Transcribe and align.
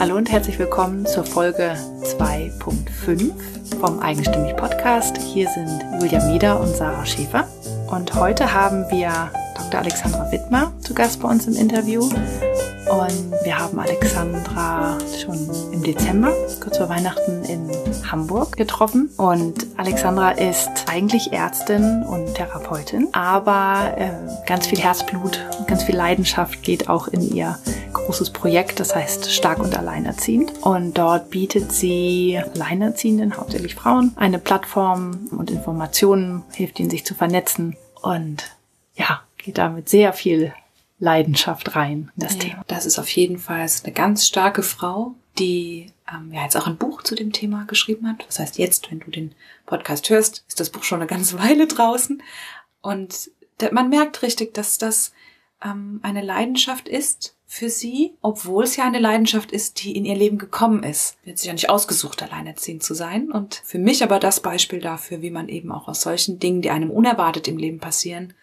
Hallo 0.00 0.16
und 0.16 0.32
herzlich 0.32 0.58
willkommen 0.58 1.04
zur 1.04 1.24
Folge 1.24 1.76
2.5 2.04 3.32
vom 3.80 3.98
Eigenstimmig 3.98 4.56
Podcast. 4.56 5.18
Hier 5.18 5.46
sind 5.50 5.84
Julia 6.00 6.24
Meder 6.24 6.58
und 6.58 6.74
Sarah 6.74 7.04
Schäfer. 7.04 7.46
Und 7.86 8.14
heute 8.14 8.54
haben 8.54 8.86
wir 8.90 9.30
Dr. 9.54 9.80
Alexandra 9.80 10.32
Wittmer 10.32 10.72
zu 10.80 10.94
Gast 10.94 11.20
bei 11.20 11.28
uns 11.28 11.46
im 11.46 11.54
Interview. 11.54 12.00
Und 12.00 13.44
wir 13.44 13.58
haben 13.58 13.78
Alexandra 13.78 14.96
schon 15.22 15.38
im 15.70 15.82
Dezember, 15.82 16.32
kurz 16.62 16.78
vor 16.78 16.88
Weihnachten, 16.88 17.44
in 17.44 17.70
Hamburg 18.10 18.56
getroffen. 18.56 19.10
Und 19.18 19.66
Alexandra 19.76 20.30
ist 20.30 20.86
eigentlich 20.90 21.34
Ärztin 21.34 22.04
und 22.04 22.34
Therapeutin, 22.34 23.08
aber 23.12 23.92
äh, 23.98 24.12
ganz 24.46 24.66
viel 24.66 24.80
Herzblut 24.80 25.38
und 25.58 25.68
ganz 25.68 25.84
viel 25.84 25.96
Leidenschaft 25.96 26.62
geht 26.62 26.88
auch 26.88 27.06
in 27.08 27.20
ihr 27.20 27.58
großes 28.10 28.30
Projekt, 28.30 28.80
das 28.80 28.96
heißt 28.96 29.30
Stark 29.30 29.60
und 29.60 29.78
Alleinerziehend. 29.78 30.52
Und 30.62 30.98
dort 30.98 31.30
bietet 31.30 31.70
sie 31.70 32.36
Alleinerziehenden, 32.54 33.36
hauptsächlich 33.36 33.76
Frauen, 33.76 34.14
eine 34.16 34.40
Plattform 34.40 35.28
und 35.30 35.48
Informationen, 35.48 36.42
hilft 36.52 36.80
ihnen 36.80 36.90
sich 36.90 37.06
zu 37.06 37.14
vernetzen 37.14 37.76
und 38.02 38.56
ja, 38.96 39.22
geht 39.38 39.58
damit 39.58 39.88
sehr 39.88 40.12
viel 40.12 40.52
Leidenschaft 40.98 41.76
rein 41.76 42.10
in 42.16 42.22
das 42.24 42.34
ja, 42.34 42.40
Thema. 42.40 42.64
Das 42.66 42.84
ist 42.84 42.98
auf 42.98 43.08
jeden 43.10 43.38
Fall 43.38 43.64
eine 43.84 43.92
ganz 43.92 44.26
starke 44.26 44.64
Frau, 44.64 45.14
die 45.38 45.92
ähm, 46.12 46.32
ja 46.32 46.42
jetzt 46.42 46.56
auch 46.56 46.66
ein 46.66 46.78
Buch 46.78 47.04
zu 47.04 47.14
dem 47.14 47.30
Thema 47.30 47.64
geschrieben 47.68 48.08
hat. 48.08 48.24
Das 48.26 48.40
heißt, 48.40 48.58
jetzt, 48.58 48.90
wenn 48.90 48.98
du 48.98 49.12
den 49.12 49.36
Podcast 49.66 50.10
hörst, 50.10 50.44
ist 50.48 50.58
das 50.58 50.70
Buch 50.70 50.82
schon 50.82 50.98
eine 50.98 51.06
ganze 51.06 51.38
Weile 51.44 51.68
draußen. 51.68 52.20
Und 52.82 53.30
man 53.70 53.88
merkt 53.88 54.22
richtig, 54.22 54.52
dass 54.52 54.78
das 54.78 55.12
ähm, 55.64 56.00
eine 56.02 56.22
Leidenschaft 56.22 56.88
ist 56.88 57.36
für 57.52 57.68
sie, 57.68 58.14
obwohl 58.22 58.62
es 58.62 58.76
ja 58.76 58.84
eine 58.84 59.00
Leidenschaft 59.00 59.50
ist, 59.50 59.82
die 59.82 59.96
in 59.96 60.04
ihr 60.04 60.14
Leben 60.14 60.38
gekommen 60.38 60.84
ist. 60.84 61.18
Sie 61.24 61.30
hat 61.30 61.38
sich 61.38 61.48
ja 61.48 61.52
nicht 61.52 61.68
ausgesucht, 61.68 62.22
alleinerziehend 62.22 62.84
zu 62.84 62.94
sein. 62.94 63.32
Und 63.32 63.60
für 63.64 63.80
mich 63.80 64.04
aber 64.04 64.20
das 64.20 64.38
Beispiel 64.38 64.80
dafür, 64.80 65.20
wie 65.20 65.32
man 65.32 65.48
eben 65.48 65.72
auch 65.72 65.88
aus 65.88 66.00
solchen 66.00 66.38
Dingen, 66.38 66.62
die 66.62 66.70
einem 66.70 66.92
unerwartet 66.92 67.48
im 67.48 67.58
Leben 67.58 67.80
passieren, 67.80 68.34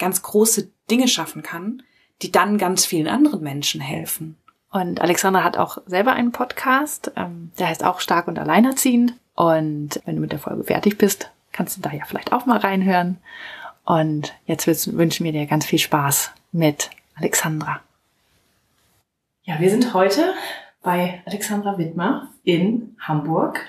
ganz 0.00 0.20
große 0.20 0.68
Dinge 0.90 1.06
schaffen 1.06 1.44
kann, 1.44 1.84
die 2.22 2.32
dann 2.32 2.58
ganz 2.58 2.84
vielen 2.84 3.06
anderen 3.06 3.40
Menschen 3.40 3.80
helfen. 3.80 4.36
Und 4.72 5.00
Alexandra 5.00 5.44
hat 5.44 5.56
auch 5.56 5.78
selber 5.86 6.14
einen 6.14 6.32
Podcast, 6.32 7.12
ähm, 7.14 7.52
der 7.60 7.68
heißt 7.68 7.84
auch 7.84 8.00
Stark 8.00 8.26
und 8.26 8.36
Alleinerziehend. 8.36 9.14
Und 9.36 10.02
wenn 10.04 10.16
du 10.16 10.20
mit 10.20 10.32
der 10.32 10.40
Folge 10.40 10.64
fertig 10.64 10.98
bist, 10.98 11.30
kannst 11.52 11.76
du 11.76 11.82
da 11.82 11.92
ja 11.92 12.04
vielleicht 12.04 12.32
auch 12.32 12.46
mal 12.46 12.58
reinhören. 12.58 13.18
Und 13.84 14.34
jetzt 14.44 14.66
wünschen 14.66 15.22
wir 15.22 15.30
dir 15.30 15.46
ganz 15.46 15.66
viel 15.66 15.78
Spaß 15.78 16.32
mit 16.50 16.90
Alexandra. 17.14 17.80
Ja, 19.48 19.60
wir 19.60 19.70
sind 19.70 19.94
heute 19.94 20.34
bei 20.82 21.22
Alexandra 21.24 21.78
Wittmer 21.78 22.30
in 22.42 22.96
Hamburg. 22.98 23.60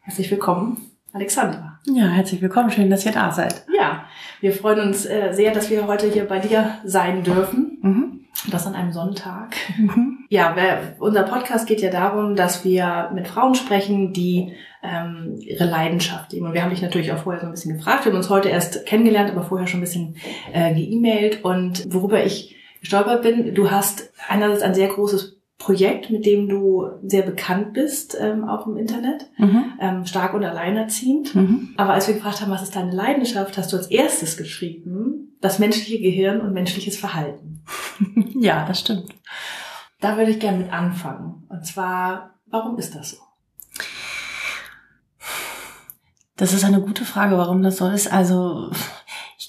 Herzlich 0.00 0.30
willkommen, 0.30 0.90
Alexandra. 1.12 1.78
Ja, 1.84 2.06
herzlich 2.06 2.40
willkommen. 2.40 2.70
Schön, 2.70 2.88
dass 2.88 3.04
ihr 3.04 3.12
da 3.12 3.30
seid. 3.30 3.66
Ja, 3.76 4.06
wir 4.40 4.54
freuen 4.54 4.80
uns 4.80 5.04
äh, 5.04 5.34
sehr, 5.34 5.52
dass 5.52 5.68
wir 5.68 5.86
heute 5.86 6.10
hier 6.10 6.24
bei 6.24 6.38
dir 6.38 6.78
sein 6.84 7.22
dürfen. 7.22 7.78
Mhm. 7.82 8.20
Das 8.50 8.66
an 8.66 8.74
einem 8.74 8.94
Sonntag. 8.94 9.56
Mhm. 9.76 10.24
Ja, 10.30 10.52
wer, 10.54 10.96
unser 11.00 11.24
Podcast 11.24 11.66
geht 11.66 11.82
ja 11.82 11.90
darum, 11.90 12.34
dass 12.34 12.64
wir 12.64 13.10
mit 13.12 13.28
Frauen 13.28 13.54
sprechen, 13.54 14.14
die 14.14 14.54
ähm, 14.82 15.36
ihre 15.38 15.66
Leidenschaft 15.66 16.32
leben. 16.32 16.46
Und 16.46 16.54
wir 16.54 16.62
haben 16.62 16.70
dich 16.70 16.80
natürlich 16.80 17.12
auch 17.12 17.18
vorher 17.18 17.42
so 17.42 17.46
ein 17.46 17.52
bisschen 17.52 17.76
gefragt. 17.76 18.06
Wir 18.06 18.12
haben 18.12 18.16
uns 18.16 18.30
heute 18.30 18.48
erst 18.48 18.86
kennengelernt, 18.86 19.30
aber 19.30 19.42
vorher 19.42 19.66
schon 19.66 19.80
ein 19.80 19.82
bisschen 19.82 20.16
äh, 20.54 20.72
ge-mailt. 20.72 21.44
Und 21.44 21.92
worüber 21.92 22.24
ich 22.24 22.55
gestolpert 22.80 23.22
bin, 23.22 23.54
du 23.54 23.70
hast 23.70 24.10
einerseits 24.28 24.62
ein 24.62 24.74
sehr 24.74 24.88
großes 24.88 25.36
Projekt, 25.58 26.10
mit 26.10 26.26
dem 26.26 26.48
du 26.48 26.86
sehr 27.02 27.22
bekannt 27.22 27.72
bist, 27.72 28.16
ähm, 28.20 28.44
auch 28.44 28.66
im 28.66 28.76
Internet, 28.76 29.30
mhm. 29.38 29.72
ähm, 29.80 30.06
stark 30.06 30.34
und 30.34 30.44
alleinerziehend. 30.44 31.34
Mhm. 31.34 31.74
Aber 31.76 31.94
als 31.94 32.06
wir 32.06 32.14
gefragt 32.14 32.40
haben, 32.40 32.50
was 32.50 32.62
ist 32.62 32.76
deine 32.76 32.94
Leidenschaft, 32.94 33.56
hast 33.56 33.72
du 33.72 33.76
als 33.76 33.86
erstes 33.86 34.36
geschrieben, 34.36 35.36
das 35.40 35.58
menschliche 35.58 35.98
Gehirn 36.00 36.40
und 36.40 36.52
menschliches 36.52 36.98
Verhalten. 36.98 37.64
ja, 38.38 38.66
das 38.66 38.80
stimmt. 38.80 39.14
Da 40.00 40.18
würde 40.18 40.30
ich 40.30 40.40
gerne 40.40 40.58
mit 40.58 40.72
anfangen. 40.72 41.46
Und 41.48 41.64
zwar, 41.64 42.34
warum 42.46 42.78
ist 42.78 42.94
das 42.94 43.10
so? 43.10 43.16
Das 46.36 46.52
ist 46.52 46.64
eine 46.64 46.82
gute 46.82 47.06
Frage, 47.06 47.38
warum 47.38 47.62
das 47.62 47.78
so 47.78 47.88
ist. 47.88 48.12
Also 48.12 48.70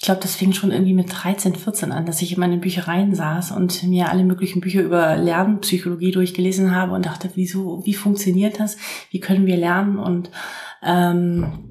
glaube, 0.08 0.22
das 0.22 0.36
fing 0.36 0.54
schon 0.54 0.70
irgendwie 0.70 0.94
mit 0.94 1.12
13, 1.12 1.54
14 1.54 1.92
an, 1.92 2.06
dass 2.06 2.22
ich 2.22 2.32
in 2.32 2.40
meinen 2.40 2.60
Büchereien 2.60 3.14
saß 3.14 3.52
und 3.52 3.82
mir 3.82 4.08
alle 4.08 4.24
möglichen 4.24 4.62
Bücher 4.62 4.80
über 4.80 5.16
Lernpsychologie 5.16 6.12
durchgelesen 6.12 6.74
habe 6.74 6.94
und 6.94 7.04
dachte, 7.04 7.28
wieso, 7.34 7.84
wie 7.84 7.92
funktioniert 7.92 8.58
das? 8.58 8.78
Wie 9.10 9.20
können 9.20 9.44
wir 9.44 9.58
lernen? 9.58 9.98
Und 9.98 10.30
ähm, 10.82 11.68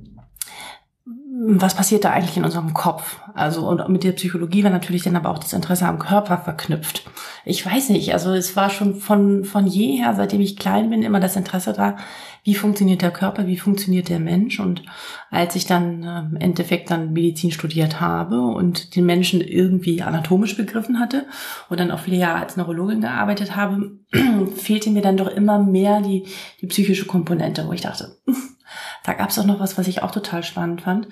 was 1.49 1.75
passiert 1.75 2.05
da 2.05 2.11
eigentlich 2.11 2.37
in 2.37 2.45
unserem 2.45 2.75
Kopf? 2.75 3.19
Also 3.33 3.67
und 3.67 3.89
mit 3.89 4.03
der 4.03 4.11
Psychologie 4.11 4.63
war 4.63 4.71
natürlich 4.71 5.01
dann 5.01 5.15
aber 5.15 5.31
auch 5.31 5.39
das 5.39 5.53
Interesse 5.53 5.87
am 5.87 5.97
Körper 5.97 6.37
verknüpft. 6.37 7.09
Ich 7.49 7.65
weiß 7.65 7.89
nicht, 7.89 8.11
also 8.11 8.33
es 8.33 8.57
war 8.57 8.69
schon 8.69 8.95
von 8.95 9.45
von 9.45 9.67
jeher, 9.67 10.13
seitdem 10.13 10.41
ich 10.41 10.57
klein 10.57 10.89
bin, 10.89 11.01
immer 11.01 11.21
das 11.21 11.37
Interesse 11.37 11.71
da, 11.71 11.95
wie 12.43 12.55
funktioniert 12.55 13.01
der 13.01 13.11
Körper, 13.11 13.47
wie 13.47 13.57
funktioniert 13.57 14.09
der 14.09 14.19
Mensch. 14.19 14.59
Und 14.59 14.83
als 15.31 15.55
ich 15.55 15.65
dann 15.65 16.03
äh, 16.03 16.19
im 16.19 16.35
Endeffekt 16.35 16.91
dann 16.91 17.13
Medizin 17.13 17.51
studiert 17.51 18.01
habe 18.01 18.41
und 18.41 18.95
den 18.97 19.05
Menschen 19.05 19.39
irgendwie 19.39 20.01
anatomisch 20.01 20.57
begriffen 20.57 20.99
hatte 20.99 21.25
und 21.69 21.79
dann 21.79 21.91
auch 21.91 21.99
viele 21.99 22.17
Jahre 22.17 22.41
als 22.41 22.57
Neurologin 22.57 22.99
gearbeitet 22.99 23.55
habe, 23.55 23.91
fehlte 24.57 24.89
mir 24.89 25.01
dann 25.01 25.17
doch 25.17 25.29
immer 25.29 25.57
mehr 25.57 26.01
die 26.01 26.25
die 26.61 26.67
psychische 26.67 27.05
Komponente, 27.05 27.65
wo 27.65 27.71
ich 27.71 27.81
dachte 27.81 28.17
da 29.05 29.13
gab 29.13 29.29
es 29.29 29.39
auch 29.39 29.45
noch 29.45 29.61
was, 29.61 29.77
was 29.77 29.87
ich 29.87 30.03
auch 30.03 30.11
total 30.11 30.43
spannend 30.43 30.81
fand. 30.81 31.07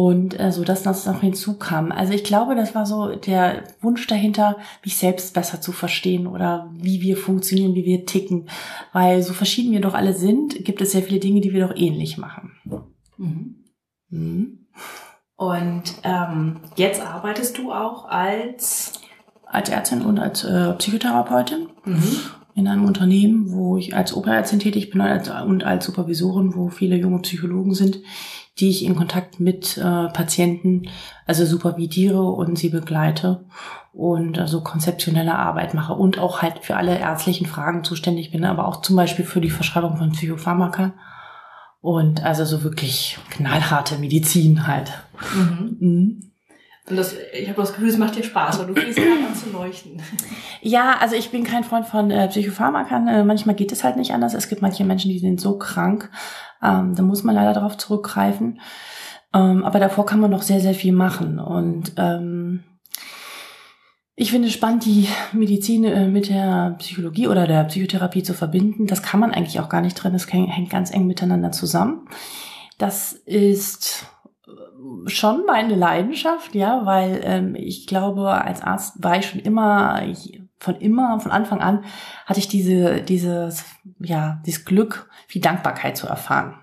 Und 0.00 0.38
äh, 0.38 0.52
so, 0.52 0.62
dass 0.62 0.84
das 0.84 1.06
noch 1.06 1.22
hinzukam. 1.22 1.90
Also 1.90 2.12
ich 2.12 2.22
glaube, 2.22 2.54
das 2.54 2.72
war 2.76 2.86
so 2.86 3.16
der 3.16 3.64
Wunsch 3.80 4.06
dahinter, 4.06 4.56
mich 4.84 4.96
selbst 4.96 5.34
besser 5.34 5.60
zu 5.60 5.72
verstehen 5.72 6.28
oder 6.28 6.70
wie 6.72 7.00
wir 7.02 7.16
funktionieren, 7.16 7.74
wie 7.74 7.84
wir 7.84 8.06
ticken. 8.06 8.48
Weil 8.92 9.24
so 9.24 9.32
verschieden 9.32 9.72
wir 9.72 9.80
doch 9.80 9.94
alle 9.94 10.14
sind, 10.14 10.64
gibt 10.64 10.80
es 10.80 10.92
sehr 10.92 11.02
viele 11.02 11.18
Dinge, 11.18 11.40
die 11.40 11.52
wir 11.52 11.66
doch 11.66 11.74
ähnlich 11.76 12.16
machen. 12.16 12.52
Mhm. 13.16 13.56
Mhm. 14.10 14.66
Und 15.34 15.82
ähm, 16.04 16.60
jetzt 16.76 17.04
arbeitest 17.04 17.58
du 17.58 17.72
auch 17.72 18.08
als 18.08 18.92
als 19.46 19.68
Ärztin 19.68 20.02
und 20.02 20.20
als 20.20 20.44
äh, 20.44 20.74
Psychotherapeutin. 20.74 21.70
Mhm 21.84 22.20
in 22.58 22.66
einem 22.66 22.86
Unternehmen, 22.86 23.52
wo 23.52 23.76
ich 23.76 23.94
als 23.94 24.12
Operärztin 24.12 24.58
tätig 24.58 24.90
bin 24.90 25.00
und 25.00 25.62
als 25.62 25.86
Supervisorin, 25.86 26.56
wo 26.56 26.70
viele 26.70 26.96
junge 26.96 27.20
Psychologen 27.20 27.72
sind, 27.72 28.00
die 28.60 28.70
ich 28.70 28.84
in 28.84 28.96
Kontakt 28.96 29.40
mit 29.40 29.76
äh, 29.78 30.08
Patienten, 30.08 30.88
also 31.26 31.44
supervidiere 31.44 32.22
und 32.22 32.58
sie 32.58 32.70
begleite 32.70 33.44
und 33.92 34.38
also 34.38 34.62
konzeptionelle 34.62 35.34
Arbeit 35.34 35.74
mache 35.74 35.92
und 35.92 36.18
auch 36.18 36.42
halt 36.42 36.60
für 36.64 36.76
alle 36.76 36.98
ärztlichen 36.98 37.46
Fragen 37.46 37.84
zuständig 37.84 38.30
bin, 38.30 38.44
aber 38.44 38.66
auch 38.66 38.82
zum 38.82 38.96
Beispiel 38.96 39.24
für 39.24 39.40
die 39.40 39.50
Verschreibung 39.50 39.96
von 39.96 40.12
Psychopharmaka 40.12 40.94
und 41.80 42.24
also 42.24 42.44
so 42.44 42.62
wirklich 42.62 43.18
knallharte 43.30 43.98
Medizin 43.98 44.66
halt. 44.66 44.92
Mhm. 45.34 45.76
Mhm. 45.80 46.28
Und 46.90 46.96
das, 46.96 47.14
ich 47.34 47.48
habe 47.48 47.60
das 47.60 47.72
Gefühl, 47.72 47.88
es 47.90 47.98
macht 47.98 48.16
dir 48.16 48.22
Spaß, 48.22 48.60
weil 48.60 48.66
du 48.66 48.74
fängst 48.80 48.96
gerade 48.98 49.26
an 49.26 49.34
zu 49.34 49.50
leuchten. 49.50 50.02
Ja, 50.60 50.96
also 50.98 51.14
ich 51.14 51.30
bin 51.30 51.44
kein 51.44 51.62
Freund 51.62 51.86
von 51.86 52.10
äh, 52.10 52.26
Psychopharmakern. 52.28 53.06
Äh, 53.06 53.24
manchmal 53.24 53.54
geht 53.54 53.70
es 53.70 53.84
halt 53.84 53.96
nicht 53.96 54.12
anders. 54.12 54.34
Es 54.34 54.48
gibt 54.48 54.60
manche 54.60 54.84
Menschen, 54.84 55.08
die 55.08 55.20
sind 55.20 55.40
so 55.40 55.56
krank. 55.56 56.10
Ähm, 56.62 56.94
da 56.94 57.02
muss 57.02 57.24
man 57.24 57.34
leider 57.34 57.52
darauf 57.52 57.76
zurückgreifen. 57.76 58.60
Ähm, 59.34 59.64
aber 59.64 59.78
davor 59.78 60.06
kann 60.06 60.20
man 60.20 60.30
noch 60.30 60.42
sehr, 60.42 60.60
sehr 60.60 60.74
viel 60.74 60.92
machen. 60.92 61.38
Und 61.38 61.92
ähm, 61.96 62.64
ich 64.14 64.32
finde 64.32 64.48
es 64.48 64.54
spannend, 64.54 64.84
die 64.84 65.06
Medizin 65.32 65.84
äh, 65.84 66.08
mit 66.08 66.28
der 66.28 66.74
Psychologie 66.78 67.28
oder 67.28 67.46
der 67.46 67.64
Psychotherapie 67.64 68.22
zu 68.22 68.34
verbinden. 68.34 68.86
Das 68.86 69.02
kann 69.02 69.20
man 69.20 69.32
eigentlich 69.32 69.60
auch 69.60 69.68
gar 69.68 69.80
nicht 69.80 69.94
drin. 69.94 70.12
Das 70.12 70.32
hängt 70.32 70.70
ganz 70.70 70.92
eng 70.92 71.06
miteinander 71.06 71.52
zusammen. 71.52 72.08
Das 72.78 73.12
ist 73.12 74.06
schon 75.06 75.44
meine 75.46 75.74
Leidenschaft, 75.74 76.54
ja, 76.54 76.84
weil 76.84 77.20
ähm, 77.24 77.54
ich 77.54 77.86
glaube, 77.86 78.30
als 78.30 78.62
Arzt 78.62 79.02
war 79.02 79.18
ich 79.18 79.26
schon 79.26 79.40
immer, 79.40 80.02
von 80.58 80.76
immer, 80.76 81.20
von 81.20 81.32
Anfang 81.32 81.60
an, 81.60 81.84
hatte 82.26 82.40
ich 82.40 82.48
diese, 82.48 83.02
dieses, 83.02 83.64
ja, 84.00 84.40
dieses 84.46 84.64
Glück, 84.64 85.08
viel 85.26 85.42
Dankbarkeit 85.42 85.96
zu 85.96 86.06
erfahren. 86.06 86.56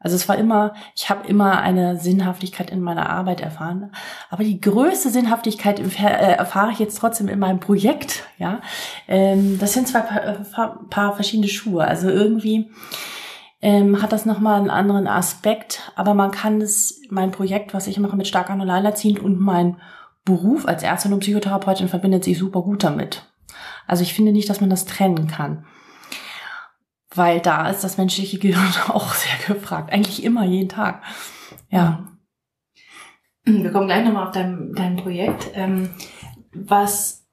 Also 0.00 0.14
es 0.14 0.28
war 0.28 0.36
immer, 0.36 0.74
ich 0.94 1.10
habe 1.10 1.26
immer 1.26 1.60
eine 1.60 1.98
Sinnhaftigkeit 1.98 2.70
in 2.70 2.80
meiner 2.80 3.10
Arbeit 3.10 3.40
erfahren, 3.40 3.90
aber 4.30 4.44
die 4.44 4.60
größte 4.60 5.10
Sinnhaftigkeit 5.10 5.80
äh, 5.80 6.34
erfahre 6.34 6.70
ich 6.70 6.78
jetzt 6.78 6.98
trotzdem 6.98 7.26
in 7.28 7.40
meinem 7.40 7.58
Projekt. 7.58 8.24
Ja, 8.38 8.60
ähm, 9.08 9.58
das 9.58 9.72
sind 9.72 9.88
zwei 9.88 10.00
paar, 10.00 10.88
paar 10.88 11.14
verschiedene 11.14 11.48
Schuhe. 11.48 11.84
Also 11.84 12.08
irgendwie 12.08 12.70
ähm, 13.60 14.00
hat 14.00 14.12
das 14.12 14.24
nochmal 14.24 14.60
einen 14.60 14.70
anderen 14.70 15.08
Aspekt, 15.08 15.92
aber 15.96 16.14
man 16.14 16.30
kann 16.30 16.60
es, 16.60 17.00
mein 17.10 17.32
Projekt, 17.32 17.74
was 17.74 17.88
ich 17.88 17.98
mache 17.98 18.16
mit 18.16 18.28
stark 18.28 18.50
an 18.50 18.60
alleinerziehend 18.60 19.18
und 19.18 19.40
mein 19.40 19.78
Beruf 20.28 20.66
als 20.68 20.82
Ärztin 20.82 21.14
und 21.14 21.20
Psychotherapeutin 21.20 21.88
verbindet 21.88 22.22
sich 22.22 22.36
super 22.36 22.60
gut 22.60 22.84
damit. 22.84 23.24
Also 23.86 24.02
ich 24.02 24.12
finde 24.12 24.32
nicht, 24.32 24.50
dass 24.50 24.60
man 24.60 24.68
das 24.68 24.84
trennen 24.84 25.26
kann. 25.26 25.64
weil 27.14 27.40
da 27.40 27.68
ist 27.70 27.82
das 27.82 27.96
menschliche 27.96 28.38
Gehirn 28.38 28.74
auch 28.88 29.14
sehr 29.14 29.54
gefragt. 29.54 29.90
Eigentlich 29.92 30.22
immer, 30.22 30.44
jeden 30.44 30.68
Tag. 30.68 31.02
Ja. 31.70 32.06
Wir 33.44 33.72
kommen 33.72 33.86
gleich 33.86 34.04
nochmal 34.04 34.26
auf 34.26 34.34
dein, 34.34 34.74
dein 34.74 34.96
Projekt. 34.96 35.50
Ähm, 35.54 35.88
was, 36.52 37.26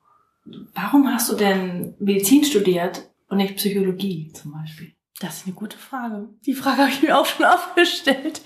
warum 0.74 1.12
hast 1.14 1.30
du 1.30 1.36
denn 1.36 1.96
Medizin 2.00 2.46
studiert 2.46 3.10
und 3.28 3.38
nicht 3.38 3.58
Psychologie 3.58 4.32
zum 4.34 4.54
Beispiel? 4.54 4.94
Das 5.20 5.40
ist 5.40 5.46
eine 5.46 5.56
gute 5.56 5.78
Frage. 5.78 6.30
Die 6.46 6.54
Frage 6.54 6.84
habe 6.84 6.92
ich 6.92 7.02
mir 7.02 7.18
auch 7.18 7.26
schon 7.26 7.46
aufgestellt. 7.56 8.42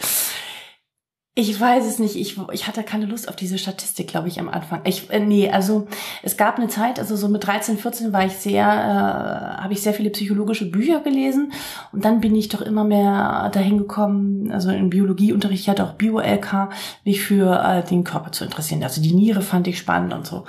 Ich 1.35 1.57
weiß 1.57 1.85
es 1.85 1.99
nicht. 1.99 2.15
Ich, 2.15 2.37
ich 2.51 2.67
hatte 2.67 2.83
keine 2.83 3.05
Lust 3.05 3.29
auf 3.29 3.35
diese 3.35 3.57
Statistik, 3.57 4.07
glaube 4.07 4.27
ich, 4.27 4.39
am 4.39 4.49
Anfang. 4.49 4.81
Ich, 4.83 5.09
äh, 5.09 5.19
nee, 5.19 5.49
also 5.49 5.87
es 6.21 6.35
gab 6.35 6.57
eine 6.57 6.67
Zeit, 6.67 6.99
also 6.99 7.15
so 7.15 7.29
mit 7.29 7.45
13, 7.45 7.77
14 7.77 8.11
war 8.11 8.25
ich 8.25 8.33
sehr, 8.33 8.65
äh, 8.65 9.61
habe 9.61 9.71
ich 9.71 9.81
sehr 9.81 9.93
viele 9.93 10.09
psychologische 10.09 10.69
Bücher 10.69 10.99
gelesen 10.99 11.53
und 11.93 12.03
dann 12.03 12.19
bin 12.19 12.35
ich 12.35 12.49
doch 12.49 12.61
immer 12.61 12.83
mehr 12.83 13.49
dahin 13.53 13.77
gekommen, 13.77 14.51
also 14.51 14.69
im 14.71 14.89
Biologieunterricht, 14.89 15.61
ich 15.61 15.69
hatte 15.69 15.85
auch 15.85 15.93
Bio-LK, 15.93 16.69
mich 17.05 17.21
für 17.21 17.63
äh, 17.63 17.83
den 17.87 18.03
Körper 18.03 18.31
zu 18.33 18.43
interessieren. 18.43 18.83
Also 18.83 19.01
die 19.01 19.13
Niere 19.13 19.41
fand 19.41 19.67
ich 19.67 19.77
spannend 19.77 20.13
und 20.13 20.27
so. 20.27 20.45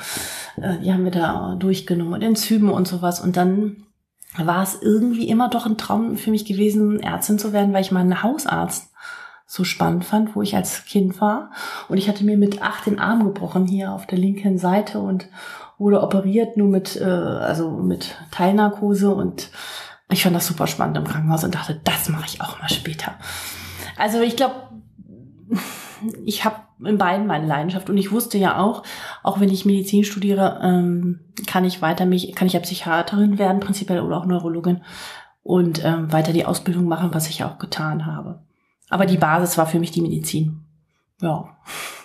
Äh, 0.60 0.78
die 0.78 0.92
haben 0.92 1.04
wir 1.04 1.12
da 1.12 1.54
durchgenommen 1.56 2.14
und 2.14 2.22
Enzyme 2.22 2.72
und 2.72 2.88
sowas 2.88 3.20
und 3.20 3.36
dann 3.36 3.84
war 4.36 4.62
es 4.62 4.80
irgendwie 4.80 5.28
immer 5.28 5.48
doch 5.48 5.66
ein 5.66 5.76
Traum 5.76 6.16
für 6.16 6.30
mich 6.30 6.44
gewesen, 6.44 7.00
Ärztin 7.00 7.38
zu 7.38 7.52
werden, 7.52 7.72
weil 7.72 7.82
ich 7.82 7.92
mal 7.92 8.00
einen 8.00 8.22
Hausarzt 8.22 8.89
so 9.50 9.64
spannend 9.64 10.04
fand, 10.04 10.36
wo 10.36 10.42
ich 10.42 10.54
als 10.54 10.84
Kind 10.84 11.20
war. 11.20 11.50
Und 11.88 11.98
ich 11.98 12.08
hatte 12.08 12.22
mir 12.22 12.38
mit 12.38 12.62
acht 12.62 12.86
den 12.86 13.00
Arm 13.00 13.24
gebrochen 13.24 13.66
hier 13.66 13.90
auf 13.90 14.06
der 14.06 14.16
linken 14.16 14.58
Seite 14.58 15.00
und 15.00 15.26
wurde 15.76 16.02
operiert 16.02 16.56
nur 16.56 16.68
mit, 16.68 16.94
äh, 17.00 17.04
also 17.04 17.72
mit 17.72 18.16
Teilnarkose 18.30 19.12
und 19.12 19.50
ich 20.08 20.22
fand 20.22 20.36
das 20.36 20.46
super 20.46 20.68
spannend 20.68 20.98
im 20.98 21.04
Krankenhaus 21.04 21.42
und 21.42 21.56
dachte, 21.56 21.80
das 21.82 22.08
mache 22.08 22.26
ich 22.26 22.40
auch 22.40 22.60
mal 22.60 22.68
später. 22.68 23.14
Also 23.96 24.20
ich 24.20 24.36
glaube, 24.36 24.54
ich 26.24 26.44
habe 26.44 26.56
in 26.84 26.98
beiden 26.98 27.26
meine 27.26 27.48
Leidenschaft 27.48 27.90
und 27.90 27.98
ich 27.98 28.12
wusste 28.12 28.38
ja 28.38 28.56
auch, 28.56 28.84
auch 29.24 29.40
wenn 29.40 29.50
ich 29.50 29.64
Medizin 29.64 30.04
studiere, 30.04 30.60
ähm, 30.62 31.20
kann 31.48 31.64
ich 31.64 31.82
weiter 31.82 32.06
mich, 32.06 32.36
kann 32.36 32.46
ich 32.46 32.52
ja 32.52 32.60
Psychiaterin 32.60 33.36
werden, 33.36 33.58
prinzipiell 33.58 34.00
oder 34.00 34.16
auch 34.16 34.26
Neurologin 34.26 34.82
und 35.42 35.84
ähm, 35.84 36.12
weiter 36.12 36.32
die 36.32 36.46
Ausbildung 36.46 36.84
machen, 36.84 37.10
was 37.12 37.28
ich 37.28 37.42
auch 37.42 37.58
getan 37.58 38.06
habe. 38.06 38.44
Aber 38.90 39.06
die 39.06 39.16
Basis 39.16 39.56
war 39.56 39.66
für 39.66 39.78
mich 39.78 39.92
die 39.92 40.02
Medizin. 40.02 40.64
Ja. 41.22 41.56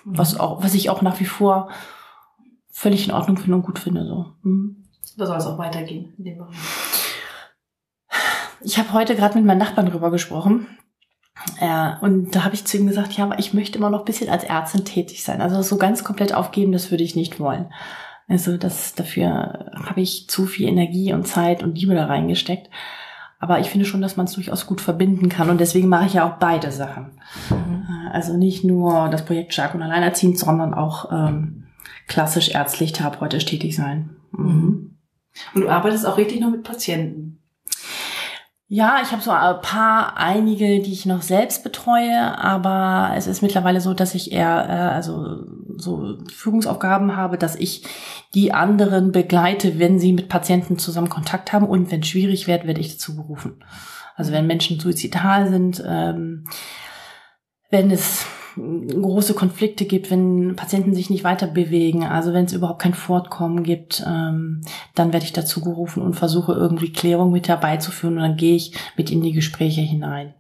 Mhm. 0.05 0.17
Was 0.17 0.39
auch, 0.39 0.63
was 0.63 0.73
ich 0.73 0.89
auch 0.89 1.01
nach 1.01 1.19
wie 1.19 1.25
vor 1.25 1.69
völlig 2.71 3.07
in 3.07 3.13
Ordnung 3.13 3.37
finde 3.37 3.55
und 3.55 3.63
gut 3.63 3.79
finde, 3.79 4.05
so. 4.05 4.27
Mhm. 4.43 4.85
Da 5.17 5.25
soll 5.25 5.37
es 5.37 5.45
auch 5.45 5.57
weitergehen 5.57 6.13
in 6.17 6.25
dem 6.25 6.37
Bereich. 6.37 6.55
Ich 8.61 8.77
habe 8.77 8.93
heute 8.93 9.15
gerade 9.15 9.37
mit 9.37 9.45
meinem 9.45 9.59
Nachbarn 9.59 9.85
drüber 9.87 10.11
gesprochen. 10.11 10.67
Ja, 11.61 11.99
und 11.99 12.35
da 12.35 12.43
habe 12.43 12.55
ich 12.55 12.65
zu 12.65 12.77
ihm 12.77 12.87
gesagt, 12.87 13.13
ja, 13.13 13.25
aber 13.25 13.39
ich 13.39 13.53
möchte 13.53 13.77
immer 13.77 13.89
noch 13.89 13.99
ein 13.99 14.05
bisschen 14.05 14.29
als 14.29 14.43
Ärztin 14.43 14.85
tätig 14.85 15.23
sein. 15.23 15.41
Also 15.41 15.61
so 15.61 15.77
ganz 15.77 16.03
komplett 16.03 16.33
aufgeben, 16.33 16.71
das 16.71 16.91
würde 16.91 17.03
ich 17.03 17.15
nicht 17.15 17.39
wollen. 17.39 17.71
Also 18.27 18.57
das 18.57 18.95
dafür 18.95 19.71
habe 19.85 20.01
ich 20.01 20.27
zu 20.27 20.45
viel 20.45 20.67
Energie 20.67 21.13
und 21.13 21.27
Zeit 21.27 21.61
und 21.61 21.77
Liebe 21.77 21.93
da 21.93 22.05
reingesteckt. 22.05 22.69
Aber 23.45 23.59
ich 23.59 23.69
finde 23.69 23.86
schon, 23.86 24.01
dass 24.01 24.18
man 24.18 24.25
es 24.25 24.33
durchaus 24.33 24.65
gut 24.65 24.81
verbinden 24.81 25.30
kann. 25.30 25.51
Und 25.51 25.59
deswegen 25.59 25.88
mache 25.88 26.07
ich 26.07 26.13
ja 26.13 26.27
auch 26.27 26.39
beide 26.39 26.71
Sachen. 26.71 27.12
Mhm. 27.51 27.86
Also 28.12 28.36
nicht 28.36 28.63
nur 28.63 29.07
das 29.09 29.24
Projekt 29.24 29.53
Stark 29.53 29.75
und 29.75 29.83
Alleinerziehend, 29.83 30.39
sondern 30.39 30.74
auch 30.74 31.12
ähm, 31.12 31.68
klassisch 32.07 32.50
ärztlich, 32.50 32.92
therapeutisch 32.92 33.45
tätig 33.45 33.75
sein. 33.75 34.15
Mhm. 34.31 34.97
Und 35.53 35.62
du 35.62 35.69
arbeitest 35.69 36.07
auch 36.07 36.18
richtig 36.18 36.39
nur 36.39 36.50
mit 36.50 36.63
Patienten? 36.63 37.39
Ja, 38.68 38.97
ich 39.03 39.12
habe 39.12 39.21
so 39.21 39.30
ein 39.30 39.62
paar, 39.62 40.18
einige, 40.18 40.81
die 40.81 40.92
ich 40.92 41.06
noch 41.06 41.21
selbst 41.21 41.63
betreue, 41.63 42.36
aber 42.39 43.12
es 43.15 43.27
ist 43.27 43.44
mittlerweile 43.44 43.80
so, 43.80 43.94
dass 43.94 44.15
ich 44.15 44.31
eher 44.31 44.68
äh, 44.68 44.95
also 44.95 45.45
so 45.77 46.18
Führungsaufgaben 46.31 47.16
habe, 47.16 47.38
dass 47.38 47.56
ich 47.56 47.83
die 48.33 48.54
anderen 48.54 49.12
begleite, 49.12 49.80
wenn 49.80 50.00
sie 50.00 50.13
mit 50.13 50.30
Patienten 50.30 50.77
zusammen 50.77 51.10
Kontakt 51.10 51.54
haben 51.54 51.68
und 51.68 51.92
wenn 51.92 52.04
schwierig 52.04 52.48
wird, 52.48 52.68
werde 52.68 52.81
ich 52.81 52.94
dazu 52.94 53.16
gerufen. 53.16 53.63
Also 54.16 54.31
wenn 54.31 54.48
Menschen 54.48 54.80
suizidal 54.80 55.50
sind, 55.50 55.83
ähm, 55.86 56.45
wenn 57.69 57.92
es 57.92 58.25
große 58.56 59.33
Konflikte 59.33 59.86
gibt, 59.86 60.10
wenn 60.12 60.56
Patienten 60.56 60.95
sich 60.95 61.10
nicht 61.10 61.24
weiter 61.24 61.48
bewegen, 61.48 62.06
also 62.06 62.33
wenn 62.33 62.45
es 62.45 62.54
überhaupt 62.54 62.81
kein 62.81 62.94
Fortkommen 62.94 63.63
gibt, 63.63 64.04
ähm, 64.07 64.62
dann 64.95 65.12
werde 65.12 65.25
ich 65.25 65.33
dazu 65.33 65.62
gerufen 65.62 66.01
und 66.01 66.13
versuche 66.13 66.54
irgendwie 66.54 66.94
Klärung 66.94 67.31
mit 67.31 67.50
herbeizuführen 67.50 68.16
und 68.16 68.21
dann 68.21 68.38
gehe 68.38 68.56
ich 68.56 68.74
mit 68.95 69.12
in 69.12 69.21
die 69.21 69.33
Gespräche 69.33 69.81
hinein. 69.81 70.33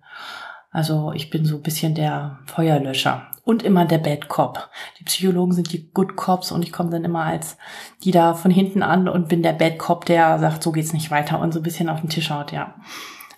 Also 0.71 1.11
ich 1.13 1.29
bin 1.29 1.45
so 1.45 1.55
ein 1.57 1.61
bisschen 1.61 1.95
der 1.95 2.39
Feuerlöscher 2.45 3.27
und 3.45 3.63
immer 3.63 3.85
der 3.85 3.99
Bad 3.99 4.27
Cop. 4.27 4.69
Die 4.99 5.03
Psychologen 5.05 5.53
sind 5.53 5.71
die 5.71 5.91
Good 5.91 6.15
Cops 6.15 6.51
und 6.51 6.63
ich 6.63 6.73
komme 6.73 6.89
dann 6.89 7.05
immer 7.05 7.23
als 7.23 7.57
die 8.03 8.11
da 8.11 8.33
von 8.33 8.51
hinten 8.51 8.83
an 8.83 9.07
und 9.07 9.29
bin 9.29 9.43
der 9.43 9.53
Bad 9.53 9.77
Cop, 9.77 10.03
der 10.05 10.39
sagt, 10.39 10.63
so 10.63 10.71
geht's 10.71 10.93
nicht 10.93 11.11
weiter 11.11 11.39
und 11.39 11.53
so 11.53 11.59
ein 11.59 11.63
bisschen 11.63 11.87
auf 11.87 12.01
den 12.01 12.09
Tisch 12.09 12.31
haut, 12.31 12.51
ja. 12.51 12.75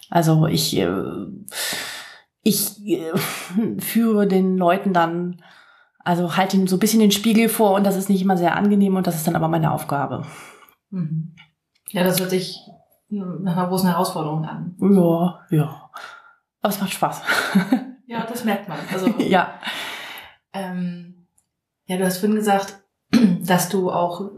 Also 0.10 0.48
ich, 0.48 0.76
äh, 0.78 0.88
ich 2.42 2.82
äh, 2.88 3.12
führe 3.80 4.28
den 4.28 4.58
Leuten 4.58 4.94
dann, 4.94 5.44
also 6.00 6.38
halte 6.38 6.56
ihnen 6.56 6.68
so 6.68 6.78
ein 6.78 6.80
bisschen 6.80 7.02
den 7.02 7.12
Spiegel 7.12 7.50
vor 7.50 7.74
und 7.74 7.86
das 7.86 7.98
ist 7.98 8.10
nicht 8.10 8.22
immer 8.22 8.38
sehr 8.38 8.56
angenehm 8.56 8.96
und 8.96 9.08
das 9.08 9.16
ist 9.16 9.28
dann 9.28 9.36
aber 9.36 9.50
meine 9.50 9.74
Aufgabe. 9.74 10.26
Mhm. 10.90 11.36
Ja, 11.90 12.06
das 12.06 12.20
hört 12.20 12.30
sich 12.30 12.62
nach 13.10 13.58
einer 13.58 13.68
großen 13.68 13.90
Herausforderung 13.90 14.46
an. 14.46 14.76
Ja, 14.80 15.40
ja. 15.50 15.90
Aber 16.62 16.74
es 16.74 16.80
macht 16.80 16.94
Spaß. 16.94 17.22
Ja, 18.08 18.26
das 18.26 18.46
merkt 18.46 18.70
man. 18.70 18.80
Also 18.92 19.08
ja. 19.20 19.60
Ähm, 20.58 21.28
ja, 21.86 21.98
du 21.98 22.06
hast 22.06 22.18
vorhin 22.18 22.36
gesagt, 22.36 22.80
dass 23.42 23.70
du 23.70 23.92
auch 23.92 24.32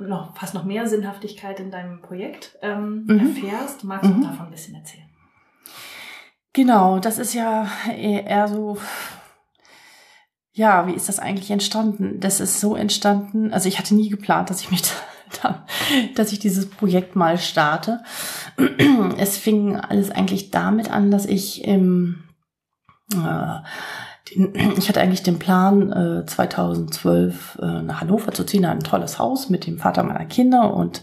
noch 0.00 0.36
fast 0.36 0.54
noch 0.54 0.64
mehr 0.64 0.86
Sinnhaftigkeit 0.88 1.60
in 1.60 1.70
deinem 1.70 2.02
Projekt 2.02 2.58
ähm, 2.62 3.04
mhm. 3.06 3.18
erfährst. 3.18 3.84
Magst 3.84 4.10
du 4.10 4.14
mhm. 4.14 4.22
davon 4.22 4.46
ein 4.46 4.50
bisschen 4.50 4.74
erzählen? 4.74 5.08
Genau, 6.52 6.98
das 6.98 7.18
ist 7.18 7.32
ja 7.34 7.66
eher 7.88 8.48
so, 8.48 8.76
ja, 10.52 10.86
wie 10.86 10.92
ist 10.92 11.08
das 11.08 11.18
eigentlich 11.18 11.50
entstanden? 11.50 12.20
Das 12.20 12.40
ist 12.40 12.60
so 12.60 12.76
entstanden, 12.76 13.52
also 13.52 13.68
ich 13.68 13.78
hatte 13.78 13.94
nie 13.94 14.10
geplant, 14.10 14.50
dass 14.50 14.60
ich 14.60 14.70
mich 14.70 14.82
da, 15.42 15.66
dass 16.14 16.32
ich 16.32 16.40
dieses 16.40 16.68
Projekt 16.68 17.16
mal 17.16 17.38
starte. 17.38 18.02
Es 19.18 19.36
fing 19.36 19.76
alles 19.76 20.10
eigentlich 20.10 20.50
damit 20.50 20.90
an, 20.90 21.10
dass 21.10 21.26
ich 21.26 21.64
im 21.64 22.24
äh, 23.14 23.58
ich 24.76 24.88
hatte 24.88 25.00
eigentlich 25.00 25.22
den 25.22 25.38
Plan, 25.38 26.24
2012 26.26 27.58
äh, 27.60 27.64
äh, 27.64 27.82
nach 27.82 28.00
Hannover 28.00 28.32
zu 28.32 28.44
ziehen, 28.44 28.64
ein 28.64 28.80
tolles 28.80 29.18
Haus 29.18 29.50
mit 29.50 29.66
dem 29.66 29.78
Vater 29.78 30.02
meiner 30.02 30.24
Kinder 30.26 30.74
und 30.74 31.02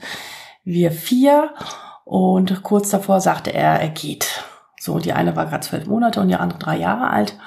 wir 0.63 0.91
vier. 0.91 1.53
Und 2.05 2.63
kurz 2.63 2.89
davor 2.89 3.21
sagte 3.21 3.53
er, 3.53 3.79
er 3.79 3.89
geht. 3.89 4.43
So, 4.79 4.99
die 4.99 5.13
eine 5.13 5.35
war 5.35 5.45
gerade 5.45 5.65
zwölf 5.65 5.85
Monate 5.85 6.21
und 6.21 6.29
die 6.29 6.35
andere 6.35 6.59
drei 6.59 6.77
Jahre 6.77 7.09
alt. 7.09 7.37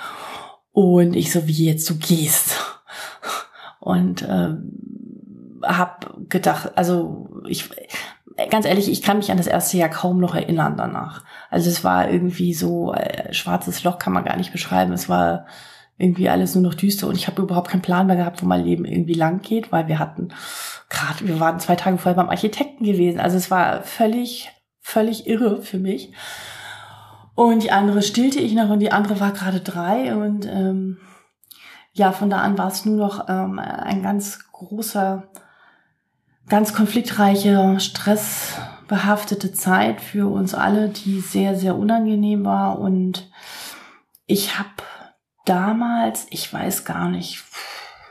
Und 0.70 1.16
ich 1.16 1.32
so, 1.32 1.46
wie 1.48 1.66
jetzt 1.66 1.88
du 1.90 1.96
gehst. 1.96 2.60
Und 3.80 4.22
ähm, 4.22 5.60
habe 5.64 6.24
gedacht, 6.28 6.70
also 6.76 7.28
ich, 7.48 7.68
ganz 8.50 8.64
ehrlich, 8.64 8.88
ich 8.88 9.02
kann 9.02 9.16
mich 9.16 9.32
an 9.32 9.38
das 9.38 9.48
erste 9.48 9.76
Jahr 9.76 9.88
kaum 9.88 10.20
noch 10.20 10.36
erinnern 10.36 10.76
danach. 10.76 11.24
Also 11.50 11.68
es 11.68 11.82
war 11.82 12.08
irgendwie 12.08 12.54
so, 12.54 12.94
äh, 12.94 13.34
schwarzes 13.34 13.82
Loch 13.82 13.98
kann 13.98 14.12
man 14.12 14.24
gar 14.24 14.36
nicht 14.36 14.52
beschreiben. 14.52 14.92
Es 14.92 15.08
war 15.08 15.46
irgendwie 15.98 16.28
alles 16.28 16.54
nur 16.54 16.62
noch 16.62 16.74
düster 16.74 17.06
und 17.06 17.16
ich 17.16 17.26
habe 17.26 17.42
überhaupt 17.42 17.68
keinen 17.68 17.82
Plan 17.82 18.06
mehr 18.06 18.16
gehabt, 18.16 18.42
wo 18.42 18.46
mein 18.46 18.64
Leben 18.64 18.84
irgendwie 18.84 19.14
lang 19.14 19.40
geht, 19.40 19.70
weil 19.72 19.88
wir 19.88 19.98
hatten 19.98 20.28
gerade, 20.88 21.26
wir 21.26 21.38
waren 21.38 21.60
zwei 21.60 21.76
Tage 21.76 21.98
vorher 21.98 22.20
beim 22.20 22.30
Architekten 22.30 22.84
gewesen. 22.84 23.20
Also 23.20 23.36
es 23.36 23.50
war 23.50 23.82
völlig, 23.82 24.50
völlig 24.80 25.26
irre 25.26 25.62
für 25.62 25.78
mich. 25.78 26.12
Und 27.34 27.62
die 27.62 27.70
andere 27.70 28.02
stillte 28.02 28.40
ich 28.40 28.54
noch 28.54 28.68
und 28.68 28.80
die 28.80 28.92
andere 28.92 29.20
war 29.20 29.32
gerade 29.32 29.60
drei 29.60 30.14
und 30.14 30.46
ähm, 30.46 30.98
ja, 31.94 32.12
von 32.12 32.30
da 32.30 32.38
an 32.38 32.58
war 32.58 32.68
es 32.68 32.84
nur 32.84 32.96
noch 32.96 33.28
ähm, 33.28 33.58
ein 33.58 34.02
ganz 34.02 34.50
großer 34.52 35.28
ganz 36.48 36.74
konfliktreiche, 36.74 37.78
stressbehaftete 37.80 39.52
Zeit 39.52 40.00
für 40.00 40.30
uns 40.30 40.54
alle, 40.54 40.88
die 40.88 41.20
sehr, 41.20 41.56
sehr 41.56 41.76
unangenehm 41.76 42.44
war. 42.44 42.78
Und 42.78 43.30
ich 44.26 44.58
habe 44.58 44.68
damals, 45.44 46.26
ich 46.30 46.52
weiß 46.52 46.84
gar 46.84 47.08
nicht, 47.08 47.42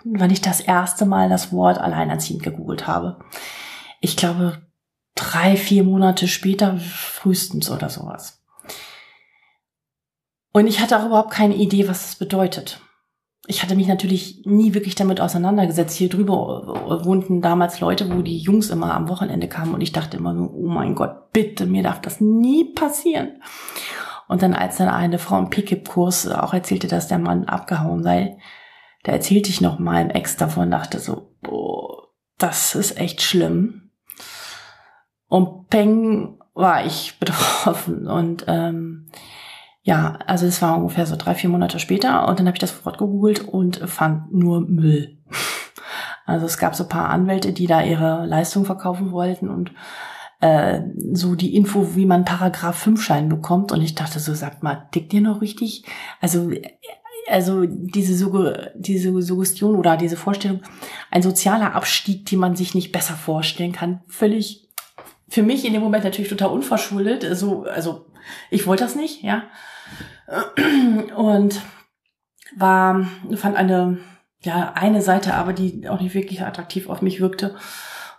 wann 0.03 0.31
ich 0.31 0.41
das 0.41 0.59
erste 0.59 1.05
Mal 1.05 1.29
das 1.29 1.51
Wort 1.51 1.77
alleinerziehend 1.77 2.43
gegoogelt 2.43 2.87
habe. 2.87 3.19
Ich 3.99 4.17
glaube, 4.17 4.61
drei, 5.15 5.55
vier 5.55 5.83
Monate 5.83 6.27
später 6.27 6.77
frühestens 6.77 7.69
oder 7.69 7.89
sowas. 7.89 8.41
Und 10.53 10.67
ich 10.67 10.79
hatte 10.79 10.99
auch 10.99 11.05
überhaupt 11.05 11.31
keine 11.31 11.55
Idee, 11.55 11.87
was 11.87 12.01
das 12.01 12.15
bedeutet. 12.15 12.81
ich 13.47 13.63
hatte 13.63 13.75
mich 13.75 13.87
natürlich 13.87 14.43
nie 14.45 14.73
wirklich 14.73 14.95
damit 14.95 15.19
auseinandergesetzt. 15.19 15.97
Hier 15.97 16.09
drüber 16.09 17.01
wohnten 17.05 17.41
damals 17.41 17.79
Leute, 17.79 18.13
wo 18.15 18.21
die 18.21 18.37
Jungs 18.37 18.69
immer 18.69 18.93
am 18.93 19.09
Wochenende 19.09 19.47
kamen 19.47 19.73
und 19.73 19.81
ich 19.81 19.91
dachte 19.91 20.17
immer 20.17 20.35
so, 20.35 20.51
oh 20.53 20.67
mein 20.67 20.95
Gott, 20.95 21.31
bitte, 21.31 21.65
mir 21.65 21.83
darf 21.83 22.01
das 22.01 22.21
nie 22.21 22.65
passieren. 22.73 23.41
Und 24.31 24.41
dann 24.41 24.53
als 24.53 24.77
dann 24.77 24.87
eine 24.87 25.19
Frau 25.19 25.37
im 25.39 25.49
Pickup-Kurs 25.49 26.29
auch 26.29 26.53
erzählte, 26.53 26.87
dass 26.87 27.09
der 27.09 27.19
Mann 27.19 27.49
abgehauen 27.49 28.01
sei, 28.01 28.37
da 29.03 29.11
erzählte 29.11 29.49
ich 29.49 29.59
noch 29.59 29.77
meinem 29.77 30.09
Ex 30.09 30.37
davon, 30.37 30.71
dachte 30.71 30.99
so, 30.99 31.35
boah, 31.41 32.07
das 32.37 32.73
ist 32.73 32.97
echt 32.97 33.21
schlimm. 33.21 33.91
Und 35.27 35.67
peng 35.67 36.39
war 36.53 36.85
ich 36.85 37.15
betroffen 37.19 38.07
und 38.07 38.45
ähm, 38.47 39.11
ja, 39.81 40.17
also 40.27 40.45
es 40.45 40.61
war 40.61 40.77
ungefähr 40.77 41.05
so 41.05 41.17
drei, 41.17 41.35
vier 41.35 41.49
Monate 41.49 41.77
später 41.79 42.25
und 42.29 42.39
dann 42.39 42.47
habe 42.47 42.55
ich 42.55 42.61
das 42.61 42.85
Wort 42.85 42.99
gegoogelt 42.99 43.41
und 43.41 43.79
fand 43.89 44.33
nur 44.33 44.61
Müll. 44.61 45.17
Also 46.25 46.45
es 46.45 46.57
gab 46.57 46.75
so 46.75 46.87
paar 46.87 47.09
Anwälte, 47.09 47.51
die 47.51 47.67
da 47.67 47.81
ihre 47.81 48.25
Leistung 48.25 48.63
verkaufen 48.63 49.11
wollten 49.11 49.49
und 49.49 49.71
äh, 50.41 50.81
so 51.13 51.35
die 51.35 51.55
Info, 51.55 51.95
wie 51.95 52.05
man 52.05 52.25
Paragraph 52.25 52.77
5 52.77 53.01
Schein 53.01 53.29
bekommt. 53.29 53.71
Und 53.71 53.81
ich 53.81 53.95
dachte 53.95 54.19
so, 54.19 54.33
sag 54.33 54.63
mal, 54.63 54.87
tickt 54.91 55.13
ihr 55.13 55.21
noch 55.21 55.41
richtig? 55.41 55.85
Also, 56.19 56.51
also 57.29 57.65
diese, 57.67 58.17
Sugge 58.17 58.71
diese 58.75 59.21
Suggestion 59.21 59.75
oder 59.75 59.97
diese 59.97 60.17
Vorstellung, 60.17 60.61
ein 61.11 61.21
sozialer 61.21 61.75
Abstieg, 61.75 62.25
die 62.25 62.37
man 62.37 62.55
sich 62.55 62.73
nicht 62.73 62.91
besser 62.91 63.13
vorstellen 63.13 63.71
kann, 63.71 64.01
völlig 64.07 64.67
für 65.29 65.43
mich 65.43 65.63
in 65.63 65.73
dem 65.73 65.81
Moment 65.81 66.03
natürlich 66.03 66.29
total 66.29 66.49
unverschuldet. 66.49 67.23
Also, 67.23 67.63
also 67.63 68.07
ich 68.49 68.67
wollte 68.67 68.83
das 68.83 68.95
nicht, 68.95 69.23
ja. 69.23 69.43
Und 71.15 71.61
war, 72.57 73.07
fand 73.35 73.55
eine, 73.55 73.99
ja, 74.41 74.73
eine 74.73 75.01
Seite 75.01 75.35
aber, 75.35 75.53
die 75.53 75.87
auch 75.87 76.01
nicht 76.01 76.15
wirklich 76.15 76.41
attraktiv 76.41 76.89
auf 76.89 77.01
mich 77.01 77.21
wirkte 77.21 77.55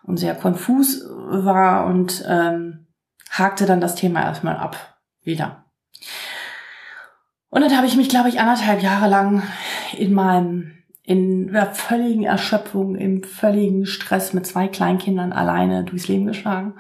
und 0.04 0.16
sehr 0.16 0.35
konfus 0.35 1.04
war 1.09 1.87
und 1.87 2.25
ähm, 2.26 2.87
hakte 3.30 3.66
dann 3.66 3.80
das 3.80 3.94
Thema 3.94 4.23
erstmal 4.23 4.56
ab 4.56 4.99
wieder. 5.23 5.64
Und 7.49 7.62
dann 7.62 7.76
habe 7.76 7.87
ich 7.87 7.97
mich, 7.97 8.09
glaube 8.09 8.28
ich, 8.28 8.40
anderthalb 8.40 8.82
Jahre 8.82 9.09
lang 9.09 9.42
in 9.97 10.12
meinem 10.12 10.73
in 11.04 11.52
der 11.52 11.75
völligen 11.75 12.23
Erschöpfung, 12.23 12.94
im 12.94 13.25
völligen 13.25 13.87
Stress 13.87 14.32
mit 14.32 14.47
zwei 14.47 14.68
Kleinkindern 14.68 15.32
alleine 15.32 15.82
durchs 15.85 16.06
Leben 16.06 16.26
geschlagen 16.26 16.75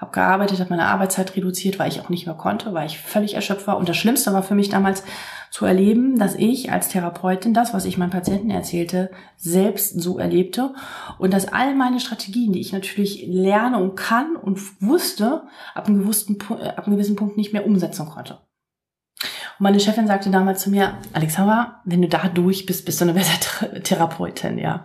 habe 0.00 0.12
gearbeitet, 0.12 0.60
habe 0.60 0.70
meine 0.70 0.86
Arbeitszeit 0.86 1.36
reduziert, 1.36 1.78
weil 1.78 1.90
ich 1.90 2.00
auch 2.00 2.08
nicht 2.08 2.24
mehr 2.24 2.34
konnte, 2.34 2.72
weil 2.72 2.86
ich 2.86 2.98
völlig 2.98 3.34
erschöpft 3.34 3.66
war. 3.66 3.76
Und 3.76 3.88
das 3.88 3.98
Schlimmste 3.98 4.32
war 4.32 4.42
für 4.42 4.54
mich 4.54 4.70
damals 4.70 5.04
zu 5.50 5.66
erleben, 5.66 6.18
dass 6.18 6.36
ich 6.36 6.72
als 6.72 6.88
Therapeutin 6.88 7.52
das, 7.52 7.74
was 7.74 7.84
ich 7.84 7.98
meinen 7.98 8.10
Patienten 8.10 8.50
erzählte, 8.50 9.10
selbst 9.36 10.00
so 10.00 10.18
erlebte 10.18 10.72
und 11.18 11.34
dass 11.34 11.52
all 11.52 11.74
meine 11.74 12.00
Strategien, 12.00 12.52
die 12.52 12.60
ich 12.60 12.72
natürlich 12.72 13.26
lerne 13.26 13.78
und 13.78 13.94
kann 13.94 14.36
und 14.36 14.58
wusste, 14.80 15.42
ab 15.74 15.86
einem, 15.86 16.02
gewissen, 16.02 16.38
ab 16.50 16.86
einem 16.86 16.96
gewissen 16.96 17.16
Punkt 17.16 17.36
nicht 17.36 17.52
mehr 17.52 17.66
umsetzen 17.66 18.06
konnte. 18.06 18.38
Und 19.58 19.64
meine 19.64 19.80
Chefin 19.80 20.06
sagte 20.06 20.30
damals 20.30 20.62
zu 20.62 20.70
mir, 20.70 20.94
Alexandra, 21.12 21.82
wenn 21.84 22.00
du 22.00 22.08
da 22.08 22.28
durch 22.28 22.64
bist, 22.64 22.86
bist 22.86 23.00
du 23.00 23.04
eine 23.04 23.12
bessere 23.12 23.82
Therapeutin, 23.82 24.56
ja. 24.56 24.82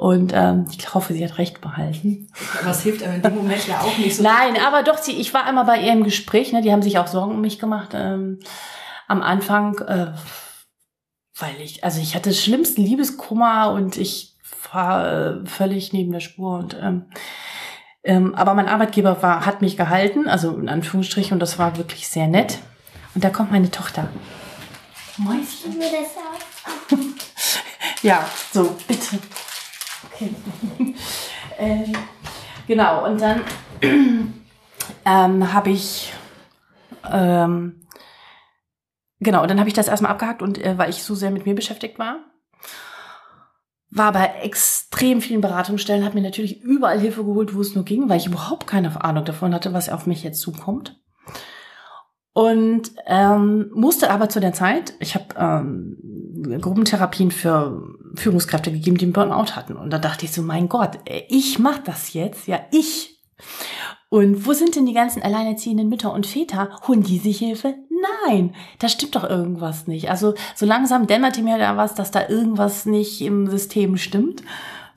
Und 0.00 0.32
ähm, 0.34 0.64
ich 0.70 0.94
hoffe, 0.94 1.12
sie 1.12 1.22
hat 1.22 1.36
recht 1.36 1.60
behalten. 1.60 2.28
Was 2.64 2.84
hilft 2.84 3.02
aber 3.02 3.16
in 3.16 3.20
dem 3.20 3.34
Moment 3.34 3.68
ja 3.68 3.80
auch 3.80 3.98
nicht 3.98 4.16
so. 4.16 4.22
Nein, 4.22 4.56
aber 4.56 4.82
doch, 4.82 4.96
sie, 4.96 5.12
ich 5.12 5.34
war 5.34 5.44
einmal 5.44 5.66
bei 5.66 5.78
ihr 5.78 5.92
im 5.92 6.04
Gespräch, 6.04 6.54
ne, 6.54 6.62
die 6.62 6.72
haben 6.72 6.80
sich 6.80 6.96
auch 6.96 7.06
Sorgen 7.06 7.34
um 7.34 7.42
mich 7.42 7.58
gemacht 7.58 7.90
ähm, 7.92 8.40
am 9.08 9.20
Anfang, 9.20 9.76
äh, 9.80 10.14
weil 11.38 11.60
ich, 11.62 11.84
also 11.84 12.00
ich 12.00 12.14
hatte 12.14 12.32
schlimmsten 12.32 12.80
Liebeskummer 12.80 13.72
und 13.72 13.98
ich 13.98 14.38
war 14.72 15.12
äh, 15.12 15.46
völlig 15.46 15.92
neben 15.92 16.12
der 16.12 16.20
Spur 16.20 16.60
und 16.60 16.78
ähm, 16.80 17.04
ähm, 18.02 18.34
aber 18.34 18.54
mein 18.54 18.68
Arbeitgeber 18.68 19.22
war, 19.22 19.44
hat 19.44 19.60
mich 19.60 19.76
gehalten, 19.76 20.28
also 20.28 20.56
in 20.56 20.70
Anführungsstrichen, 20.70 21.34
und 21.34 21.40
das 21.40 21.58
war 21.58 21.76
wirklich 21.76 22.08
sehr 22.08 22.26
nett. 22.26 22.60
Und 23.14 23.22
da 23.22 23.28
kommt 23.28 23.52
meine 23.52 23.70
Tochter. 23.70 24.08
Mäuschen. 25.18 25.76
Mir 25.76 25.90
das 25.90 26.16
auch. 26.16 26.98
ja, 28.02 28.26
so, 28.50 28.74
bitte. 28.88 29.18
Ähm, 31.58 31.92
genau, 32.66 33.04
und 33.04 33.20
dann 33.20 33.42
ähm, 35.04 35.52
habe 35.52 35.68
ich 35.68 36.10
ähm, 37.04 37.80
genau, 39.20 39.46
dann 39.46 39.58
habe 39.58 39.68
ich 39.68 39.74
das 39.74 39.88
erstmal 39.88 40.12
abgehakt 40.12 40.42
und 40.42 40.58
äh, 40.58 40.78
weil 40.78 40.90
ich 40.90 41.02
so 41.02 41.14
sehr 41.14 41.30
mit 41.30 41.46
mir 41.46 41.54
beschäftigt 41.54 41.98
war, 41.98 42.16
war 43.90 44.12
bei 44.12 44.26
extrem 44.42 45.20
vielen 45.20 45.40
Beratungsstellen, 45.40 46.04
habe 46.04 46.14
mir 46.14 46.22
natürlich 46.22 46.62
überall 46.62 46.98
Hilfe 46.98 47.24
geholt, 47.24 47.54
wo 47.54 47.60
es 47.60 47.74
nur 47.74 47.84
ging, 47.84 48.08
weil 48.08 48.18
ich 48.18 48.26
überhaupt 48.26 48.66
keine 48.66 49.04
Ahnung 49.04 49.24
davon 49.24 49.54
hatte, 49.54 49.72
was 49.72 49.90
auf 49.90 50.06
mich 50.06 50.22
jetzt 50.22 50.40
zukommt. 50.40 50.98
Und 52.32 52.92
ähm, 53.06 53.70
musste 53.74 54.10
aber 54.10 54.28
zu 54.28 54.40
der 54.40 54.52
Zeit, 54.52 54.94
ich 55.00 55.16
habe 55.16 55.34
ähm, 55.36 55.98
Gruppentherapien 56.60 57.30
für 57.30 57.82
Führungskräfte 58.14 58.72
gegeben, 58.72 58.96
die 58.96 59.06
einen 59.06 59.12
Burnout 59.12 59.56
hatten. 59.56 59.76
Und 59.76 59.90
da 59.90 59.98
dachte 59.98 60.24
ich 60.24 60.32
so, 60.32 60.42
mein 60.42 60.68
Gott, 60.68 60.98
ich 61.28 61.58
mache 61.58 61.82
das 61.84 62.12
jetzt, 62.12 62.46
ja, 62.46 62.60
ich. 62.70 63.20
Und 64.08 64.44
wo 64.46 64.52
sind 64.52 64.74
denn 64.74 64.86
die 64.86 64.92
ganzen 64.92 65.22
alleinerziehenden 65.22 65.88
Mütter 65.88 66.12
und 66.12 66.26
Väter? 66.26 66.70
Holen 66.88 67.02
die 67.02 67.18
sich 67.18 67.38
Hilfe? 67.38 67.76
Nein, 68.26 68.54
da 68.78 68.88
stimmt 68.88 69.14
doch 69.14 69.28
irgendwas 69.28 69.86
nicht. 69.86 70.10
Also 70.10 70.34
so 70.56 70.66
langsam 70.66 71.06
dämmerte 71.06 71.42
mir 71.42 71.58
da 71.58 71.76
was, 71.76 71.94
dass 71.94 72.10
da 72.10 72.28
irgendwas 72.28 72.86
nicht 72.86 73.20
im 73.20 73.48
System 73.48 73.96
stimmt 73.96 74.42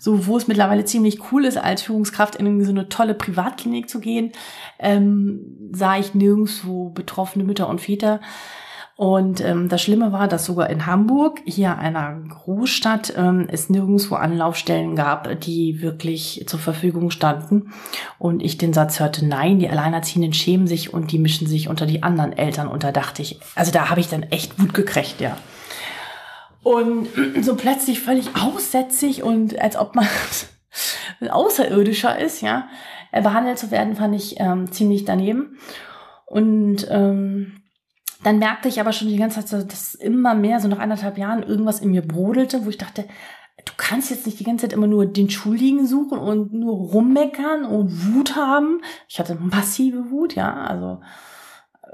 so 0.03 0.27
wo 0.27 0.35
es 0.35 0.49
mittlerweile 0.49 0.83
ziemlich 0.83 1.31
cool 1.31 1.45
ist, 1.45 1.57
als 1.57 1.83
Führungskraft 1.83 2.35
in 2.35 2.65
so 2.65 2.71
eine 2.71 2.89
tolle 2.89 3.13
Privatklinik 3.13 3.89
zu 3.89 4.01
gehen, 4.01 4.33
ähm, 4.77 5.69
sah 5.71 5.97
ich 5.97 6.13
nirgendwo 6.13 6.89
betroffene 6.89 7.45
Mütter 7.45 7.69
und 7.69 7.79
Väter. 7.79 8.19
Und 8.95 9.41
ähm, 9.41 9.69
das 9.69 9.81
Schlimme 9.81 10.11
war, 10.11 10.27
dass 10.27 10.45
sogar 10.45 10.69
in 10.69 10.85
Hamburg, 10.85 11.41
hier 11.45 11.79
einer 11.79 12.13
Großstadt, 12.29 13.13
ähm, 13.17 13.47
es 13.49 13.69
nirgendwo 13.69 14.15
Anlaufstellen 14.15 14.95
gab, 14.95 15.39
die 15.41 15.81
wirklich 15.81 16.43
zur 16.47 16.59
Verfügung 16.59 17.09
standen. 17.09 17.73
Und 18.19 18.43
ich 18.43 18.59
den 18.59 18.71
Satz 18.71 18.99
hörte, 18.99 19.25
nein, 19.25 19.57
die 19.57 19.67
Alleinerziehenden 19.67 20.33
schämen 20.33 20.67
sich 20.67 20.93
und 20.93 21.11
die 21.11 21.17
mischen 21.17 21.47
sich 21.47 21.69
unter 21.69 21.87
die 21.87 22.03
anderen 22.03 22.33
Eltern. 22.33 22.67
Und 22.67 22.83
da 22.83 22.91
dachte 22.91 23.23
ich, 23.23 23.39
also 23.55 23.71
da 23.71 23.89
habe 23.89 23.99
ich 23.99 24.09
dann 24.09 24.23
echt 24.23 24.59
Wut 24.61 24.75
gekriegt, 24.75 25.19
ja. 25.19 25.37
Und 26.61 27.07
so 27.41 27.55
plötzlich 27.55 27.99
völlig 27.99 28.29
aussätzig 28.35 29.23
und 29.23 29.59
als 29.59 29.75
ob 29.75 29.95
man 29.95 30.07
ein 31.19 31.29
Außerirdischer 31.31 32.19
ist, 32.19 32.41
ja, 32.41 32.67
äh, 33.11 33.23
behandelt 33.23 33.57
zu 33.57 33.71
werden, 33.71 33.95
fand 33.95 34.13
ich 34.13 34.39
ähm, 34.39 34.71
ziemlich 34.71 35.03
daneben. 35.03 35.57
Und 36.27 36.87
ähm, 36.91 37.62
dann 38.23 38.39
merkte 38.39 38.67
ich 38.67 38.79
aber 38.79 38.93
schon 38.93 39.09
die 39.09 39.17
ganze 39.17 39.45
Zeit, 39.45 39.71
dass 39.71 39.95
immer 39.95 40.33
mehr, 40.33 40.59
so 40.59 40.67
nach 40.67 40.79
anderthalb 40.79 41.17
Jahren, 41.17 41.43
irgendwas 41.43 41.79
in 41.79 41.91
mir 41.91 42.01
brodelte, 42.01 42.65
wo 42.65 42.69
ich 42.69 42.77
dachte, 42.77 43.05
du 43.65 43.73
kannst 43.77 44.09
jetzt 44.09 44.25
nicht 44.25 44.39
die 44.39 44.43
ganze 44.43 44.65
Zeit 44.65 44.73
immer 44.73 44.87
nur 44.87 45.05
den 45.05 45.29
Schuldigen 45.29 45.85
suchen 45.85 46.17
und 46.17 46.53
nur 46.53 46.75
rummeckern 46.75 47.65
und 47.65 48.13
Wut 48.13 48.35
haben. 48.35 48.81
Ich 49.07 49.19
hatte 49.19 49.35
massive 49.35 50.09
Wut, 50.09 50.35
ja, 50.35 50.53
also 50.53 51.01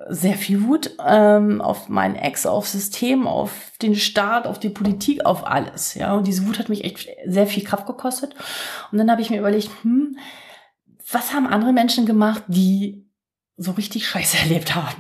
sehr 0.08 0.36
viel 0.36 0.64
Wut 0.64 0.92
ähm, 1.06 1.62
auf 1.62 1.90
meinen 1.90 2.16
Ex, 2.16 2.46
auf 2.46 2.68
System, 2.68 3.28
auf 3.28 3.74
den 3.82 3.96
Staat, 3.96 4.48
auf 4.48 4.60
die 4.60 4.70
Politik, 4.70 5.26
auf 5.26 5.46
alles. 5.46 5.94
Ja, 5.96 6.14
und 6.14 6.28
diese 6.28 6.48
Wut 6.48 6.60
hat 6.60 6.70
mich 6.70 6.84
echt 6.84 7.10
sehr 7.26 7.48
viel 7.48 7.64
Kraft 7.64 7.86
gekostet. 7.86 8.34
Und 8.92 8.98
dann 8.98 9.12
habe 9.12 9.22
ich 9.22 9.30
mir 9.30 9.40
überlegt, 9.40 9.70
hm, 9.82 10.18
was 11.12 11.34
haben 11.34 11.48
andere 11.48 11.74
Menschen 11.74 12.06
gemacht, 12.06 12.44
die 12.48 13.10
so 13.58 13.72
richtig 13.72 14.08
Scheiße 14.08 14.38
erlebt 14.44 14.76
haben? 14.76 14.96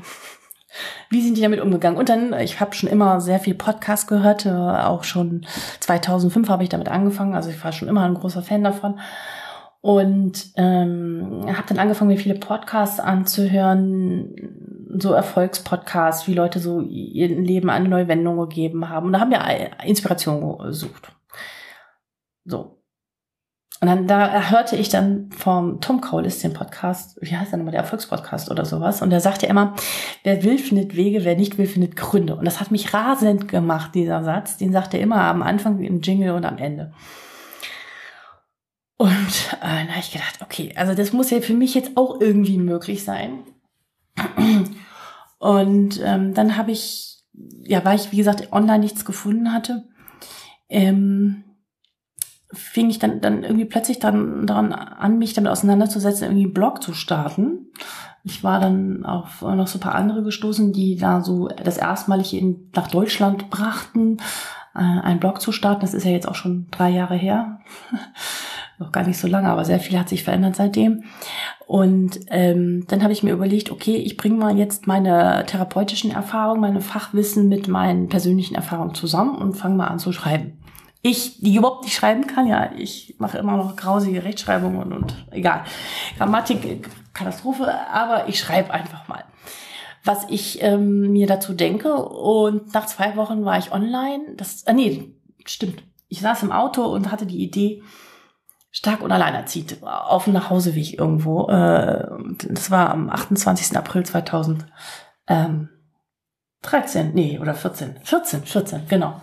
Wie 1.09 1.21
sind 1.21 1.37
die 1.37 1.41
damit 1.41 1.59
umgegangen? 1.59 1.97
Und 1.97 2.09
dann, 2.09 2.33
ich 2.39 2.59
habe 2.59 2.73
schon 2.73 2.89
immer 2.89 3.19
sehr 3.19 3.39
viel 3.39 3.55
Podcast 3.55 4.07
gehört, 4.07 4.45
äh, 4.45 4.49
auch 4.51 5.03
schon 5.03 5.45
2005 5.79 6.49
habe 6.49 6.63
ich 6.63 6.69
damit 6.69 6.89
angefangen, 6.89 7.33
also 7.33 7.49
ich 7.49 7.63
war 7.63 7.71
schon 7.71 7.87
immer 7.87 8.03
ein 8.03 8.13
großer 8.13 8.43
Fan 8.43 8.63
davon 8.63 8.99
und 9.81 10.51
ähm, 10.55 11.45
habe 11.47 11.67
dann 11.67 11.79
angefangen, 11.79 12.09
mir 12.09 12.17
viele 12.17 12.35
Podcasts 12.35 12.99
anzuhören, 12.99 14.35
so 14.97 15.13
Erfolgspodcasts, 15.13 16.27
wie 16.27 16.33
Leute 16.33 16.59
so 16.59 16.81
ihr 16.81 17.29
Leben 17.29 17.69
eine 17.69 17.87
neue 17.87 18.07
Wendung 18.07 18.37
gegeben 18.37 18.89
haben. 18.89 19.07
Und 19.07 19.13
da 19.13 19.19
haben 19.19 19.31
wir 19.31 19.83
Inspiration 19.85 20.57
gesucht. 20.57 21.11
So. 22.45 22.78
Und 23.81 23.87
dann 23.87 24.07
da 24.07 24.49
hörte 24.49 24.75
ich 24.75 24.89
dann 24.89 25.31
vom 25.31 25.79
Tom 25.79 26.01
Kaulis 26.01 26.39
den 26.39 26.53
Podcast, 26.53 27.17
wie 27.21 27.37
heißt 27.37 27.51
der 27.51 27.57
nochmal, 27.59 27.71
der 27.71 27.81
Erfolgspodcast 27.81 28.51
oder 28.51 28.65
sowas. 28.65 29.01
Und 29.01 29.09
der 29.09 29.21
sagte 29.21 29.45
immer, 29.45 29.73
wer 30.23 30.43
will, 30.43 30.57
findet 30.57 30.97
Wege, 30.97 31.23
wer 31.23 31.37
nicht 31.37 31.57
will, 31.57 31.65
findet 31.65 31.95
Gründe. 31.95 32.35
Und 32.35 32.43
das 32.43 32.59
hat 32.59 32.71
mich 32.71 32.93
rasend 32.93 33.47
gemacht, 33.47 33.95
dieser 33.95 34.23
Satz. 34.23 34.57
Den 34.57 34.73
sagt 34.73 34.93
er 34.93 34.99
immer 34.99 35.21
am 35.21 35.41
Anfang 35.41 35.81
im 35.81 36.01
Jingle 36.01 36.31
und 36.31 36.43
am 36.43 36.57
Ende. 36.57 36.91
Und 38.97 39.07
äh, 39.61 39.85
dann 39.85 39.89
habe 39.89 40.01
ich 40.01 40.11
gedacht, 40.11 40.39
okay, 40.41 40.73
also 40.75 40.93
das 40.93 41.13
muss 41.13 41.29
ja 41.29 41.39
für 41.39 41.53
mich 41.53 41.73
jetzt 41.73 41.95
auch 41.95 42.19
irgendwie 42.19 42.57
möglich 42.57 43.05
sein. 43.05 43.43
Und 45.37 46.01
ähm, 46.03 46.33
dann 46.33 46.57
habe 46.57 46.71
ich, 46.71 47.23
ja, 47.63 47.85
weil 47.85 47.95
ich, 47.95 48.11
wie 48.11 48.17
gesagt, 48.17 48.51
online 48.51 48.79
nichts 48.79 49.05
gefunden 49.05 49.53
hatte, 49.53 49.87
ähm, 50.67 51.45
fing 52.51 52.89
ich 52.89 52.99
dann, 52.99 53.21
dann 53.21 53.43
irgendwie 53.43 53.65
plötzlich 53.65 53.99
dann 53.99 54.47
daran 54.47 54.73
an, 54.73 55.19
mich 55.19 55.33
damit 55.33 55.51
auseinanderzusetzen, 55.51 56.23
irgendwie 56.25 56.45
einen 56.45 56.53
Blog 56.53 56.81
zu 56.81 56.93
starten. 56.93 57.67
Ich 58.23 58.43
war 58.43 58.59
dann 58.59 59.05
auf 59.05 59.41
noch 59.41 59.67
so 59.67 59.77
ein 59.77 59.81
paar 59.81 59.95
andere 59.95 60.23
gestoßen, 60.23 60.73
die 60.73 60.95
da 60.95 61.21
so 61.21 61.47
das 61.47 61.77
erstmalig 61.77 62.33
in, 62.33 62.69
nach 62.75 62.87
Deutschland 62.87 63.49
brachten, 63.49 64.17
äh, 64.75 64.79
einen 64.79 65.19
Blog 65.19 65.41
zu 65.41 65.51
starten. 65.51 65.81
Das 65.81 65.93
ist 65.93 66.05
ja 66.05 66.11
jetzt 66.11 66.27
auch 66.27 66.35
schon 66.35 66.67
drei 66.71 66.89
Jahre 66.89 67.15
her. 67.15 67.59
noch 68.79 68.91
gar 68.93 69.05
nicht 69.05 69.19
so 69.19 69.27
lange, 69.27 69.49
aber 69.49 69.65
sehr 69.65 69.79
viel 69.79 69.99
hat 69.99 70.09
sich 70.09 70.23
verändert 70.23 70.55
seitdem. 70.55 71.03
Und 71.67 72.19
ähm, 72.27 72.85
dann 72.87 73.03
habe 73.03 73.11
ich 73.13 73.23
mir 73.23 73.33
überlegt, 73.33 73.71
okay, 73.71 73.97
ich 73.97 74.15
bringe 74.15 74.37
mal 74.37 74.57
jetzt 74.57 74.87
meine 74.87 75.45
therapeutischen 75.45 76.11
Erfahrungen, 76.11 76.61
meine 76.61 76.81
Fachwissen 76.81 77.49
mit 77.49 77.67
meinen 77.67 78.07
persönlichen 78.07 78.55
Erfahrungen 78.55 78.95
zusammen 78.95 79.35
und 79.35 79.57
fange 79.57 79.75
mal 79.75 79.87
an 79.87 79.99
zu 79.99 80.13
schreiben 80.13 80.57
ich, 81.01 81.39
die 81.39 81.55
überhaupt 81.55 81.83
nicht 81.83 81.95
schreiben 81.95 82.27
kann, 82.27 82.45
ja, 82.47 82.71
ich 82.77 83.15
mache 83.19 83.37
immer 83.37 83.55
noch 83.55 83.75
grausige 83.75 84.23
Rechtschreibungen 84.23 84.81
und, 84.81 84.93
und 84.93 85.15
egal. 85.31 85.63
Grammatik, 86.17 86.89
Katastrophe, 87.13 87.73
aber 87.89 88.27
ich 88.27 88.39
schreibe 88.39 88.71
einfach 88.71 89.07
mal, 89.07 89.23
was 90.03 90.25
ich 90.29 90.61
ähm, 90.61 91.11
mir 91.11 91.27
dazu 91.27 91.53
denke. 91.53 91.95
Und 91.95 92.73
nach 92.73 92.85
zwei 92.85 93.15
Wochen 93.15 93.45
war 93.45 93.57
ich 93.57 93.71
online. 93.71 94.35
Das, 94.35 94.63
äh, 94.63 94.73
nee, 94.73 95.15
stimmt. 95.45 95.83
Ich 96.09 96.19
saß 96.19 96.43
im 96.43 96.51
Auto 96.51 96.83
und 96.83 97.11
hatte 97.11 97.25
die 97.25 97.43
Idee, 97.43 97.81
stark 98.71 99.01
und 99.01 99.11
alleinerziehend, 99.11 99.81
auf 99.83 100.25
dem 100.25 100.33
Nachhauseweg 100.33 100.99
irgendwo. 100.99 101.47
Äh, 101.47 102.07
das 102.49 102.71
war 102.71 102.89
am 102.89 103.09
28. 103.09 103.77
April 103.77 104.05
2013, 104.05 105.69
nee, 107.13 107.39
oder 107.39 107.53
14. 107.53 108.01
14, 108.03 108.43
14, 108.43 108.87
genau. 108.89 109.21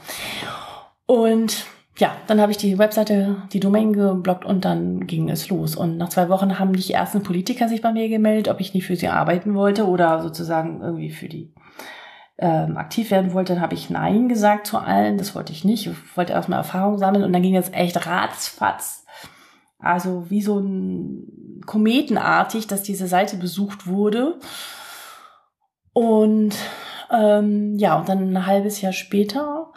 Und 1.07 1.67
ja, 1.99 2.15
dann 2.27 2.41
habe 2.41 2.53
ich 2.53 2.59
die 2.59 2.79
Webseite, 2.79 3.37
die 3.53 3.61
Domain 3.61 3.93
geblockt 3.93 4.45
und 4.45 4.65
dann 4.65 5.07
ging 5.07 5.31
es 5.31 5.49
los. 5.49 5.77
Und 5.77 5.97
nach 5.97 6.11
zwei 6.11 6.29
Wochen 6.29 6.59
haben 6.59 6.75
die 6.75 6.93
ersten 6.93 7.23
Politiker 7.23 7.69
sich 7.69 7.81
bei 7.81 7.93
mir 7.93 8.09
gemeldet, 8.09 8.49
ob 8.49 8.61
ich 8.61 8.75
nicht 8.75 8.87
für 8.87 8.97
sie 8.97 9.09
arbeiten 9.09 9.55
wollte 9.55 9.87
oder 9.87 10.23
sozusagen 10.23 10.83
irgendwie 10.83 11.11
für 11.11 11.29
die 11.29 11.55
ähm, 12.39 12.77
aktiv 12.77 13.11
werden 13.11 13.33
wollte. 13.33 13.55
Dann 13.55 13.63
habe 13.63 13.75
ich 13.75 13.89
Nein 13.89 14.29
gesagt 14.29 14.67
zu 14.67 14.79
allen. 14.79 15.17
Das 15.17 15.35
wollte 15.35 15.53
ich 15.53 15.65
nicht. 15.65 15.87
Ich 15.87 16.17
wollte 16.17 16.35
erstmal 16.35 16.59
Erfahrung 16.59 16.99
sammeln 16.99 17.25
und 17.25 17.33
dann 17.33 17.43
ging 17.43 17.57
es 17.57 17.73
echt 17.73 18.07
ratzfatz. 18.07 19.07
Also 19.79 20.29
wie 20.29 20.43
so 20.43 20.59
ein 20.59 21.63
Kometenartig, 21.65 22.67
dass 22.67 22.83
diese 22.83 23.07
Seite 23.07 23.37
besucht 23.37 23.87
wurde. 23.87 24.39
Und 25.95 26.55
ähm, 27.11 27.79
ja, 27.79 27.99
und 27.99 28.09
dann 28.09 28.33
ein 28.33 28.47
halbes 28.47 28.83
Jahr 28.83 28.93
später 28.93 29.73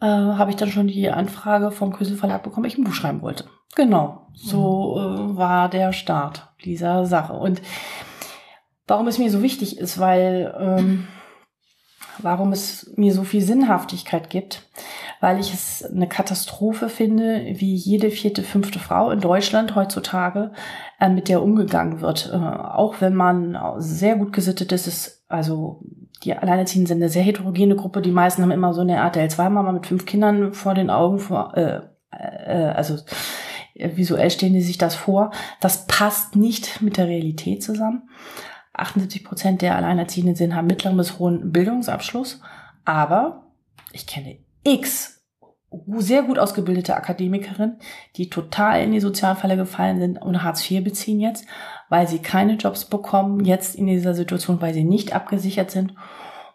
äh, 0.00 0.06
habe 0.06 0.50
ich 0.50 0.56
dann 0.56 0.70
schon 0.70 0.88
die 0.88 1.10
Anfrage 1.10 1.70
vom 1.70 1.92
Küsel 1.92 2.16
Verlag 2.16 2.42
bekommen, 2.42 2.66
ich 2.66 2.78
ein 2.78 2.84
Buch 2.84 2.94
schreiben 2.94 3.22
wollte. 3.22 3.44
Genau, 3.74 4.28
so 4.34 4.96
äh, 4.98 5.36
war 5.36 5.68
der 5.68 5.92
Start 5.92 6.48
dieser 6.64 7.06
Sache. 7.06 7.34
Und 7.34 7.62
warum 8.86 9.06
es 9.08 9.18
mir 9.18 9.30
so 9.30 9.42
wichtig 9.42 9.78
ist, 9.78 9.98
weil 9.98 10.54
ähm, 10.58 11.08
warum 12.20 12.52
es 12.52 12.92
mir 12.96 13.12
so 13.12 13.24
viel 13.24 13.42
Sinnhaftigkeit 13.42 14.30
gibt, 14.30 14.68
weil 15.20 15.38
ich 15.38 15.52
es 15.52 15.84
eine 15.84 16.08
Katastrophe 16.08 16.88
finde, 16.88 17.44
wie 17.54 17.74
jede 17.74 18.10
vierte, 18.10 18.42
fünfte 18.42 18.78
Frau 18.78 19.10
in 19.10 19.20
Deutschland 19.20 19.74
heutzutage 19.74 20.52
äh, 21.00 21.08
mit 21.08 21.28
der 21.28 21.42
umgegangen 21.42 22.00
wird. 22.00 22.30
Äh, 22.32 22.36
auch 22.36 23.00
wenn 23.00 23.14
man 23.14 23.58
sehr 23.78 24.16
gut 24.16 24.32
gesittet 24.32 24.72
ist, 24.72 24.86
ist 24.86 25.24
also 25.28 25.80
die 26.24 26.34
Alleinerziehenden 26.34 26.86
sind 26.86 26.96
eine 26.98 27.10
sehr 27.10 27.22
heterogene 27.22 27.76
Gruppe. 27.76 28.02
Die 28.02 28.10
meisten 28.10 28.42
haben 28.42 28.50
immer 28.50 28.74
so 28.74 28.80
eine 28.80 28.96
RTL-2-Mama 28.96 29.72
mit 29.72 29.86
fünf 29.86 30.06
Kindern 30.06 30.52
vor 30.52 30.74
den 30.74 30.90
Augen, 30.90 31.18
vor, 31.18 31.56
äh, 31.56 31.80
äh, 32.10 32.72
also 32.74 32.96
äh, 33.74 33.96
visuell 33.96 34.30
stehen 34.30 34.52
die 34.52 34.60
sich 34.60 34.78
das 34.78 34.94
vor. 34.94 35.30
Das 35.60 35.86
passt 35.86 36.36
nicht 36.36 36.82
mit 36.82 36.96
der 36.96 37.06
Realität 37.06 37.62
zusammen. 37.62 38.08
78 38.72 39.24
Prozent 39.24 39.62
der 39.62 39.76
Alleinerziehenden 39.76 40.36
sind, 40.36 40.54
haben 40.54 40.66
mittleren 40.66 40.96
bis 40.96 41.18
hohen 41.18 41.52
Bildungsabschluss. 41.52 42.40
Aber 42.84 43.44
ich 43.92 44.06
kenne 44.06 44.38
x 44.64 45.17
sehr 45.98 46.22
gut 46.22 46.38
ausgebildete 46.38 46.96
Akademikerin, 46.96 47.76
die 48.16 48.30
total 48.30 48.82
in 48.82 48.92
die 48.92 49.00
Sozialfalle 49.00 49.56
gefallen 49.56 50.00
sind 50.00 50.16
und 50.20 50.42
Hartz 50.42 50.68
IV 50.68 50.82
beziehen 50.82 51.20
jetzt, 51.20 51.46
weil 51.88 52.08
sie 52.08 52.20
keine 52.20 52.54
Jobs 52.54 52.86
bekommen, 52.86 53.44
jetzt 53.44 53.74
in 53.74 53.86
dieser 53.86 54.14
Situation, 54.14 54.60
weil 54.60 54.74
sie 54.74 54.84
nicht 54.84 55.14
abgesichert 55.14 55.70
sind. 55.70 55.94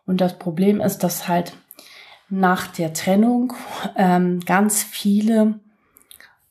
Und 0.05 0.19
das 0.19 0.37
Problem 0.39 0.81
ist, 0.81 0.99
dass 0.99 1.27
halt 1.27 1.53
nach 2.29 2.67
der 2.67 2.93
Trennung 2.93 3.53
ähm, 3.95 4.39
ganz 4.41 4.83
viele 4.83 5.59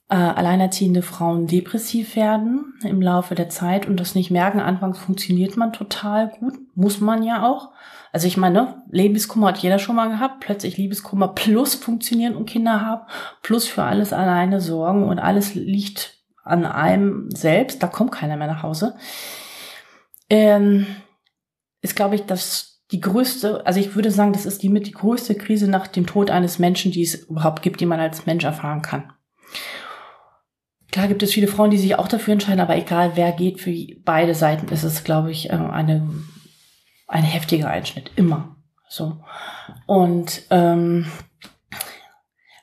äh, 0.08 0.14
alleinerziehende 0.14 1.02
Frauen 1.02 1.46
depressiv 1.46 2.16
werden 2.16 2.74
im 2.84 3.02
Laufe 3.02 3.34
der 3.34 3.48
Zeit 3.48 3.86
und 3.86 3.98
das 3.98 4.14
nicht 4.14 4.30
merken. 4.30 4.60
Anfangs 4.60 4.98
funktioniert 4.98 5.56
man 5.56 5.72
total 5.72 6.28
gut, 6.28 6.54
muss 6.74 7.00
man 7.00 7.22
ja 7.22 7.48
auch. 7.48 7.70
Also 8.12 8.26
ich 8.26 8.36
meine, 8.36 8.82
Liebeskummer 8.90 9.48
hat 9.48 9.58
jeder 9.58 9.78
schon 9.78 9.96
mal 9.96 10.10
gehabt. 10.10 10.40
Plötzlich 10.40 10.76
Liebeskummer 10.76 11.28
plus 11.28 11.74
funktionieren 11.74 12.36
und 12.36 12.48
Kinder 12.48 12.82
haben, 12.82 13.06
plus 13.42 13.66
für 13.66 13.82
alles 13.84 14.12
alleine 14.12 14.60
sorgen 14.60 15.04
und 15.04 15.18
alles 15.18 15.54
liegt 15.54 16.18
an 16.44 16.66
einem 16.66 17.30
selbst. 17.30 17.82
Da 17.82 17.86
kommt 17.86 18.12
keiner 18.12 18.36
mehr 18.36 18.48
nach 18.48 18.62
Hause. 18.62 18.96
Ähm, 20.28 20.86
ist, 21.80 21.96
glaube 21.96 22.14
ich, 22.14 22.26
das 22.26 22.72
die 22.90 23.00
größte, 23.00 23.66
also 23.66 23.80
ich 23.80 23.94
würde 23.94 24.10
sagen, 24.10 24.34
das 24.34 24.44
ist 24.44 24.62
die 24.62 24.68
mit 24.68 24.86
die 24.86 24.92
größte 24.92 25.34
Krise 25.34 25.68
nach 25.68 25.86
dem 25.86 26.06
Tod 26.06 26.30
eines 26.30 26.58
Menschen, 26.58 26.92
die 26.92 27.02
es 27.02 27.14
überhaupt 27.14 27.62
gibt, 27.62 27.80
die 27.80 27.86
man 27.86 27.98
als 27.98 28.26
Mensch 28.26 28.44
erfahren 28.44 28.82
kann. 28.82 29.10
Klar 30.90 31.08
gibt 31.08 31.22
es 31.22 31.32
viele 31.32 31.48
Frauen, 31.48 31.70
die 31.70 31.78
sich 31.78 31.98
auch 31.98 32.08
dafür 32.08 32.34
entscheiden, 32.34 32.60
aber 32.60 32.76
egal 32.76 33.12
wer 33.14 33.32
geht, 33.32 33.62
für 33.62 33.74
beide 34.04 34.34
Seiten 34.34 34.68
ist 34.68 34.82
es, 34.82 35.04
glaube 35.04 35.30
ich, 35.30 35.48
äh, 35.48 35.54
eine 35.54 36.06
ein 37.12 37.24
heftiger 37.24 37.68
Einschnitt, 37.68 38.10
immer. 38.16 38.56
So. 38.88 39.18
Und 39.86 40.42
ähm, 40.50 41.06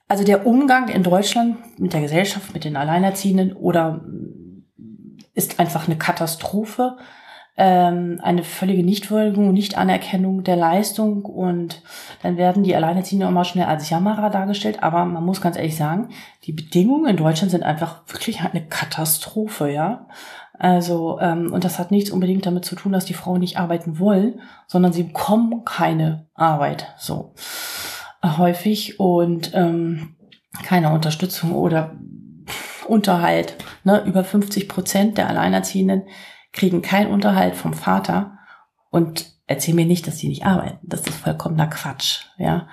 also 0.08 0.24
der 0.24 0.46
Umgang 0.48 0.90
in 0.90 1.04
Deutschland 1.04 1.80
mit 1.80 1.94
der 1.94 2.02
Gesellschaft, 2.02 2.54
mit 2.54 2.66
den 2.66 2.76
Alleinerziehenden 2.76 3.54
oder 3.54 4.02
ist 5.36 5.60
einfach 5.60 5.88
eine 5.88 5.98
Katastrophe, 5.98 6.98
ähm, 7.58 8.20
eine 8.24 8.44
völlige 8.44 8.84
Nichtwürdigung, 8.84 9.54
Nichtanerkennung 9.54 10.44
der 10.44 10.56
Leistung 10.56 11.26
und 11.26 11.84
dann 12.24 12.38
werden 12.38 12.64
die 12.64 12.76
Alleinerziehenden 12.76 13.30
immer 13.30 13.46
schnell 13.46 13.66
als 13.66 13.90
Jammerer 13.90 14.30
dargestellt. 14.30 14.82
Aber 14.82 15.06
man 15.06 15.24
muss 15.24 15.42
ganz 15.42 15.58
ehrlich 15.58 15.76
sagen, 15.76 16.10
die 16.44 16.54
Bedingungen 16.54 17.10
in 17.10 17.18
Deutschland 17.18 17.52
sind 17.52 17.64
einfach 17.64 18.02
wirklich 18.08 18.42
eine 18.42 18.66
Katastrophe, 18.66 19.72
ja. 19.72 20.08
Also, 20.60 21.20
ähm, 21.22 21.54
und 21.54 21.64
das 21.64 21.80
hat 21.80 21.90
nichts 21.90 22.12
unbedingt 22.12 22.46
damit 22.46 22.66
zu 22.66 22.76
tun, 22.76 22.92
dass 22.92 23.06
die 23.06 23.14
Frauen 23.14 23.40
nicht 23.40 23.58
arbeiten 23.58 23.98
wollen, 23.98 24.42
sondern 24.68 24.92
sie 24.92 25.04
bekommen 25.04 25.64
keine 25.64 26.28
Arbeit 26.36 26.94
so 26.98 27.34
häufig 28.24 29.00
und 29.00 29.52
ähm, 29.54 30.16
keine 30.64 30.92
Unterstützung 30.92 31.54
oder 31.54 31.96
Unterhalt. 32.88 33.56
Ne? 33.86 34.04
Über 34.06 34.24
50 34.26 34.68
Prozent 34.68 35.18
der 35.18 35.30
Alleinerziehenden 35.30 36.04
kriegen 36.52 36.82
keinen 36.82 37.12
Unterhalt 37.12 37.56
vom 37.56 37.74
Vater 37.74 38.38
und 38.90 39.32
erzähl 39.48 39.76
mir 39.76 39.86
nicht, 39.86 40.08
dass 40.08 40.18
die 40.18 40.28
nicht 40.28 40.46
arbeiten. 40.46 40.80
Das 40.84 41.02
ist 41.02 41.16
vollkommener 41.16 41.68
Quatsch, 41.68 42.26
ja. 42.38 42.68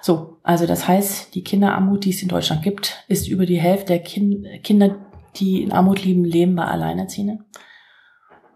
So, 0.00 0.38
also 0.42 0.66
das 0.66 0.86
heißt, 0.86 1.34
die 1.34 1.42
Kinderarmut, 1.42 2.04
die 2.04 2.10
es 2.10 2.22
in 2.22 2.28
Deutschland 2.28 2.62
gibt, 2.62 3.04
ist 3.08 3.26
über 3.26 3.46
die 3.46 3.60
Hälfte 3.60 3.86
der 3.86 4.00
kind 4.00 4.46
Kinder, 4.62 4.96
die 5.36 5.62
in 5.62 5.72
Armut 5.72 6.04
leben, 6.04 6.24
leben 6.24 6.54
bei 6.54 6.64
Alleinerziehenden. 6.64 7.44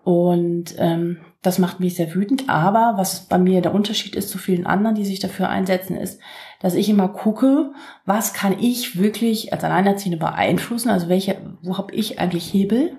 Und 0.05 0.75
ähm, 0.79 1.19
das 1.43 1.59
macht 1.59 1.81
mich 1.81 1.95
sehr 1.95 2.15
wütend. 2.15 2.49
Aber 2.49 2.95
was 2.97 3.27
bei 3.27 3.39
mir 3.39 3.61
der 3.61 3.75
Unterschied 3.75 4.17
ist 4.17 4.31
zu 4.31 4.39
vielen 4.39 4.67
anderen, 4.67 4.97
die 4.97 5.05
sich 5.05 5.21
dafür 5.21 5.49
einsetzen, 5.49 5.97
ist, 5.97 6.21
dass 6.61 6.75
ich 6.75 6.89
immer 6.89 7.09
gucke, 7.09 7.73
was 8.07 8.33
kann 8.33 8.59
ich 8.59 8.99
wirklich 8.99 9.53
als 9.53 9.65
Alleinerziehende 9.65 10.19
beeinflussen? 10.19 10.89
Also 10.89 11.09
welche, 11.09 11.37
wo 11.63 11.77
habe 11.77 11.95
ich 11.95 12.19
eigentlich 12.19 12.53
Hebel? 12.53 12.97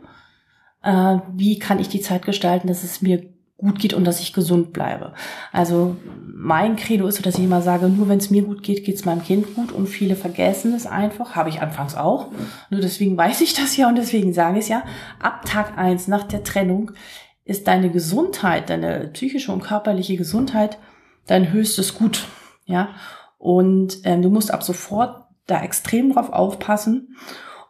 Äh, 0.83 1.17
wie 1.33 1.57
kann 1.57 1.79
ich 1.79 1.89
die 1.89 2.01
Zeit 2.01 2.25
gestalten, 2.25 2.67
dass 2.67 2.83
es 2.83 3.01
mir 3.01 3.33
gut 3.59 3.79
geht 3.79 3.93
und 3.93 4.05
dass 4.05 4.19
ich 4.19 4.33
gesund 4.33 4.73
bleibe. 4.73 5.13
Also 5.51 5.95
mein 6.25 6.75
Credo 6.75 7.07
ist 7.07 7.25
dass 7.25 7.37
ich 7.37 7.43
immer 7.43 7.61
sage, 7.61 7.89
nur 7.89 8.07
wenn 8.07 8.17
es 8.17 8.29
mir 8.29 8.43
gut 8.43 8.63
geht, 8.63 8.85
geht 8.85 8.95
es 8.95 9.05
meinem 9.05 9.23
Kind 9.23 9.55
gut 9.55 9.71
und 9.71 9.87
viele 9.87 10.15
vergessen 10.15 10.73
es 10.73 10.87
einfach, 10.87 11.35
habe 11.35 11.49
ich 11.49 11.61
anfangs 11.61 11.95
auch. 11.95 12.27
Nur 12.69 12.81
deswegen 12.81 13.17
weiß 13.17 13.41
ich 13.41 13.53
das 13.53 13.75
ja 13.75 13.89
und 13.89 13.97
deswegen 13.97 14.33
sage 14.33 14.59
ich 14.59 14.65
es 14.65 14.69
ja, 14.69 14.83
ab 15.19 15.45
Tag 15.45 15.77
eins 15.77 16.07
nach 16.07 16.23
der 16.23 16.43
Trennung 16.43 16.91
ist 17.43 17.67
deine 17.67 17.89
Gesundheit, 17.89 18.69
deine 18.69 19.09
psychische 19.13 19.51
und 19.51 19.63
körperliche 19.63 20.17
Gesundheit 20.17 20.77
dein 21.27 21.51
höchstes 21.51 21.95
Gut, 21.95 22.27
ja. 22.65 22.89
Und 23.37 23.99
ähm, 24.03 24.21
du 24.21 24.29
musst 24.29 24.51
ab 24.51 24.63
sofort 24.63 25.25
da 25.47 25.61
extrem 25.63 26.13
drauf 26.13 26.31
aufpassen 26.31 27.15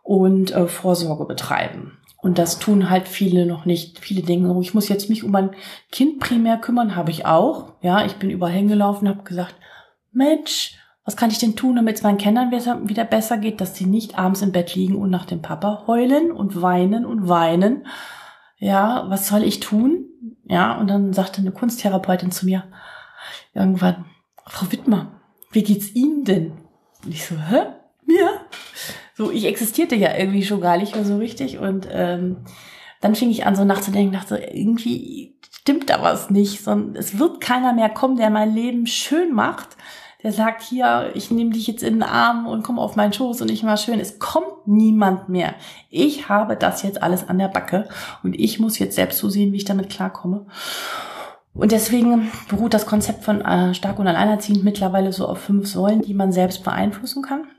und 0.03 0.51
äh, 0.51 0.67
Vorsorge 0.67 1.25
betreiben. 1.25 1.98
Und 2.21 2.37
das 2.37 2.59
tun 2.59 2.89
halt 2.89 3.07
viele 3.07 3.45
noch 3.45 3.65
nicht. 3.65 3.99
Viele 3.99 4.21
denken, 4.21 4.49
oh, 4.49 4.61
ich 4.61 4.73
muss 4.73 4.89
jetzt 4.89 5.09
mich 5.09 5.23
um 5.23 5.31
mein 5.31 5.51
Kind 5.91 6.19
primär 6.19 6.57
kümmern, 6.57 6.95
habe 6.95 7.11
ich 7.11 7.25
auch. 7.25 7.73
Ja, 7.81 8.05
ich 8.05 8.15
bin 8.17 8.29
überall 8.29 8.51
hingelaufen, 8.51 9.07
habe 9.07 9.23
gesagt, 9.23 9.55
Mensch, 10.11 10.77
Was 11.09 11.17
kann 11.17 11.31
ich 11.31 11.39
denn 11.39 11.55
tun, 11.55 11.75
damit 11.75 11.95
es 11.95 12.03
meinen 12.03 12.19
Kindern 12.19 12.51
wieder 12.51 13.03
besser 13.03 13.39
geht, 13.39 13.61
dass 13.61 13.75
sie 13.75 13.87
nicht 13.87 14.19
abends 14.19 14.43
im 14.43 14.51
Bett 14.51 14.75
liegen 14.75 14.95
und 14.95 15.09
nach 15.09 15.25
dem 15.25 15.41
Papa 15.41 15.85
heulen 15.87 16.31
und 16.31 16.61
weinen 16.61 17.03
und 17.03 17.27
weinen? 17.27 17.87
Ja, 18.59 19.05
was 19.09 19.27
soll 19.27 19.41
ich 19.41 19.59
tun? 19.59 20.05
Ja, 20.43 20.77
und 20.77 20.85
dann 20.85 21.11
sagte 21.11 21.41
eine 21.41 21.51
Kunsttherapeutin 21.51 22.29
zu 22.29 22.45
mir 22.45 22.65
irgendwann, 23.55 24.05
Frau 24.45 24.71
Wittmer, 24.71 25.19
wie 25.51 25.63
geht's 25.63 25.95
Ihnen 25.95 26.25
denn? 26.25 26.51
Und 27.03 27.11
ich 27.11 27.25
so, 27.25 27.35
hä? 27.39 27.73
Mir? 28.05 28.38
So, 29.19 29.31
ich 29.31 29.43
existierte 29.43 29.97
ja 29.97 30.15
irgendwie 30.15 30.45
schon 30.45 30.61
gar 30.61 30.77
nicht 30.77 30.95
mehr 30.95 31.03
so 31.03 31.17
richtig 31.17 31.57
und 31.57 31.89
ähm, 31.91 32.37
dann 33.01 33.15
fing 33.15 33.29
ich 33.29 33.45
an, 33.45 33.53
so 33.53 33.65
nachzudenken, 33.65 34.13
dachte, 34.13 34.37
irgendwie 34.37 35.35
stimmt 35.51 35.89
da 35.89 36.01
was 36.01 36.29
nicht, 36.29 36.63
sondern 36.63 36.95
es 36.95 37.19
wird 37.19 37.41
keiner 37.41 37.73
mehr 37.73 37.89
kommen, 37.89 38.15
der 38.15 38.29
mein 38.29 38.55
Leben 38.55 38.87
schön 38.87 39.33
macht, 39.33 39.75
der 40.23 40.31
sagt, 40.31 40.61
hier, 40.61 41.11
ich 41.15 41.31
nehme 41.31 41.49
dich 41.49 41.67
jetzt 41.67 41.83
in 41.83 41.95
den 41.95 42.03
Arm 42.03 42.47
und 42.47 42.63
komm 42.63 42.79
auf 42.79 42.95
meinen 42.95 43.11
Schoß 43.11 43.41
und 43.41 43.51
ich 43.51 43.61
mal 43.61 43.75
schön. 43.75 43.99
Es 43.99 44.19
kommt 44.19 44.67
niemand 44.67 45.27
mehr. 45.27 45.53
Ich 45.89 46.29
habe 46.29 46.55
das 46.55 46.81
jetzt 46.83 47.03
alles 47.03 47.27
an 47.27 47.39
der 47.39 47.49
Backe 47.49 47.89
und 48.23 48.39
ich 48.39 48.57
muss 48.57 48.79
jetzt 48.79 48.95
selbst 48.95 49.17
so 49.17 49.27
sehen, 49.27 49.51
wie 49.51 49.57
ich 49.57 49.65
damit 49.65 49.89
klarkomme. 49.89 50.45
Und 51.53 51.73
deswegen 51.73 52.31
beruht 52.47 52.73
das 52.73 52.85
Konzept 52.85 53.25
von 53.25 53.41
äh, 53.41 53.73
stark 53.73 53.99
und 53.99 54.07
alleinerziehend 54.07 54.63
mittlerweile 54.63 55.11
so 55.11 55.27
auf 55.27 55.39
fünf 55.39 55.67
Säulen, 55.67 56.03
die 56.03 56.13
man 56.13 56.31
selbst 56.31 56.63
beeinflussen 56.63 57.21
kann. 57.21 57.49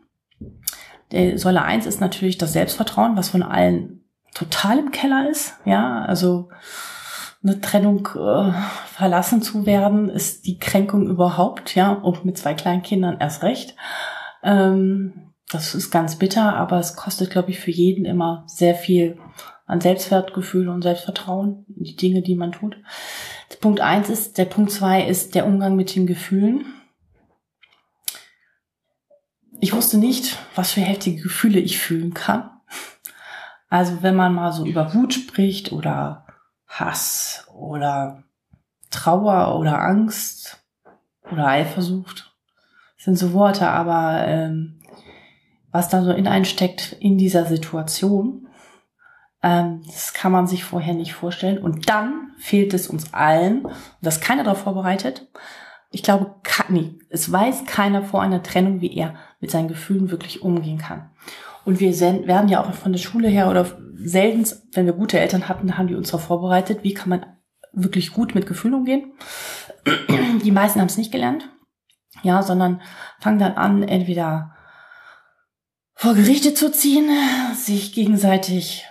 Der 1.13 1.39
Säule 1.39 1.63
eins 1.63 1.87
ist 1.87 2.01
natürlich 2.01 2.39
das 2.39 2.53
Selbstvertrauen, 2.53 3.17
was 3.17 3.31
von 3.31 3.43
allen 3.43 4.05
total 4.35 4.79
im 4.79 4.91
Keller 4.91 5.29
ist. 5.29 5.55
Ja, 5.65 6.03
also 6.03 6.49
eine 7.43 7.61
Trennung 7.61 8.07
äh, 8.15 8.53
verlassen 8.87 9.43
zu 9.43 9.67
werden, 9.67 10.09
ist 10.09 10.47
die 10.47 10.59
Kränkung 10.59 11.07
überhaupt, 11.09 11.75
ja, 11.75 11.93
und 11.93 12.25
mit 12.25 12.37
zwei 12.37 12.55
kleinen 12.55 12.83
Kindern 12.83 13.17
erst 13.19 13.43
recht. 13.43 13.77
Ähm, 14.43 15.33
das 15.51 15.75
ist 15.75 15.91
ganz 15.91 16.17
bitter, 16.17 16.55
aber 16.55 16.79
es 16.79 16.97
kostet, 16.97 17.31
glaube 17.31 17.51
ich, 17.51 17.59
für 17.59 17.71
jeden 17.71 18.05
immer 18.05 18.45
sehr 18.47 18.75
viel 18.75 19.19
an 19.67 19.81
Selbstwertgefühl 19.81 20.69
und 20.69 20.83
Selbstvertrauen 20.83 21.65
in 21.77 21.85
die 21.85 21.97
Dinge, 21.97 22.23
die 22.23 22.35
man 22.35 22.53
tut. 22.53 22.77
Punkt 23.61 23.81
eins 23.81 24.09
ist, 24.09 24.39
der 24.39 24.47
Punkt 24.47 24.73
zwei 24.73 25.03
ist 25.07 25.35
der 25.35 25.47
Umgang 25.47 25.77
mit 25.77 25.95
den 25.95 26.07
Gefühlen. 26.07 26.65
Ich 29.61 29.75
wusste 29.75 29.99
nicht, 29.99 30.39
was 30.55 30.73
für 30.73 30.81
heftige 30.81 31.23
Gefühle 31.23 31.61
ich 31.61 31.79
fühlen 31.79 32.15
kann. 32.15 32.51
Also 33.69 34.03
wenn 34.03 34.17
man 34.17 34.35
mal 34.35 34.53
so 34.53 34.65
über 34.65 34.95
Wut 34.95 35.15
spricht 35.15 35.71
oder 35.71 36.27
Hass 36.67 37.47
oder 37.55 38.25
Trauer 38.91 39.59
oder 39.59 39.81
Angst 39.83 40.65
oder 41.31 41.47
Eifersucht. 41.47 42.35
Sind 42.97 43.17
so 43.17 43.33
Worte, 43.33 43.69
aber 43.69 44.27
ähm, 44.27 44.81
was 45.71 45.89
da 45.89 46.03
so 46.03 46.13
in 46.13 46.27
einsteckt 46.27 46.97
in 47.01 47.17
dieser 47.17 47.47
Situation, 47.47 48.49
ähm, 49.43 49.83
das 49.87 50.13
kann 50.13 50.33
man 50.33 50.47
sich 50.47 50.65
vorher 50.65 50.95
nicht 50.95 51.15
vorstellen. 51.15 51.59
Und 51.59 51.89
dann 51.89 52.33
fehlt 52.39 52.75
es 52.75 52.89
uns 52.89 53.15
allen, 53.15 53.67
dass 54.03 54.21
keiner 54.21 54.45
darauf 54.45 54.63
vorbereitet. 54.63 55.29
Ich 55.91 56.03
glaube, 56.03 56.35
nee, 56.69 56.99
es 57.09 57.31
weiß 57.31 57.65
keiner 57.67 58.03
vor 58.03 58.23
einer 58.23 58.43
Trennung, 58.43 58.81
wie 58.81 58.95
er 58.95 59.15
mit 59.41 59.51
seinen 59.51 59.69
Gefühlen 59.69 60.11
wirklich 60.11 60.43
umgehen 60.43 60.79
kann. 60.79 61.11
Und 61.65 61.81
wir 61.81 61.99
werden 62.01 62.49
ja 62.49 62.63
auch 62.63 62.73
von 62.73 62.93
der 62.93 62.99
Schule 62.99 63.29
her 63.29 63.51
oder 63.51 63.67
selten, 63.97 64.47
wenn 64.73 64.87
wir 64.87 64.93
gute 64.93 65.19
Eltern 65.19 65.49
hatten, 65.49 65.77
haben 65.77 65.89
die 65.89 65.95
uns 65.95 66.11
darauf 66.11 66.25
vorbereitet, 66.25 66.81
wie 66.83 66.95
kann 66.95 67.11
man 67.11 67.27
wirklich 67.73 68.13
gut 68.13 68.35
mit 68.35 68.47
Gefühlen 68.47 68.75
umgehen. 68.75 69.13
Die 70.45 70.51
meisten 70.51 70.81
haben 70.81 70.89
es 70.89 70.97
nicht 70.97 71.13
gelernt, 71.13 71.49
ja, 72.23 72.43
sondern 72.43 72.81
fangen 73.21 73.39
dann 73.39 73.55
an, 73.55 73.83
entweder 73.83 74.55
vor 75.95 76.15
Gerichte 76.15 76.55
zu 76.55 76.73
ziehen, 76.73 77.11
sich 77.55 77.93
gegenseitig 77.93 78.87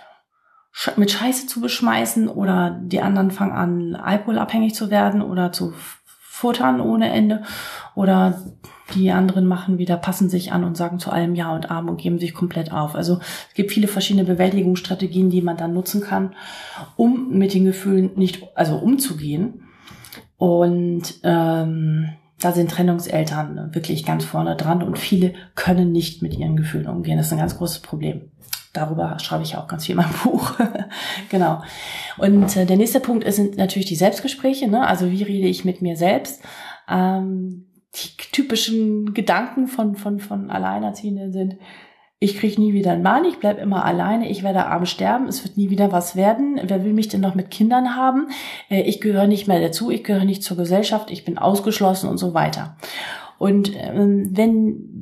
mit 0.96 1.10
Scheiße 1.10 1.46
zu 1.46 1.60
beschmeißen 1.60 2.28
oder 2.28 2.78
die 2.82 3.00
anderen 3.00 3.30
fangen 3.30 3.52
an, 3.52 3.96
alkoholabhängig 3.96 4.74
zu 4.74 4.90
werden 4.90 5.20
oder 5.20 5.52
zu 5.52 5.74
futtern 6.22 6.80
ohne 6.80 7.12
Ende 7.12 7.42
oder 7.94 8.40
die 8.94 9.10
anderen 9.10 9.46
machen 9.46 9.78
wieder, 9.78 9.96
passen 9.96 10.28
sich 10.28 10.52
an 10.52 10.64
und 10.64 10.76
sagen 10.76 10.98
zu 10.98 11.10
allem 11.10 11.34
Ja 11.34 11.54
und 11.54 11.70
Arm 11.70 11.88
und 11.88 12.00
geben 12.00 12.18
sich 12.18 12.34
komplett 12.34 12.72
auf. 12.72 12.94
Also 12.94 13.18
es 13.48 13.54
gibt 13.54 13.72
viele 13.72 13.88
verschiedene 13.88 14.24
Bewältigungsstrategien, 14.24 15.30
die 15.30 15.42
man 15.42 15.56
dann 15.56 15.72
nutzen 15.72 16.00
kann, 16.00 16.34
um 16.96 17.30
mit 17.30 17.54
den 17.54 17.64
Gefühlen 17.64 18.10
nicht, 18.16 18.46
also 18.54 18.76
umzugehen. 18.76 19.62
Und 20.36 21.20
ähm, 21.22 22.10
da 22.40 22.52
sind 22.52 22.70
Trennungseltern 22.70 23.74
wirklich 23.74 24.04
ganz 24.04 24.24
vorne 24.24 24.56
dran 24.56 24.82
und 24.82 24.98
viele 24.98 25.34
können 25.54 25.92
nicht 25.92 26.22
mit 26.22 26.36
ihren 26.36 26.56
Gefühlen 26.56 26.88
umgehen. 26.88 27.18
Das 27.18 27.26
ist 27.26 27.32
ein 27.32 27.38
ganz 27.38 27.58
großes 27.58 27.80
Problem. 27.80 28.30
Darüber 28.72 29.18
schreibe 29.18 29.42
ich 29.42 29.56
auch 29.56 29.66
ganz 29.66 29.86
viel 29.86 29.94
in 29.94 30.02
meinem 30.02 30.14
Buch. 30.24 30.54
genau. 31.28 31.62
Und 32.18 32.56
äh, 32.56 32.66
der 32.66 32.76
nächste 32.76 33.00
Punkt 33.00 33.30
sind 33.32 33.56
natürlich 33.56 33.86
die 33.86 33.96
Selbstgespräche. 33.96 34.68
Ne? 34.68 34.86
Also 34.86 35.10
wie 35.10 35.22
rede 35.22 35.48
ich 35.48 35.64
mit 35.64 35.82
mir 35.82 35.96
selbst? 35.96 36.42
Ähm, 36.88 37.66
die 37.94 38.16
typischen 38.32 39.14
Gedanken 39.14 39.66
von, 39.66 39.96
von, 39.96 40.20
von 40.20 40.50
Alleinerziehenden 40.50 41.32
sind, 41.32 41.56
ich 42.22 42.36
krieg 42.38 42.58
nie 42.58 42.74
wieder 42.74 42.92
einen 42.92 43.02
Mann, 43.02 43.24
ich 43.24 43.38
bleib 43.38 43.58
immer 43.58 43.86
alleine, 43.86 44.28
ich 44.28 44.42
werde 44.42 44.66
abends 44.66 44.90
sterben, 44.90 45.26
es 45.26 45.42
wird 45.42 45.56
nie 45.56 45.70
wieder 45.70 45.90
was 45.90 46.16
werden. 46.16 46.60
Wer 46.62 46.84
will 46.84 46.92
mich 46.92 47.08
denn 47.08 47.22
noch 47.22 47.34
mit 47.34 47.50
Kindern 47.50 47.96
haben? 47.96 48.28
Äh, 48.68 48.82
ich 48.82 49.00
gehöre 49.00 49.26
nicht 49.26 49.48
mehr 49.48 49.60
dazu, 49.60 49.90
ich 49.90 50.04
gehöre 50.04 50.26
nicht 50.26 50.42
zur 50.42 50.58
Gesellschaft, 50.58 51.10
ich 51.10 51.24
bin 51.24 51.38
ausgeschlossen 51.38 52.10
und 52.10 52.18
so 52.18 52.34
weiter. 52.34 52.76
Und 53.38 53.72
ähm, 53.74 54.28
wenn 54.32 54.99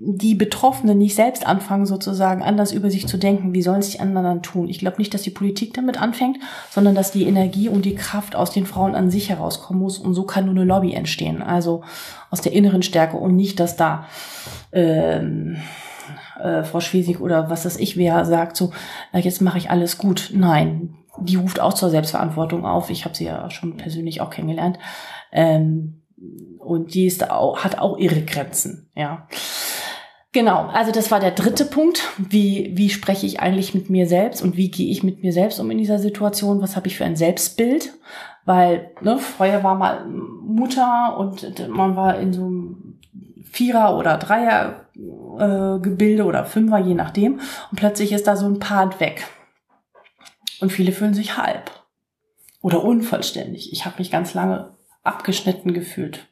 die 0.00 0.36
Betroffenen 0.36 0.96
nicht 0.96 1.16
selbst 1.16 1.44
anfangen, 1.44 1.84
sozusagen 1.84 2.42
anders 2.42 2.72
über 2.72 2.88
sich 2.88 3.08
zu 3.08 3.16
denken, 3.16 3.52
wie 3.52 3.62
sollen 3.62 3.82
sich 3.82 4.00
andere 4.00 4.22
dann 4.22 4.42
tun? 4.42 4.68
Ich 4.68 4.78
glaube 4.78 4.98
nicht, 4.98 5.12
dass 5.12 5.22
die 5.22 5.30
Politik 5.30 5.74
damit 5.74 6.00
anfängt, 6.00 6.38
sondern 6.70 6.94
dass 6.94 7.10
die 7.10 7.24
Energie 7.24 7.68
und 7.68 7.84
die 7.84 7.96
Kraft 7.96 8.36
aus 8.36 8.52
den 8.52 8.64
Frauen 8.64 8.94
an 8.94 9.10
sich 9.10 9.28
herauskommen 9.28 9.82
muss 9.82 9.98
und 9.98 10.14
so 10.14 10.22
kann 10.22 10.44
nur 10.44 10.54
eine 10.54 10.64
Lobby 10.64 10.92
entstehen. 10.92 11.42
Also 11.42 11.82
aus 12.30 12.40
der 12.40 12.52
inneren 12.52 12.84
Stärke 12.84 13.16
und 13.16 13.34
nicht, 13.34 13.58
dass 13.58 13.74
da 13.74 14.06
ähm, 14.70 15.56
äh, 16.40 16.62
Frau 16.62 16.78
Schwesig 16.78 17.20
oder 17.20 17.50
was 17.50 17.64
das 17.64 17.76
ich 17.76 17.96
wer 17.96 18.24
sagt, 18.24 18.56
so 18.56 18.70
äh, 19.12 19.18
jetzt 19.18 19.42
mache 19.42 19.58
ich 19.58 19.68
alles 19.68 19.98
gut. 19.98 20.30
Nein, 20.32 20.94
die 21.18 21.36
ruft 21.36 21.58
auch 21.58 21.74
zur 21.74 21.90
Selbstverantwortung 21.90 22.64
auf. 22.64 22.90
Ich 22.90 23.04
habe 23.04 23.16
sie 23.16 23.24
ja 23.24 23.50
schon 23.50 23.76
persönlich 23.76 24.20
auch 24.20 24.30
kennengelernt. 24.30 24.78
Ähm, 25.32 26.02
und 26.58 26.94
die 26.94 27.06
ist 27.06 27.30
auch, 27.30 27.64
hat 27.64 27.78
auch 27.78 27.96
ihre 27.98 28.22
Grenzen, 28.22 28.90
ja. 28.94 29.26
Genau, 30.32 30.66
also 30.66 30.92
das 30.92 31.10
war 31.10 31.20
der 31.20 31.30
dritte 31.30 31.64
Punkt. 31.64 32.02
Wie, 32.18 32.72
wie 32.74 32.90
spreche 32.90 33.26
ich 33.26 33.40
eigentlich 33.40 33.74
mit 33.74 33.88
mir 33.88 34.06
selbst 34.06 34.42
und 34.42 34.56
wie 34.56 34.70
gehe 34.70 34.90
ich 34.90 35.02
mit 35.02 35.22
mir 35.22 35.32
selbst 35.32 35.58
um 35.58 35.70
in 35.70 35.78
dieser 35.78 35.98
Situation? 35.98 36.60
Was 36.60 36.76
habe 36.76 36.86
ich 36.86 36.98
für 36.98 37.06
ein 37.06 37.16
Selbstbild? 37.16 37.94
Weil 38.44 38.90
ne, 39.00 39.18
vorher 39.18 39.64
war 39.64 39.74
mal 39.74 40.06
Mutter 40.06 41.16
und 41.18 41.68
man 41.68 41.96
war 41.96 42.18
in 42.18 42.32
so 42.32 42.42
einem 42.42 43.00
Vierer- 43.50 43.96
oder 43.96 44.18
Dreier-Gebilde 44.18 46.22
äh, 46.22 46.26
oder 46.26 46.44
Fünfer, 46.44 46.78
je 46.78 46.94
nachdem. 46.94 47.40
Und 47.70 47.76
plötzlich 47.76 48.12
ist 48.12 48.26
da 48.26 48.36
so 48.36 48.46
ein 48.46 48.58
Part 48.58 49.00
weg. 49.00 49.26
Und 50.60 50.70
viele 50.70 50.92
fühlen 50.92 51.14
sich 51.14 51.38
halb 51.38 51.70
oder 52.60 52.84
unvollständig. 52.84 53.72
Ich 53.72 53.86
habe 53.86 53.96
mich 53.98 54.10
ganz 54.10 54.34
lange 54.34 54.76
abgeschnitten 55.02 55.72
gefühlt. 55.72 56.27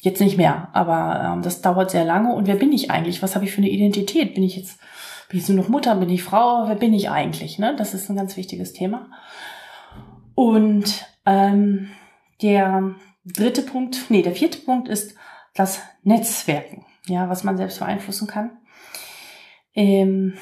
Jetzt 0.00 0.20
nicht 0.20 0.36
mehr, 0.36 0.68
aber 0.74 1.32
ähm, 1.34 1.42
das 1.42 1.60
dauert 1.60 1.90
sehr 1.90 2.04
lange. 2.04 2.32
Und 2.32 2.46
wer 2.46 2.54
bin 2.54 2.72
ich 2.72 2.90
eigentlich? 2.90 3.22
Was 3.22 3.34
habe 3.34 3.44
ich 3.44 3.52
für 3.52 3.58
eine 3.58 3.70
Identität? 3.70 4.34
Bin 4.34 4.44
ich 4.44 4.56
jetzt, 4.56 4.78
bin 5.28 5.40
ich 5.40 5.48
nur 5.48 5.58
noch 5.58 5.68
Mutter? 5.68 5.96
Bin 5.96 6.08
ich 6.08 6.22
Frau? 6.22 6.68
Wer 6.68 6.76
bin 6.76 6.94
ich 6.94 7.10
eigentlich? 7.10 7.58
Ne? 7.58 7.74
Das 7.76 7.94
ist 7.94 8.08
ein 8.08 8.16
ganz 8.16 8.36
wichtiges 8.36 8.72
Thema. 8.72 9.10
Und 10.34 11.04
ähm, 11.26 11.90
der 12.42 12.94
dritte 13.24 13.62
Punkt, 13.62 14.04
nee, 14.08 14.22
der 14.22 14.36
vierte 14.36 14.58
Punkt 14.58 14.88
ist 14.88 15.16
das 15.54 15.80
Netzwerken, 16.04 16.86
ja, 17.06 17.28
was 17.28 17.42
man 17.42 17.56
selbst 17.56 17.80
beeinflussen 17.80 18.28
kann. 18.28 18.52
Ähm, 19.74 20.34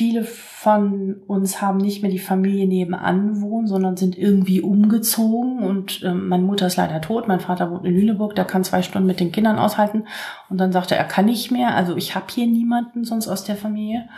viele 0.00 0.24
von 0.24 1.16
uns 1.26 1.60
haben 1.60 1.76
nicht 1.76 2.00
mehr 2.00 2.10
die 2.10 2.18
Familie 2.18 2.66
nebenan 2.66 3.42
wohnen, 3.42 3.66
sondern 3.66 3.98
sind 3.98 4.16
irgendwie 4.16 4.62
umgezogen. 4.62 5.58
Und 5.58 6.02
äh, 6.02 6.14
meine 6.14 6.42
Mutter 6.42 6.68
ist 6.68 6.78
leider 6.78 7.02
tot, 7.02 7.28
mein 7.28 7.40
Vater 7.40 7.70
wohnt 7.70 7.84
in 7.84 7.94
Lüneburg, 7.94 8.34
der 8.34 8.46
kann 8.46 8.64
zwei 8.64 8.80
Stunden 8.80 9.06
mit 9.06 9.20
den 9.20 9.30
Kindern 9.30 9.58
aushalten. 9.58 10.04
Und 10.48 10.56
dann 10.56 10.72
sagte 10.72 10.94
er, 10.94 11.02
er 11.02 11.06
kann 11.06 11.26
nicht 11.26 11.50
mehr. 11.50 11.74
Also 11.74 11.98
ich 11.98 12.14
habe 12.14 12.24
hier 12.30 12.46
niemanden 12.46 13.04
sonst 13.04 13.28
aus 13.28 13.44
der 13.44 13.56
Familie. 13.56 14.08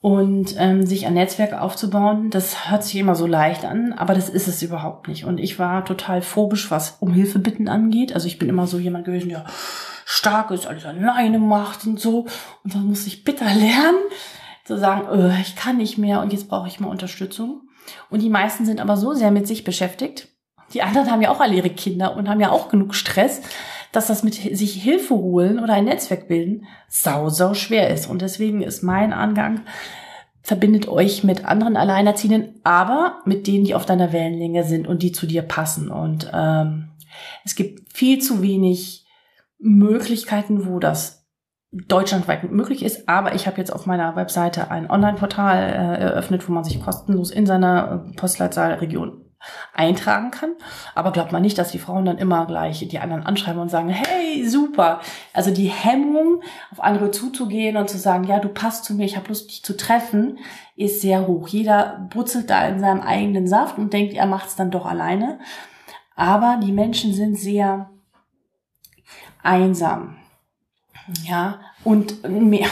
Und 0.00 0.54
ähm, 0.58 0.86
sich 0.86 1.06
ein 1.06 1.14
Netzwerk 1.14 1.54
aufzubauen, 1.60 2.30
das 2.30 2.70
hört 2.70 2.84
sich 2.84 2.94
immer 2.94 3.16
so 3.16 3.26
leicht 3.26 3.64
an, 3.64 3.94
aber 3.94 4.14
das 4.14 4.28
ist 4.28 4.46
es 4.46 4.62
überhaupt 4.62 5.08
nicht. 5.08 5.24
Und 5.24 5.40
ich 5.40 5.58
war 5.58 5.84
total 5.84 6.22
phobisch, 6.22 6.70
was 6.70 6.98
um 7.00 7.12
Hilfe 7.12 7.40
bitten 7.40 7.66
angeht. 7.66 8.14
Also 8.14 8.28
ich 8.28 8.38
bin 8.38 8.48
immer 8.48 8.68
so 8.68 8.78
jemand 8.78 9.06
gewesen, 9.06 9.30
der 9.30 9.44
stark 10.04 10.52
ist, 10.52 10.68
alles 10.68 10.86
alleine 10.86 11.40
macht 11.40 11.84
und 11.84 11.98
so. 11.98 12.26
Und 12.62 12.74
dann 12.74 12.86
muss 12.86 13.08
ich 13.08 13.24
bitter 13.24 13.46
lernen, 13.46 13.98
zu 14.64 14.78
sagen, 14.78 15.06
oh, 15.10 15.30
ich 15.40 15.56
kann 15.56 15.76
nicht 15.76 15.98
mehr 15.98 16.20
und 16.20 16.32
jetzt 16.32 16.48
brauche 16.48 16.68
ich 16.68 16.80
mal 16.80 16.88
Unterstützung. 16.88 17.68
Und 18.10 18.22
die 18.22 18.30
meisten 18.30 18.64
sind 18.64 18.80
aber 18.80 18.96
so 18.96 19.12
sehr 19.12 19.30
mit 19.30 19.46
sich 19.46 19.64
beschäftigt. 19.64 20.28
Die 20.72 20.82
anderen 20.82 21.10
haben 21.10 21.20
ja 21.20 21.30
auch 21.30 21.40
alle 21.40 21.54
ihre 21.54 21.70
Kinder 21.70 22.16
und 22.16 22.28
haben 22.28 22.40
ja 22.40 22.50
auch 22.50 22.68
genug 22.68 22.94
Stress, 22.94 23.42
dass 23.92 24.06
das 24.06 24.24
mit 24.24 24.34
sich 24.34 24.82
Hilfe 24.82 25.14
holen 25.14 25.60
oder 25.60 25.74
ein 25.74 25.84
Netzwerk 25.84 26.26
bilden 26.26 26.66
sau, 26.88 27.28
sau 27.28 27.54
schwer 27.54 27.90
ist. 27.90 28.08
Und 28.08 28.22
deswegen 28.22 28.62
ist 28.62 28.82
mein 28.82 29.12
Angang, 29.12 29.60
verbindet 30.42 30.88
euch 30.88 31.24
mit 31.24 31.44
anderen 31.44 31.76
Alleinerziehenden, 31.76 32.60
aber 32.64 33.20
mit 33.24 33.46
denen, 33.46 33.64
die 33.64 33.74
auf 33.74 33.86
deiner 33.86 34.12
Wellenlänge 34.12 34.64
sind 34.64 34.88
und 34.88 35.02
die 35.02 35.12
zu 35.12 35.26
dir 35.26 35.42
passen. 35.42 35.90
Und 35.90 36.30
ähm, 36.32 36.90
es 37.44 37.54
gibt 37.54 37.92
viel 37.92 38.20
zu 38.20 38.42
wenig 38.42 39.06
Möglichkeiten, 39.58 40.66
wo 40.66 40.78
das 40.78 41.23
deutschlandweit 41.88 42.50
möglich 42.50 42.84
ist. 42.84 43.08
Aber 43.08 43.34
ich 43.34 43.46
habe 43.46 43.58
jetzt 43.58 43.72
auf 43.72 43.86
meiner 43.86 44.14
Webseite 44.16 44.70
ein 44.70 44.90
Online-Portal 44.90 45.58
äh, 45.58 46.02
eröffnet, 46.02 46.48
wo 46.48 46.52
man 46.52 46.64
sich 46.64 46.82
kostenlos 46.82 47.30
in 47.30 47.46
seiner 47.46 48.06
äh, 48.08 48.16
Postleitzahlregion 48.16 49.20
eintragen 49.74 50.30
kann. 50.30 50.52
Aber 50.94 51.12
glaubt 51.12 51.32
man 51.32 51.42
nicht, 51.42 51.58
dass 51.58 51.72
die 51.72 51.78
Frauen 51.78 52.04
dann 52.04 52.18
immer 52.18 52.46
gleich 52.46 52.86
die 52.88 52.98
anderen 52.98 53.24
anschreiben 53.24 53.60
und 53.60 53.70
sagen, 53.70 53.88
hey, 53.88 54.48
super. 54.48 55.00
Also 55.32 55.50
die 55.50 55.68
Hemmung, 55.68 56.42
auf 56.70 56.82
andere 56.82 57.10
zuzugehen 57.10 57.76
und 57.76 57.90
zu 57.90 57.98
sagen, 57.98 58.24
ja, 58.24 58.38
du 58.38 58.48
passt 58.48 58.84
zu 58.84 58.94
mir, 58.94 59.04
ich 59.04 59.16
habe 59.16 59.28
Lust, 59.28 59.50
dich 59.50 59.62
zu 59.62 59.76
treffen, 59.76 60.38
ist 60.76 61.00
sehr 61.00 61.26
hoch. 61.26 61.48
Jeder 61.48 62.06
brutzelt 62.10 62.48
da 62.50 62.66
in 62.66 62.80
seinem 62.80 63.00
eigenen 63.00 63.46
Saft 63.46 63.78
und 63.78 63.92
denkt, 63.92 64.14
er 64.14 64.26
macht 64.26 64.48
es 64.48 64.56
dann 64.56 64.70
doch 64.70 64.86
alleine. 64.86 65.38
Aber 66.16 66.60
die 66.62 66.72
Menschen 66.72 67.12
sind 67.12 67.36
sehr 67.36 67.90
einsam. 69.42 70.16
Ja, 71.22 71.60
und 71.82 72.26
mehr. 72.28 72.68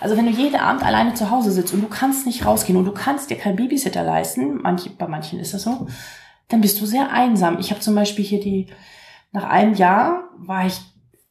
Also 0.00 0.16
wenn 0.16 0.26
du 0.26 0.32
jeden 0.32 0.56
Abend 0.56 0.84
alleine 0.84 1.14
zu 1.14 1.30
Hause 1.30 1.50
sitzt 1.50 1.74
und 1.74 1.80
du 1.80 1.88
kannst 1.88 2.26
nicht 2.26 2.46
rausgehen 2.46 2.78
und 2.78 2.84
du 2.84 2.92
kannst 2.92 3.30
dir 3.30 3.36
keinen 3.36 3.56
Babysitter 3.56 4.02
leisten, 4.02 4.60
manche, 4.62 4.90
bei 4.90 5.08
manchen 5.08 5.40
ist 5.40 5.54
das 5.54 5.64
so, 5.64 5.88
dann 6.48 6.60
bist 6.60 6.80
du 6.80 6.86
sehr 6.86 7.10
einsam. 7.10 7.58
Ich 7.58 7.70
habe 7.70 7.80
zum 7.80 7.94
Beispiel 7.94 8.24
hier 8.24 8.40
die, 8.40 8.68
nach 9.32 9.44
einem 9.44 9.74
Jahr 9.74 10.28
war 10.36 10.66
ich, 10.66 10.80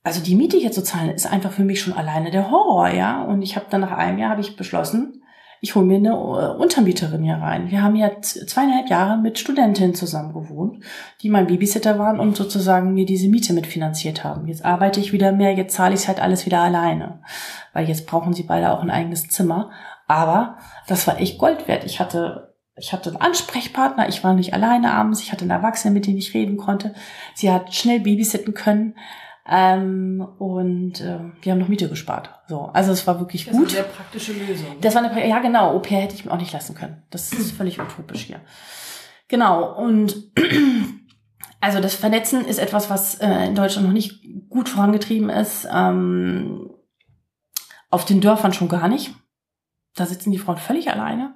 also 0.04 0.22
die 0.22 0.36
Miete 0.36 0.58
hier 0.58 0.74
zu 0.74 0.84
zahlen, 0.84 1.12
ist 1.12 1.32
einfach 1.32 1.52
für 1.52 1.64
mich 1.64 1.80
schon 1.80 1.94
alleine 1.94 2.30
der 2.30 2.52
Horror, 2.52 2.90
ja. 2.90 3.24
Und 3.24 3.42
ich 3.42 3.56
habe 3.56 3.68
dann 3.70 3.82
nach 3.82 3.92
einem 3.92 4.18
Jahr 4.18 4.32
habe 4.32 4.42
ich 4.42 4.58
beschlossen, 4.58 5.23
ich 5.64 5.76
hole 5.76 5.86
mir 5.86 5.96
eine 5.96 6.10
äh, 6.10 6.62
Untermieterin 6.62 7.24
hier 7.24 7.38
rein. 7.38 7.72
Wir 7.72 7.82
haben 7.82 7.96
ja 7.96 8.20
zweieinhalb 8.22 8.90
Jahre 8.90 9.18
mit 9.18 9.40
Studentinnen 9.40 9.96
zusammen 9.96 10.34
gewohnt, 10.34 10.84
die 11.22 11.30
mein 11.30 11.48
Babysitter 11.48 11.98
waren 11.98 12.20
und 12.20 12.36
sozusagen 12.36 12.94
mir 12.94 13.06
diese 13.06 13.30
Miete 13.30 13.54
mitfinanziert 13.54 14.26
haben. 14.26 14.46
Jetzt 14.46 14.66
arbeite 14.66 15.00
ich 15.00 15.14
wieder 15.14 15.32
mehr, 15.32 15.54
jetzt 15.54 15.74
zahle 15.74 15.96
ich 15.96 16.10
halt 16.10 16.22
alles 16.22 16.46
wieder 16.46 16.60
alleine, 16.60 17.22
weil 17.72 17.88
jetzt 17.88 18.08
brauchen 18.08 18.34
sie 18.34 18.44
beide 18.44 18.74
auch 18.74 18.82
ein 18.82 18.92
eigenes 18.92 19.30
Zimmer. 19.30 19.72
Aber 20.06 20.58
das 20.88 21.08
war 21.08 21.22
echt 21.22 21.40
Gold 21.40 21.66
wert. 21.70 21.86
Ich 21.86 22.02
hatte 22.02 22.54
ich 22.76 22.92
hatte 22.92 23.12
einen 23.12 23.22
Ansprechpartner, 23.22 24.10
ich 24.10 24.22
war 24.22 24.34
nicht 24.34 24.54
alleine 24.54 24.92
abends, 24.92 25.22
ich 25.22 25.32
hatte 25.32 25.44
einen 25.44 25.52
Erwachsenen, 25.52 25.94
mit 25.94 26.08
dem 26.08 26.18
ich 26.18 26.34
reden 26.34 26.58
konnte. 26.58 26.94
Sie 27.36 27.50
hat 27.50 27.74
schnell 27.74 28.02
babysitten 28.02 28.54
können. 28.54 28.96
Ähm, 29.46 30.26
und 30.40 31.02
äh, 31.02 31.20
wir 31.42 31.52
haben 31.52 31.60
noch 31.60 31.68
Miete 31.68 31.90
gespart. 31.90 32.30
So, 32.48 32.70
also 32.74 32.94
es 32.94 33.06
war 33.06 33.20
wirklich 33.20 33.46
das 33.46 33.54
gut. 33.54 33.66
Das 33.66 33.74
ist 33.74 33.80
eine 33.80 33.86
sehr 33.86 33.94
praktische 33.94 34.34
Lösung. 34.34 34.78
Das 34.80 34.96
war 34.96 35.04
eine, 35.04 35.28
ja 35.28 35.40
genau, 35.40 35.72
Au 35.74 35.80
pair 35.80 36.02
hätte 36.02 36.16
ich 36.16 36.24
mir 36.24 36.32
auch 36.32 36.38
nicht 36.38 36.54
lassen 36.54 36.76
können. 36.76 37.04
Das 37.10 37.34
ist 37.34 37.52
völlig 37.58 37.80
utopisch 37.80 38.22
hier. 38.22 38.40
Genau, 39.28 39.74
und 39.74 40.32
also 41.60 41.82
das 41.82 41.96
Vernetzen 41.96 42.46
ist 42.46 42.60
etwas, 42.60 42.90
was 42.90 43.16
äh, 43.16 43.46
in 43.46 43.56
Deutschland 43.56 43.88
noch 43.88 43.94
nicht 43.94 44.24
gut 44.50 44.70
vorangetrieben 44.70 45.30
ist. 45.30 45.68
Ähm, 45.72 46.70
auf 47.90 48.06
den 48.06 48.22
Dörfern 48.22 48.54
schon 48.54 48.70
gar 48.70 48.88
nicht. 48.88 49.14
Da 49.96 50.06
sitzen 50.06 50.32
die 50.32 50.40
Frauen 50.40 50.58
völlig 50.58 50.90
alleine. 50.90 51.36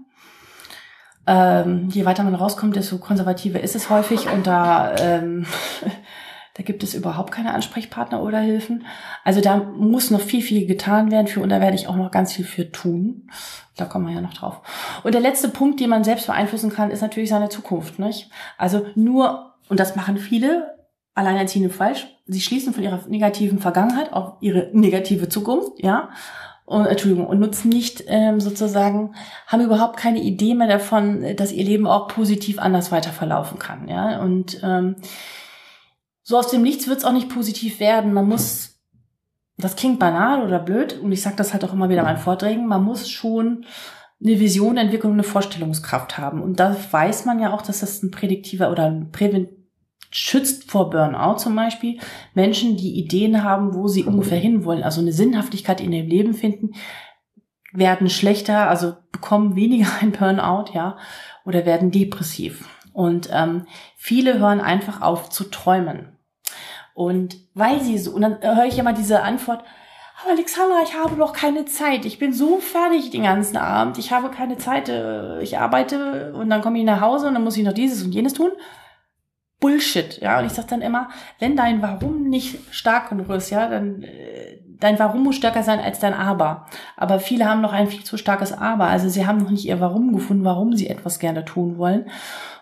Ähm, 1.28 1.90
je 1.90 2.06
weiter 2.06 2.24
man 2.24 2.36
rauskommt, 2.36 2.78
desto 2.78 3.00
konservativer 3.00 3.60
ist 3.60 3.76
es 3.76 3.90
häufig 3.90 4.30
und 4.30 4.48
da 4.48 4.96
ähm, 4.96 5.46
Da 6.58 6.64
gibt 6.64 6.82
es 6.84 6.96
überhaupt 6.96 7.32
keine 7.32 7.54
Ansprechpartner 7.54 8.22
oder 8.22 8.40
Hilfen. 8.40 8.86
Also 9.24 9.42
da 9.42 9.58
muss 9.58 10.10
noch 10.10 10.22
viel, 10.22 10.42
viel 10.42 10.66
getan 10.66 11.12
werden 11.12 11.28
für 11.28 11.42
und 11.42 11.50
da 11.50 11.62
werde 11.62 11.76
ich 11.76 11.88
auch 11.88 11.96
noch 11.96 12.10
ganz 12.10 12.34
viel 12.34 12.46
für 12.46 12.72
tun. 12.72 13.30
Da 13.76 13.86
kommen 13.86 14.08
wir 14.08 14.16
ja 14.16 14.22
noch 14.22 14.34
drauf. 14.34 14.62
Und 15.04 15.14
der 15.14 15.22
letzte 15.22 15.50
Punkt, 15.50 15.80
den 15.80 15.90
man 15.90 16.04
selbst 16.04 16.26
beeinflussen 16.26 16.72
kann, 16.72 16.90
ist 16.90 17.02
natürlich 17.02 17.30
seine 17.30 17.50
Zukunft. 17.50 18.00
Nicht? 18.00 18.32
Also 18.58 18.88
nur, 18.96 19.54
und 19.70 19.80
das 19.80 19.96
machen 19.96 20.18
viele 20.18 20.76
Alleinerziehende 21.14 21.70
falsch, 21.70 22.08
sie 22.26 22.42
schließen 22.42 22.74
von 22.74 22.84
ihrer 22.84 23.02
negativen 23.08 23.60
Vergangenheit 23.60 24.14
auf 24.14 24.34
ihre 24.40 24.70
negative 24.74 25.30
Zukunft, 25.30 25.72
ja. 25.78 26.10
Und, 26.66 26.86
Entschuldigung, 26.86 27.28
und 27.28 27.40
nutzen 27.40 27.70
nicht 27.70 28.04
ähm, 28.08 28.42
sozusagen, 28.42 29.16
haben 29.48 29.62
überhaupt 29.62 29.96
keine 29.96 30.20
Idee 30.20 30.54
mehr 30.54 30.68
davon, 30.68 31.36
dass 31.38 31.54
ihr 31.54 31.64
Leben 31.64 31.88
auch 31.88 32.10
positiv 32.10 32.60
anders 32.60 32.92
weiter 32.92 33.12
verlaufen 33.12 33.58
kann. 33.58 33.88
Ja. 33.88 34.20
Und 34.20 34.60
ähm, 34.64 34.98
so 36.28 36.38
aus 36.38 36.50
dem 36.50 36.62
Nichts 36.62 36.90
wird 36.90 36.98
es 36.98 37.06
auch 37.06 37.14
nicht 37.14 37.30
positiv 37.30 37.80
werden. 37.80 38.12
Man 38.12 38.28
muss, 38.28 38.82
das 39.56 39.78
klingt 39.78 39.98
banal 39.98 40.44
oder 40.46 40.60
blöd, 40.60 41.00
und 41.00 41.14
ich 41.14 41.22
sage 41.22 41.38
das 41.38 41.54
halt 41.54 41.64
auch 41.64 41.72
immer 41.72 41.88
wieder 41.88 42.02
in 42.02 42.06
meinen 42.06 42.18
Vorträgen, 42.18 42.68
man 42.68 42.84
muss 42.84 43.10
schon 43.10 43.66
eine 44.22 44.38
Vision 44.38 44.76
entwickeln 44.76 45.12
und 45.12 45.20
eine 45.20 45.24
Vorstellungskraft 45.24 46.18
haben. 46.18 46.42
Und 46.42 46.60
da 46.60 46.76
weiß 46.92 47.24
man 47.24 47.40
ja 47.40 47.54
auch, 47.54 47.62
dass 47.62 47.80
das 47.80 48.04
ein 48.04 48.12
prädiktiver 48.12 48.72
oder 48.72 48.88
ein 48.88 49.14
Prävent 49.14 49.52
schützt 50.12 50.70
vor 50.70 50.90
Burnout 50.90 51.38
zum 51.38 51.56
Beispiel. 51.56 51.98
Menschen, 52.34 52.76
die 52.76 53.00
Ideen 53.00 53.46
haben, 53.46 53.74
wo 53.74 53.88
sie 53.88 54.04
ungefähr 54.04 54.40
hinwollen, 54.40 54.84
also 54.84 55.00
eine 55.00 55.14
Sinnhaftigkeit 55.14 55.80
in 55.80 55.94
ihrem 55.94 56.10
Leben 56.10 56.34
finden, 56.34 56.72
werden 57.72 58.10
schlechter, 58.10 58.68
also 58.68 58.98
bekommen 59.14 59.56
weniger 59.56 59.88
ein 60.02 60.12
Burnout, 60.12 60.74
ja, 60.74 60.98
oder 61.46 61.66
werden 61.66 61.90
depressiv. 61.92 62.68
Und 62.92 63.30
ähm, 63.32 63.66
viele 63.96 64.40
hören 64.40 64.60
einfach 64.60 65.02
auf 65.02 65.30
zu 65.30 65.46
träumen. 65.46 66.17
Und 66.98 67.38
weil 67.54 67.80
sie 67.82 67.96
so, 68.00 68.10
und 68.10 68.24
dann 68.24 68.42
höre 68.42 68.66
ich 68.66 68.80
immer 68.80 68.92
diese 68.92 69.22
Antwort, 69.22 69.64
aber 70.20 70.32
Alexandra, 70.32 70.78
ich 70.84 70.96
habe 70.96 71.16
noch 71.16 71.32
keine 71.32 71.66
Zeit. 71.66 72.06
Ich 72.06 72.18
bin 72.18 72.34
so 72.34 72.58
fertig 72.58 73.12
den 73.12 73.22
ganzen 73.22 73.56
Abend. 73.56 74.00
Ich 74.00 74.12
habe 74.12 74.32
keine 74.32 74.58
Zeit. 74.58 74.90
Äh, 74.90 75.40
ich 75.44 75.60
arbeite 75.60 76.34
und 76.34 76.50
dann 76.50 76.62
komme 76.62 76.80
ich 76.80 76.86
nach 76.86 77.00
Hause 77.00 77.28
und 77.28 77.36
dann 77.36 77.44
muss 77.44 77.56
ich 77.56 77.64
noch 77.64 77.74
dieses 77.74 78.02
und 78.02 78.14
jenes 78.14 78.34
tun. 78.34 78.50
Bullshit, 79.60 80.20
ja. 80.22 80.40
Und 80.40 80.48
ich 80.48 80.54
sage 80.54 80.70
dann 80.72 80.82
immer, 80.82 81.10
wenn 81.38 81.56
dein 81.56 81.84
Warum 81.84 82.30
nicht 82.30 82.58
stark 82.74 83.10
genug 83.10 83.30
ist, 83.30 83.52
ja, 83.52 83.70
dann 83.70 84.02
äh, 84.02 84.58
dein 84.80 84.98
Warum 84.98 85.22
muss 85.22 85.36
stärker 85.36 85.62
sein 85.62 85.80
als 85.80 86.00
dein 86.00 86.16
Aber. 86.16 86.66
Aber 86.96 87.20
viele 87.20 87.46
haben 87.46 87.62
noch 87.62 87.74
ein 87.74 87.86
viel 87.86 88.04
zu 88.04 88.18
starkes 88.18 88.54
Aber. 88.54 88.86
Also 88.86 89.08
sie 89.08 89.28
haben 89.28 89.38
noch 89.38 89.52
nicht 89.52 89.66
ihr 89.66 89.80
Warum 89.80 90.14
gefunden, 90.14 90.46
warum 90.46 90.74
sie 90.74 90.90
etwas 90.90 91.20
gerne 91.20 91.46
tun 91.46 91.78
wollen. 91.78 92.10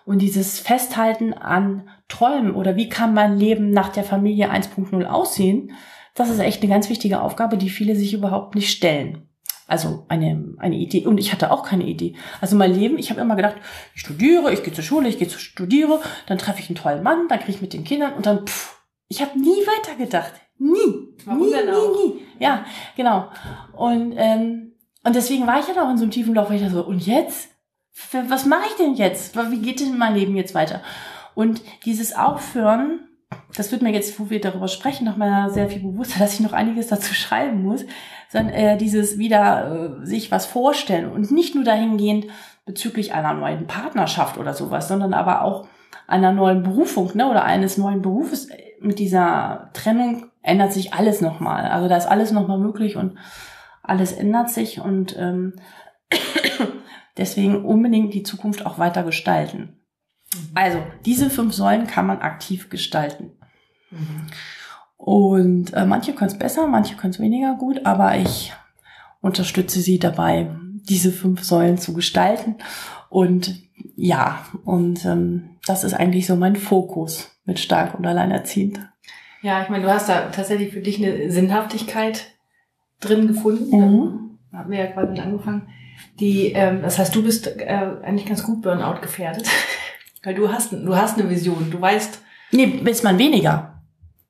Und 0.06 0.22
dieses 0.22 0.60
Festhalten 0.60 1.34
an 1.34 1.89
Träumen 2.08 2.54
oder 2.54 2.76
wie 2.76 2.89
kann 2.89 3.13
mein 3.13 3.38
Leben 3.38 3.72
nach 3.72 3.89
der 3.89 4.04
Familie 4.04 4.52
1.0 4.52 5.06
aussehen, 5.06 5.72
das 6.13 6.30
ist 6.30 6.39
echt 6.39 6.62
eine 6.62 6.72
ganz 6.72 6.89
wichtige 6.89 7.22
Aufgabe, 7.22 7.58
die 7.58 7.70
viele 7.70 7.96
sich 7.96 8.13
überhaupt 8.13 8.56
nicht 8.56 8.70
stellen. 8.70 9.28
Also 9.68 10.06
eine, 10.10 10.54
eine 10.60 10.76
Idee. 10.76 11.08
Und 11.08 11.18
ich 11.18 11.32
hatte 11.32 11.52
auch 11.52 11.63
keine 11.63 11.86
Idee. 11.86 12.15
Also 12.39 12.56
mein 12.56 12.74
Leben, 12.74 13.00
ich 13.00 13.10
habe 13.10 13.20
immer 13.20 13.36
gedacht, 13.36 13.56
ich 13.96 14.02
studiere, 14.02 14.54
ich 14.54 14.63
gehe 14.63 14.74
zur 14.74 14.84
Schule, 14.84 15.10
ich 15.10 15.18
gehe 15.18 15.28
zu 15.28 15.39
studiere, 15.39 16.00
dann 16.28 16.38
treffe 16.38 16.60
ich 16.60 16.70
einen 16.70 16.78
tollen 16.78 17.02
Mann, 17.02 17.28
dann 17.28 17.39
kriege 17.39 17.54
ich 17.54 17.62
mit 17.62 17.74
den 17.74 17.84
Kindern 17.84 18.13
und 18.13 18.28
dann, 18.28 18.46
pff, 18.46 18.80
ich 19.08 19.22
habe 19.22 19.39
nie 19.39 19.48
weitergedacht. 19.65 20.34
Nie. 20.60 21.15
Warum 21.26 21.48
nie, 21.48 21.52
denn 21.52 21.65
nie, 21.65 21.72
auch? 21.72 21.96
nie. 21.96 22.22
Ja, 22.39 22.65
genau. 22.96 23.30
Und, 23.76 24.13
ähm, 24.18 24.74
und 25.04 25.15
deswegen 25.15 25.48
war 25.48 25.60
ich 25.60 25.68
ja 25.68 25.74
da 25.74 25.88
auch 25.88 25.91
in 25.91 25.98
so 25.98 26.04
einem 26.04 26.12
tiefen 26.12 26.36
Loch, 26.36 26.50
weil 26.50 26.58
ich 26.58 26.62
dachte 26.62 26.76
so, 26.76 26.86
und 26.86 27.06
jetzt? 27.06 27.55
Was 28.30 28.46
mache 28.46 28.68
ich 28.68 28.76
denn 28.76 28.96
jetzt? 28.96 29.36
Wie 29.36 29.62
geht 29.62 29.80
denn 29.80 29.98
mein 29.98 30.16
Leben 30.16 30.36
jetzt 30.36 30.54
weiter? 30.54 30.82
Und 31.34 31.62
dieses 31.86 32.16
Aufhören, 32.16 33.00
das 33.56 33.72
wird 33.72 33.82
mir 33.82 33.92
jetzt, 33.92 34.20
wo 34.20 34.30
wir 34.30 34.42
darüber 34.42 34.68
sprechen, 34.68 35.06
nochmal 35.06 35.50
sehr 35.50 35.70
viel 35.70 35.82
bewusster, 35.82 36.20
dass 36.20 36.34
ich 36.34 36.40
noch 36.42 36.54
einiges 36.54 36.88
dazu 36.88 37.14
schreiben 37.14 37.64
muss, 37.64 37.86
sondern 38.30 38.54
äh, 38.54 38.78
dieses 38.78 39.18
wieder 39.18 40.00
äh, 40.02 40.06
sich 40.06 40.32
was 40.32 40.46
vorstellen 40.46 41.12
und 41.12 41.32
nicht 41.32 41.56
nur 41.56 41.64
dahingehend 41.64 42.28
bezüglich 42.66 43.14
einer 43.14 43.34
neuen 43.34 43.68
Partnerschaft 43.68 44.38
oder 44.38 44.54
sowas, 44.54 44.88
sondern 44.88 45.14
aber 45.14 45.44
auch 45.44 45.68
einer 46.08 46.32
neuen 46.32 46.64
Berufung 46.64 47.12
ne, 47.14 47.30
oder 47.30 47.44
eines 47.44 47.78
neuen 47.78 48.02
Berufes. 48.02 48.50
Mit 48.80 49.00
dieser 49.00 49.70
Trennung 49.74 50.28
ändert 50.42 50.74
sich 50.74 50.94
alles 50.94 51.22
nochmal. 51.22 51.66
Also 51.66 51.88
da 51.88 51.98
ist 51.98 52.08
alles 52.08 52.32
nochmal 52.32 52.60
möglich 52.60 52.98
und 52.98 53.18
alles 53.84 54.12
ändert 54.14 54.50
sich 54.50 54.80
und 54.80 55.16
ähm, 55.18 55.54
deswegen 57.17 57.63
unbedingt 57.65 58.13
die 58.13 58.23
Zukunft 58.23 58.65
auch 58.65 58.80
weiter 58.80 59.04
gestalten. 59.04 59.78
Also, 60.54 60.80
diese 61.06 61.30
fünf 61.30 61.54
Säulen 61.54 61.88
kann 61.88 62.08
man 62.08 62.19
aktiv 62.19 62.69
gestalten. 62.69 63.32
Und 64.97 65.73
äh, 65.73 65.86
manche 65.86 66.13
können 66.13 66.32
es 66.32 66.38
besser, 66.38 66.67
manche 66.67 66.95
können 66.95 67.12
es 67.12 67.19
weniger 67.19 67.56
gut, 67.56 67.86
aber 67.86 68.17
ich 68.17 68.54
unterstütze 69.21 69.80
sie 69.82 69.99
dabei, 69.99 70.49
diese 70.89 71.12
fünf 71.12 71.43
Säulen 71.43 71.78
zu 71.78 71.93
gestalten. 71.93 72.56
Und 73.10 73.63
ja, 73.95 74.45
und 74.63 75.06
ähm, 75.06 75.58
das 75.65 75.84
ist 75.84 75.93
eigentlich 75.93 76.28
so 76.28 76.36
mein 76.36 76.56
Fokus 76.56 77.32
mit 77.45 77.60
stark 77.60 77.97
und 77.97 78.06
alleinerziehend. 78.06 78.80
Ja, 79.41 79.62
ich 79.62 79.69
meine, 79.69 79.84
du 79.84 79.93
hast 79.93 80.10
da 80.10 80.30
tatsächlich 80.30 80.73
für 80.73 80.82
dich 80.82 80.97
eine 80.97 81.32
Sinnhaftigkeit 81.32 82.34
drin 82.99 83.28
gefunden. 83.28 83.78
Mhm. 83.78 84.39
Da 84.51 84.60
haben 84.60 84.71
wir 84.71 84.80
ja 84.80 84.88
quasi 84.88 85.12
mit 85.12 85.19
angefangen. 85.19 85.69
Die, 86.20 86.52
ähm, 86.54 86.82
das 86.82 86.98
heißt, 87.00 87.14
du 87.16 87.24
bist 87.24 87.48
äh, 87.48 87.66
eigentlich 88.04 88.26
ganz 88.28 88.44
gut 88.44 88.62
Burnout 88.62 89.02
gefährdet. 89.02 89.48
Weil 90.24 90.34
du 90.36 90.52
hast, 90.52 90.72
du 90.72 90.96
hast 90.96 91.20
eine 91.20 91.30
Vision, 91.30 91.70
du 91.72 91.80
weißt, 91.80 92.20
Nee, 92.52 92.82
ist 92.86 93.04
man 93.04 93.18
weniger. 93.18 93.82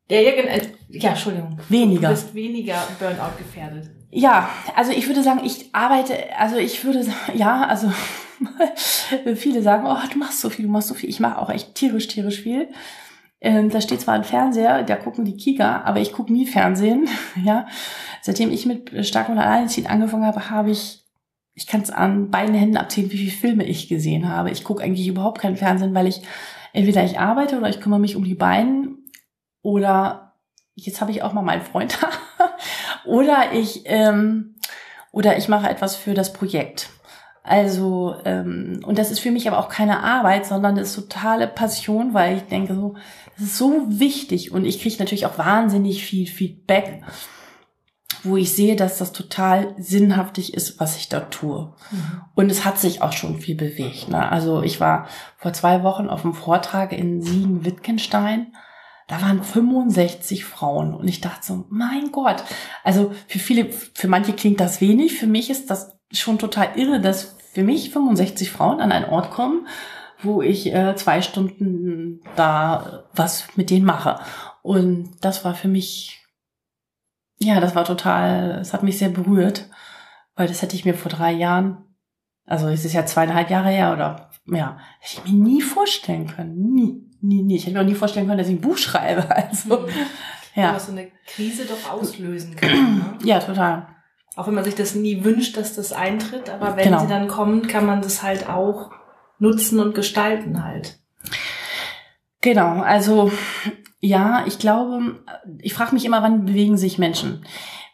ja, 0.10 0.20
ja, 0.20 0.32
gen- 0.32 0.62
ja, 0.90 1.10
Entschuldigung. 1.12 1.60
Weniger. 1.70 2.10
Du 2.10 2.14
bist 2.16 2.34
weniger 2.34 2.76
Burnout 3.00 3.38
gefährdet. 3.38 3.90
Ja, 4.12 4.50
also 4.76 4.92
ich 4.92 5.08
würde 5.08 5.22
sagen, 5.24 5.42
ich 5.44 5.74
arbeite, 5.74 6.16
also 6.40 6.56
ich 6.58 6.84
würde 6.84 7.04
sagen, 7.04 7.18
ja, 7.38 7.66
also 7.68 7.92
viele 9.36 9.62
sagen, 9.62 9.86
oh, 9.88 9.98
du 10.12 10.18
machst 10.18 10.42
so 10.42 10.50
viel, 10.50 10.66
du 10.66 10.72
machst 10.72 10.88
so 10.88 10.94
viel. 10.94 11.10
Ich 11.10 11.20
mache 11.20 11.38
auch 11.40 11.50
echt 11.50 11.76
tierisch, 11.76 12.08
tierisch 12.08 12.42
viel. 12.42 12.70
Ähm, 13.42 13.70
da 13.70 13.80
steht 13.82 14.02
zwar 14.02 14.16
ein 14.16 14.24
Fernseher, 14.24 14.84
da 14.84 14.96
gucken 14.96 15.26
die 15.26 15.36
Kika, 15.38 15.82
aber 15.84 16.00
ich 16.00 16.14
gucke 16.14 16.32
nie 16.34 16.48
Fernsehen. 16.48 17.08
ja, 17.44 17.68
seitdem 18.22 18.52
ich 18.52 18.66
mit 18.66 19.06
Stark 19.06 19.30
und 19.30 19.38
Alleinerziehend 19.38 19.90
angefangen 19.90 20.26
habe, 20.26 20.50
habe 20.50 20.72
ich, 20.72 21.04
ich 21.56 21.68
kann 21.68 21.82
es 21.82 21.90
an 21.90 22.30
beiden 22.30 22.54
Händen 22.54 22.78
abzählen, 22.78 23.12
wie 23.12 23.18
viele 23.18 23.32
Filme 23.32 23.64
ich 23.64 23.88
gesehen 23.88 24.30
habe. 24.30 24.52
Ich 24.52 24.64
gucke 24.64 24.84
eigentlich 24.84 25.08
überhaupt 25.08 25.40
kein 25.40 25.56
Fernsehen, 25.56 25.96
weil 25.96 26.06
ich 26.06 26.22
entweder 26.74 27.04
ich 27.04 27.18
arbeite 27.18 27.58
oder 27.58 27.70
ich 27.70 27.80
kümmere 27.80 28.00
mich 28.00 28.18
um 28.18 28.26
die 28.26 28.36
beiden 28.36 29.10
oder 29.62 30.34
jetzt 30.76 31.00
habe 31.00 31.12
ich 31.12 31.24
auch 31.24 31.32
mal 31.32 31.42
meinen 31.42 31.62
Freund 31.62 31.98
da 32.02 32.10
oder 33.06 33.54
ich 33.54 33.84
ähm, 33.86 34.56
oder 35.12 35.38
ich 35.38 35.48
mache 35.48 35.70
etwas 35.70 35.96
für 35.96 36.14
das 36.14 36.34
Projekt. 36.34 36.90
Also, 37.42 38.16
ähm, 38.26 38.82
und 38.86 38.98
das 38.98 39.12
ist 39.12 39.20
für 39.20 39.32
mich 39.32 39.48
aber 39.48 39.60
auch 39.60 39.70
keine 39.70 40.04
Arbeit, 40.04 40.46
sondern 40.46 40.76
das 40.76 40.90
ist 40.90 40.96
totale 40.96 41.48
Passion, 41.48 42.14
weil 42.14 42.38
ich 42.38 42.44
denke 42.44 42.74
so, 42.76 42.96
das 43.38 43.46
ist 43.46 43.58
so 43.58 43.86
wichtig 43.88 44.52
und 44.52 44.66
ich 44.66 44.82
kriege 44.82 44.96
natürlich 44.98 45.26
auch 45.26 45.38
wahnsinnig 45.38 46.04
viel 46.04 46.28
Feedback, 46.28 47.04
wo 48.26 48.38
ich 48.38 48.54
sehe, 48.54 48.76
dass 48.76 48.98
das 48.98 49.12
total 49.12 49.74
sinnhaftig 49.78 50.54
ist, 50.54 50.80
was 50.80 50.98
ich 50.98 51.10
da 51.10 51.22
tue. 51.22 51.74
Mhm. 51.92 52.22
Und 52.36 52.52
es 52.52 52.66
hat 52.66 52.80
sich 52.80 53.02
auch 53.02 53.14
schon 53.14 53.40
viel 53.40 53.56
bewegt. 53.56 54.10
Ne? 54.10 54.30
Also 54.30 54.62
ich 54.62 54.80
war 54.80 55.08
vor 55.38 55.54
zwei 55.54 55.84
Wochen 55.84 56.10
auf 56.10 56.26
einem 56.26 56.34
Vortrag 56.34 56.92
in 56.92 57.22
Siegen-Wittgenstein 57.22 58.48
da 59.08 59.22
waren 59.22 59.44
65 59.44 60.46
Frauen 60.46 60.96
und 60.96 61.08
ich 61.08 61.22
dachte 61.22 61.46
so, 61.46 61.66
mein 61.70 62.12
Gott. 62.12 62.44
Also 62.84 63.14
für 63.28 63.40
viele, 63.40 63.72
für 63.72 64.08
manche 64.08 64.34
klingt 64.34 64.60
das 64.60 64.82
wenig, 64.82 65.18
für 65.20 65.28
mich 65.28 65.50
ist 65.50 65.70
das 65.70 65.96
schon 66.12 66.40
total 66.40 66.70
irre, 66.76 67.00
dass 67.00 67.36
für 67.54 67.64
mich 67.64 67.92
65 67.92 68.50
Frauen 68.50 68.82
an 68.82 68.92
einen 68.92 69.06
Ort 69.06 69.30
kommen, 69.32 69.68
wo 70.24 70.42
ich 70.42 70.74
äh, 70.74 70.96
zwei 70.96 71.22
Stunden 71.22 72.22
da 72.36 73.04
was 73.14 73.48
mit 73.56 73.70
denen 73.70 73.86
mache. 73.86 74.20
Und 74.64 75.12
das 75.22 75.46
war 75.46 75.54
für 75.54 75.68
mich, 75.68 76.25
ja, 77.40 77.60
das 77.60 77.76
war 77.76 77.86
total, 77.86 78.60
es 78.62 78.74
hat 78.74 78.84
mich 78.84 78.98
sehr 78.98 79.10
berührt, 79.10 79.70
weil 80.36 80.48
das 80.48 80.62
hätte 80.62 80.76
ich 80.76 80.86
mir 80.86 80.94
vor 80.94 81.12
drei 81.12 81.32
Jahren, 81.32 81.84
also 82.46 82.68
es 82.68 82.86
ist 82.86 82.94
ja 82.94 83.06
zweieinhalb 83.06 83.50
Jahre 83.50 83.70
her 83.70 83.94
oder 83.94 84.30
ja, 84.46 84.78
hätte 85.00 85.22
ich 85.26 85.32
mir 85.32 85.44
nie 85.44 85.62
vorstellen 85.62 86.28
können, 86.28 86.74
nie 86.74 87.06
nie, 87.26 87.44
nie. 87.44 87.56
Ich 87.56 87.66
hätte 87.66 87.76
mir 87.76 87.82
auch 87.82 87.86
nie 87.86 87.96
vorstellen 87.96 88.28
können, 88.28 88.38
dass 88.38 88.48
ich 88.48 88.56
ein 88.56 88.62
Buch 88.62 88.78
schreibe. 88.78 89.26
Also, 89.36 89.80
mhm. 89.80 89.90
ja. 90.56 90.74
Was 90.74 90.88
so 90.88 90.92
eine 90.92 91.08
Krise 91.28 91.66
doch 91.66 91.92
auslösen 91.92 92.56
kann. 92.56 92.70
Ne? 92.70 93.18
ja, 93.24 93.40
total. 93.40 93.88
Auch 94.36 94.48
wenn 94.48 94.54
man 94.54 94.64
sich 94.64 94.76
das 94.76 94.96
nie 94.96 95.24
wünscht, 95.24 95.58
dass 95.58 95.76
das 95.76 95.94
eintritt, 95.94 96.50
aber 96.50 96.76
wenn 96.76 96.86
genau. 96.86 97.00
sie 97.00 97.08
dann 97.08 97.28
kommen, 97.28 97.68
kann 97.68 97.86
man 97.86 98.02
das 98.02 98.22
halt 98.22 98.50
auch 98.50 98.92
nutzen 99.40 99.80
und 99.80 99.96
gestalten 99.96 100.64
halt. 100.64 101.00
Genau, 102.42 102.82
also 102.82 103.32
ja, 104.00 104.44
ich 104.46 104.60
glaube, 104.60 105.24
ich 105.60 105.74
frage 105.74 105.94
mich 105.94 106.06
immer, 106.06 106.22
wann 106.22 106.46
bewegen 106.46 106.78
sich 106.78 106.98
Menschen? 106.98 107.46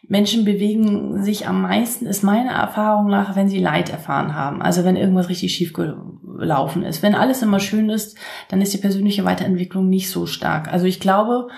Menschen 0.08 0.44
bewegen 0.44 1.22
sich 1.22 1.46
am 1.46 1.62
meisten, 1.62 2.06
ist 2.06 2.22
meine 2.22 2.50
Erfahrung 2.50 3.06
nach, 3.06 3.36
wenn 3.36 3.48
sie 3.48 3.60
Leid 3.60 3.88
erfahren 3.88 4.34
haben. 4.34 4.60
Also 4.60 4.84
wenn 4.84 4.96
irgendwas 4.96 5.28
richtig 5.28 5.54
schief 5.54 5.72
gelaufen 5.72 6.82
ist. 6.82 7.02
Wenn 7.02 7.14
alles 7.14 7.40
immer 7.42 7.60
schön 7.60 7.88
ist, 7.88 8.18
dann 8.48 8.60
ist 8.60 8.74
die 8.74 8.78
persönliche 8.78 9.24
Weiterentwicklung 9.24 9.88
nicht 9.88 10.10
so 10.10 10.26
stark. 10.26 10.72
Also 10.72 10.86
ich 10.86 11.00
glaube, 11.00 11.48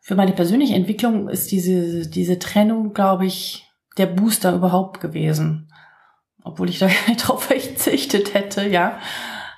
für 0.00 0.16
meine 0.16 0.32
persönliche 0.32 0.74
Entwicklung 0.74 1.28
ist 1.28 1.52
diese, 1.52 2.08
diese 2.08 2.38
Trennung, 2.38 2.94
glaube 2.94 3.26
ich, 3.26 3.70
der 3.96 4.06
Booster 4.06 4.54
überhaupt 4.54 5.00
gewesen. 5.00 5.68
Obwohl 6.42 6.68
ich 6.68 6.78
da 6.78 6.86
nicht 6.86 7.16
drauf 7.28 7.44
verzichtet 7.44 8.34
hätte, 8.34 8.66
ja. 8.66 8.98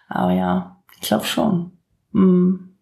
Aber 0.09 0.33
ja, 0.33 0.83
ich 0.95 1.01
glaube 1.01 1.25
schon. 1.25 1.79
Hm. 2.13 2.76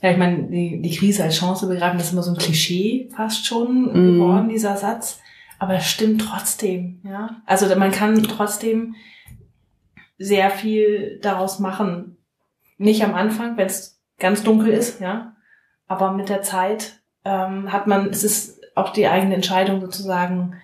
Ja, 0.00 0.10
ich 0.10 0.16
meine, 0.16 0.44
die, 0.44 0.80
die 0.80 0.96
Krise 0.96 1.24
als 1.24 1.36
Chance 1.36 1.66
begreifen, 1.66 1.98
das 1.98 2.08
ist 2.08 2.12
immer 2.12 2.22
so 2.22 2.32
ein 2.32 2.38
Klischee 2.38 3.08
fast 3.14 3.46
schon 3.46 3.82
mm. 3.82 4.14
geworden, 4.14 4.48
dieser 4.48 4.76
Satz. 4.76 5.20
Aber 5.58 5.74
das 5.74 5.90
stimmt 5.90 6.22
trotzdem, 6.22 7.00
ja. 7.02 7.42
Also 7.44 7.74
man 7.76 7.90
kann 7.90 8.22
trotzdem 8.22 8.94
sehr 10.18 10.50
viel 10.50 11.18
daraus 11.20 11.58
machen. 11.58 12.16
Nicht 12.76 13.02
am 13.02 13.14
Anfang, 13.14 13.56
wenn 13.56 13.66
es 13.66 14.00
ganz 14.18 14.44
dunkel 14.44 14.72
ist, 14.72 15.00
ja. 15.00 15.34
Aber 15.88 16.12
mit 16.12 16.28
der 16.28 16.42
Zeit 16.42 17.00
ähm, 17.24 17.72
hat 17.72 17.86
man, 17.88 18.10
es 18.10 18.22
ist 18.22 18.60
auch 18.76 18.92
die 18.92 19.08
eigene 19.08 19.34
Entscheidung 19.34 19.80
sozusagen, 19.80 20.54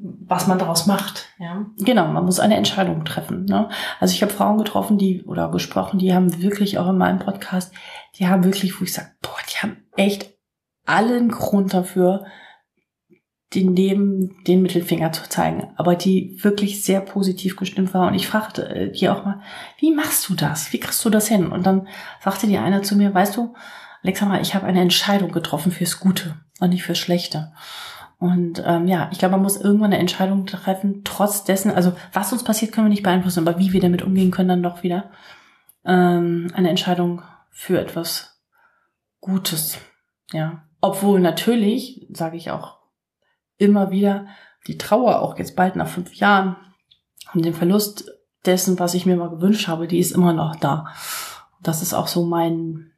was 0.00 0.46
man 0.46 0.58
daraus 0.58 0.86
macht. 0.86 1.28
Ja? 1.38 1.66
Genau, 1.78 2.06
man 2.08 2.24
muss 2.24 2.40
eine 2.40 2.56
Entscheidung 2.56 3.04
treffen. 3.04 3.44
Ne? 3.44 3.68
Also 4.00 4.14
ich 4.14 4.22
habe 4.22 4.32
Frauen 4.32 4.58
getroffen, 4.58 4.98
die 4.98 5.24
oder 5.24 5.50
gesprochen, 5.50 5.98
die 5.98 6.14
haben 6.14 6.42
wirklich 6.42 6.78
auch 6.78 6.88
in 6.88 6.98
meinem 6.98 7.18
Podcast, 7.18 7.72
die 8.18 8.26
haben 8.26 8.44
wirklich, 8.44 8.80
wo 8.80 8.84
ich 8.84 8.92
sage, 8.92 9.10
boah, 9.22 9.36
die 9.50 9.58
haben 9.58 9.76
echt 9.96 10.34
allen 10.84 11.30
Grund 11.30 11.74
dafür, 11.74 12.24
den 13.54 13.72
neben 13.74 14.42
den 14.44 14.62
Mittelfinger 14.62 15.12
zu 15.12 15.28
zeigen, 15.28 15.68
aber 15.76 15.94
die 15.94 16.38
wirklich 16.42 16.82
sehr 16.82 17.00
positiv 17.00 17.56
gestimmt 17.56 17.94
war. 17.94 18.08
Und 18.08 18.14
ich 18.14 18.26
fragte 18.26 18.68
äh, 18.68 18.92
die 18.92 19.08
auch 19.08 19.24
mal, 19.24 19.40
wie 19.78 19.94
machst 19.94 20.28
du 20.28 20.34
das? 20.34 20.72
Wie 20.72 20.80
kriegst 20.80 21.04
du 21.04 21.10
das 21.10 21.28
hin? 21.28 21.52
Und 21.52 21.64
dann 21.64 21.86
sagte 22.22 22.48
die 22.48 22.58
eine 22.58 22.82
zu 22.82 22.96
mir, 22.96 23.14
weißt 23.14 23.36
du, 23.36 23.54
Alexandra, 24.02 24.40
ich 24.40 24.54
habe 24.54 24.66
eine 24.66 24.80
Entscheidung 24.80 25.32
getroffen 25.32 25.72
fürs 25.72 26.00
Gute 26.00 26.36
und 26.60 26.70
nicht 26.70 26.82
fürs 26.82 26.98
Schlechte. 26.98 27.52
Und 28.18 28.62
ähm, 28.64 28.86
ja, 28.86 29.10
ich 29.12 29.18
glaube, 29.18 29.32
man 29.32 29.42
muss 29.42 29.60
irgendwann 29.60 29.92
eine 29.92 29.98
Entscheidung 29.98 30.46
treffen, 30.46 31.02
trotz 31.04 31.44
dessen, 31.44 31.70
also 31.70 31.92
was 32.12 32.32
uns 32.32 32.44
passiert, 32.44 32.72
können 32.72 32.86
wir 32.86 32.90
nicht 32.90 33.02
beeinflussen, 33.02 33.46
aber 33.46 33.58
wie 33.58 33.72
wir 33.72 33.80
damit 33.80 34.02
umgehen 34.02 34.30
können, 34.30 34.48
dann 34.48 34.62
doch 34.62 34.82
wieder 34.82 35.10
ähm, 35.84 36.50
eine 36.54 36.70
Entscheidung 36.70 37.22
für 37.50 37.78
etwas 37.78 38.40
Gutes. 39.20 39.78
Ja. 40.32 40.62
Obwohl 40.80 41.20
natürlich, 41.20 42.06
sage 42.10 42.36
ich 42.36 42.50
auch 42.50 42.78
immer 43.58 43.90
wieder, 43.90 44.26
die 44.66 44.78
Trauer 44.78 45.20
auch 45.20 45.38
jetzt 45.38 45.56
bald 45.56 45.76
nach 45.76 45.88
fünf 45.88 46.14
Jahren 46.14 46.56
und 47.34 47.44
den 47.44 47.54
Verlust 47.54 48.10
dessen, 48.44 48.78
was 48.78 48.94
ich 48.94 49.06
mir 49.06 49.16
mal 49.16 49.30
gewünscht 49.30 49.68
habe, 49.68 49.88
die 49.88 49.98
ist 49.98 50.12
immer 50.12 50.32
noch 50.32 50.56
da. 50.56 50.86
Das 51.62 51.82
ist 51.82 51.94
auch 51.94 52.06
so 52.06 52.24
mein, 52.24 52.92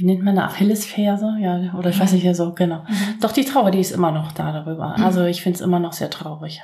wie 0.00 0.06
nennt 0.06 0.22
man 0.22 0.38
eine 0.38 0.48
Achillesferse? 0.48 1.36
Ja, 1.40 1.74
oder 1.74 1.90
ich 1.90 2.00
weiß 2.00 2.12
nicht, 2.12 2.24
ja 2.24 2.32
so, 2.32 2.54
genau. 2.54 2.84
Mhm. 2.88 3.20
Doch 3.20 3.32
die 3.32 3.44
Trauer, 3.44 3.70
die 3.70 3.80
ist 3.80 3.90
immer 3.90 4.10
noch 4.10 4.32
da 4.32 4.50
darüber. 4.50 4.96
Mhm. 4.96 5.04
Also 5.04 5.24
ich 5.24 5.42
finde 5.42 5.56
es 5.56 5.60
immer 5.60 5.78
noch 5.78 5.92
sehr 5.92 6.08
traurig, 6.08 6.62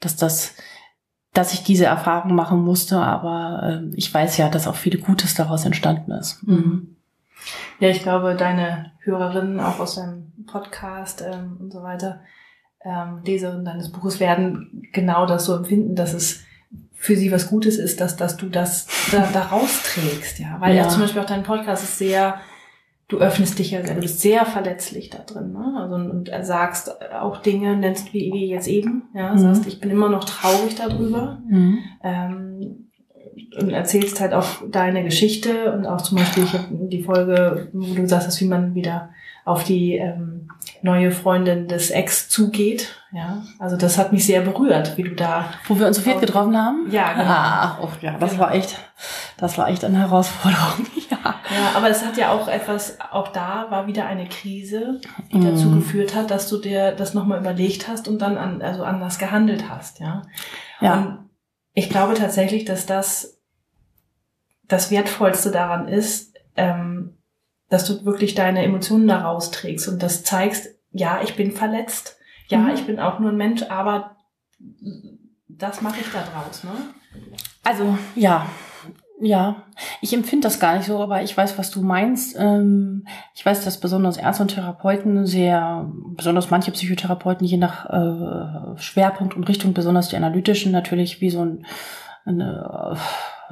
dass 0.00 0.16
das, 0.16 0.54
dass 1.34 1.52
ich 1.52 1.62
diese 1.64 1.84
Erfahrung 1.84 2.34
machen 2.34 2.64
musste, 2.64 2.98
aber 2.98 3.62
äh, 3.62 3.94
ich 3.94 4.12
weiß 4.12 4.38
ja, 4.38 4.48
dass 4.48 4.66
auch 4.66 4.74
viele 4.74 4.98
Gutes 4.98 5.34
daraus 5.34 5.66
entstanden 5.66 6.12
ist. 6.12 6.42
Mhm. 6.44 6.96
Ja, 7.78 7.90
ich 7.90 8.02
glaube, 8.02 8.36
deine 8.36 8.92
Hörerinnen 9.00 9.60
auch 9.60 9.78
aus 9.78 9.96
deinem 9.96 10.32
Podcast 10.46 11.22
ähm, 11.22 11.58
und 11.60 11.72
so 11.72 11.82
weiter, 11.82 12.20
ähm, 12.84 13.20
Leserinnen 13.22 13.66
deines 13.66 13.92
Buches 13.92 14.18
werden 14.18 14.88
genau 14.92 15.26
das 15.26 15.44
so 15.44 15.56
empfinden, 15.56 15.94
dass 15.94 16.14
es 16.14 16.42
für 16.94 17.16
sie 17.16 17.32
was 17.32 17.48
Gutes 17.48 17.76
ist, 17.76 18.00
dass, 18.00 18.16
dass 18.16 18.38
du 18.38 18.48
das 18.48 18.86
da, 19.10 19.28
da 19.30 19.42
rausträgst, 19.42 20.38
ja. 20.38 20.56
Weil 20.60 20.74
ja 20.74 20.88
zum 20.88 21.02
Beispiel 21.02 21.20
auch 21.20 21.26
dein 21.26 21.42
Podcast 21.42 21.82
ist 21.82 21.98
sehr 21.98 22.40
du 23.12 23.18
öffnest 23.18 23.58
dich 23.58 23.72
ja 23.72 23.84
sehr, 23.84 23.94
du 23.94 24.00
bist 24.00 24.20
sehr 24.20 24.46
verletzlich 24.46 25.10
da 25.10 25.18
drin, 25.18 25.52
ne? 25.52 25.74
Also 25.76 25.96
und 25.96 26.30
sagst 26.42 26.90
auch 27.12 27.42
Dinge, 27.42 27.76
nennst 27.76 28.14
wie, 28.14 28.32
wie 28.32 28.48
jetzt 28.48 28.68
eben, 28.68 29.04
ja, 29.14 29.34
mhm. 29.34 29.38
sagst, 29.38 29.66
ich 29.66 29.80
bin 29.80 29.90
immer 29.90 30.08
noch 30.08 30.24
traurig 30.24 30.74
darüber. 30.76 31.42
Mhm. 31.46 31.78
Ähm, 32.02 32.88
und 33.58 33.70
erzählst 33.70 34.20
halt 34.20 34.32
auch 34.32 34.46
deine 34.70 35.04
Geschichte 35.04 35.72
und 35.72 35.84
auch 35.84 36.00
zum 36.00 36.18
Beispiel, 36.18 36.44
ich 36.44 36.52
habe 36.54 36.66
die 36.70 37.02
Folge, 37.02 37.68
wo 37.74 37.94
du 37.94 38.08
sagst, 38.08 38.40
wie 38.40 38.46
man 38.46 38.74
wieder 38.74 39.10
auf 39.44 39.64
die 39.64 39.96
ähm, 39.96 40.48
neue 40.80 41.10
Freundin 41.10 41.68
des 41.68 41.90
Ex 41.90 42.30
zugeht. 42.30 43.01
Ja, 43.14 43.42
also 43.58 43.76
das 43.76 43.98
hat 43.98 44.10
mich 44.12 44.24
sehr 44.24 44.40
berührt, 44.40 44.96
wie 44.96 45.02
du 45.02 45.14
da. 45.14 45.52
Wo 45.66 45.78
wir 45.78 45.86
uns 45.86 45.96
so 45.96 46.02
viel 46.02 46.18
getroffen 46.18 46.56
haben? 46.56 46.90
Ja, 46.90 47.12
genau. 47.12 47.28
Ah, 47.28 47.78
oh, 47.82 47.90
ja, 48.00 48.16
das 48.18 48.38
war 48.38 48.54
echt, 48.54 48.78
das 49.36 49.58
war 49.58 49.68
echt 49.68 49.84
eine 49.84 49.98
Herausforderung. 49.98 50.86
ja. 51.10 51.18
ja, 51.22 51.76
aber 51.76 51.90
es 51.90 52.02
hat 52.02 52.16
ja 52.16 52.32
auch 52.32 52.48
etwas, 52.48 52.98
auch 53.10 53.28
da 53.28 53.66
war 53.68 53.86
wieder 53.86 54.06
eine 54.06 54.26
Krise, 54.26 54.98
die 55.30 55.36
mm. 55.36 55.44
dazu 55.44 55.70
geführt 55.70 56.14
hat, 56.14 56.30
dass 56.30 56.48
du 56.48 56.56
dir 56.56 56.92
das 56.92 57.12
nochmal 57.12 57.38
überlegt 57.38 57.86
hast 57.86 58.08
und 58.08 58.22
dann 58.22 58.38
an, 58.38 58.62
also 58.62 58.82
anders 58.82 59.18
gehandelt 59.18 59.68
hast. 59.68 60.00
Ja. 60.00 60.22
Ja. 60.80 60.94
Und 60.94 61.30
ich 61.74 61.90
glaube 61.90 62.14
tatsächlich, 62.14 62.64
dass 62.64 62.86
das 62.86 63.42
das 64.68 64.90
Wertvollste 64.90 65.50
daran 65.50 65.86
ist, 65.86 66.34
ähm, 66.56 67.18
dass 67.68 67.84
du 67.86 68.06
wirklich 68.06 68.34
deine 68.34 68.62
Emotionen 68.62 69.06
da 69.06 69.20
rausträgst 69.20 69.86
und 69.88 70.02
das 70.02 70.24
zeigst, 70.24 70.70
ja, 70.92 71.20
ich 71.22 71.36
bin 71.36 71.52
verletzt, 71.52 72.18
ja, 72.52 72.58
mhm. 72.58 72.74
ich 72.74 72.86
bin 72.86 73.00
auch 73.00 73.18
nur 73.18 73.30
ein 73.30 73.36
Mensch, 73.36 73.62
aber 73.64 74.16
das 75.48 75.82
mache 75.82 76.00
ich 76.00 76.06
da 76.12 76.22
draus, 76.22 76.64
ne? 76.64 76.70
Also, 77.64 77.96
ja, 78.14 78.46
Ja, 79.24 79.62
ich 80.00 80.12
empfinde 80.12 80.48
das 80.48 80.58
gar 80.58 80.76
nicht 80.76 80.86
so, 80.86 81.00
aber 81.00 81.22
ich 81.22 81.36
weiß, 81.36 81.56
was 81.56 81.70
du 81.70 81.80
meinst. 81.80 82.36
Ähm, 82.36 83.06
ich 83.36 83.46
weiß, 83.46 83.64
dass 83.64 83.78
besonders 83.78 84.16
Ärzte 84.16 84.42
und 84.42 84.48
Therapeuten 84.48 85.26
sehr, 85.26 85.88
besonders 86.16 86.50
manche 86.50 86.72
Psychotherapeuten, 86.72 87.46
je 87.46 87.56
nach 87.56 87.88
äh, 87.88 88.76
Schwerpunkt 88.78 89.36
und 89.36 89.44
Richtung, 89.48 89.74
besonders 89.74 90.08
die 90.08 90.16
analytischen, 90.16 90.72
natürlich 90.72 91.20
wie 91.20 91.30
so 91.30 91.44
ein, 91.44 91.66
eine, 92.24 92.96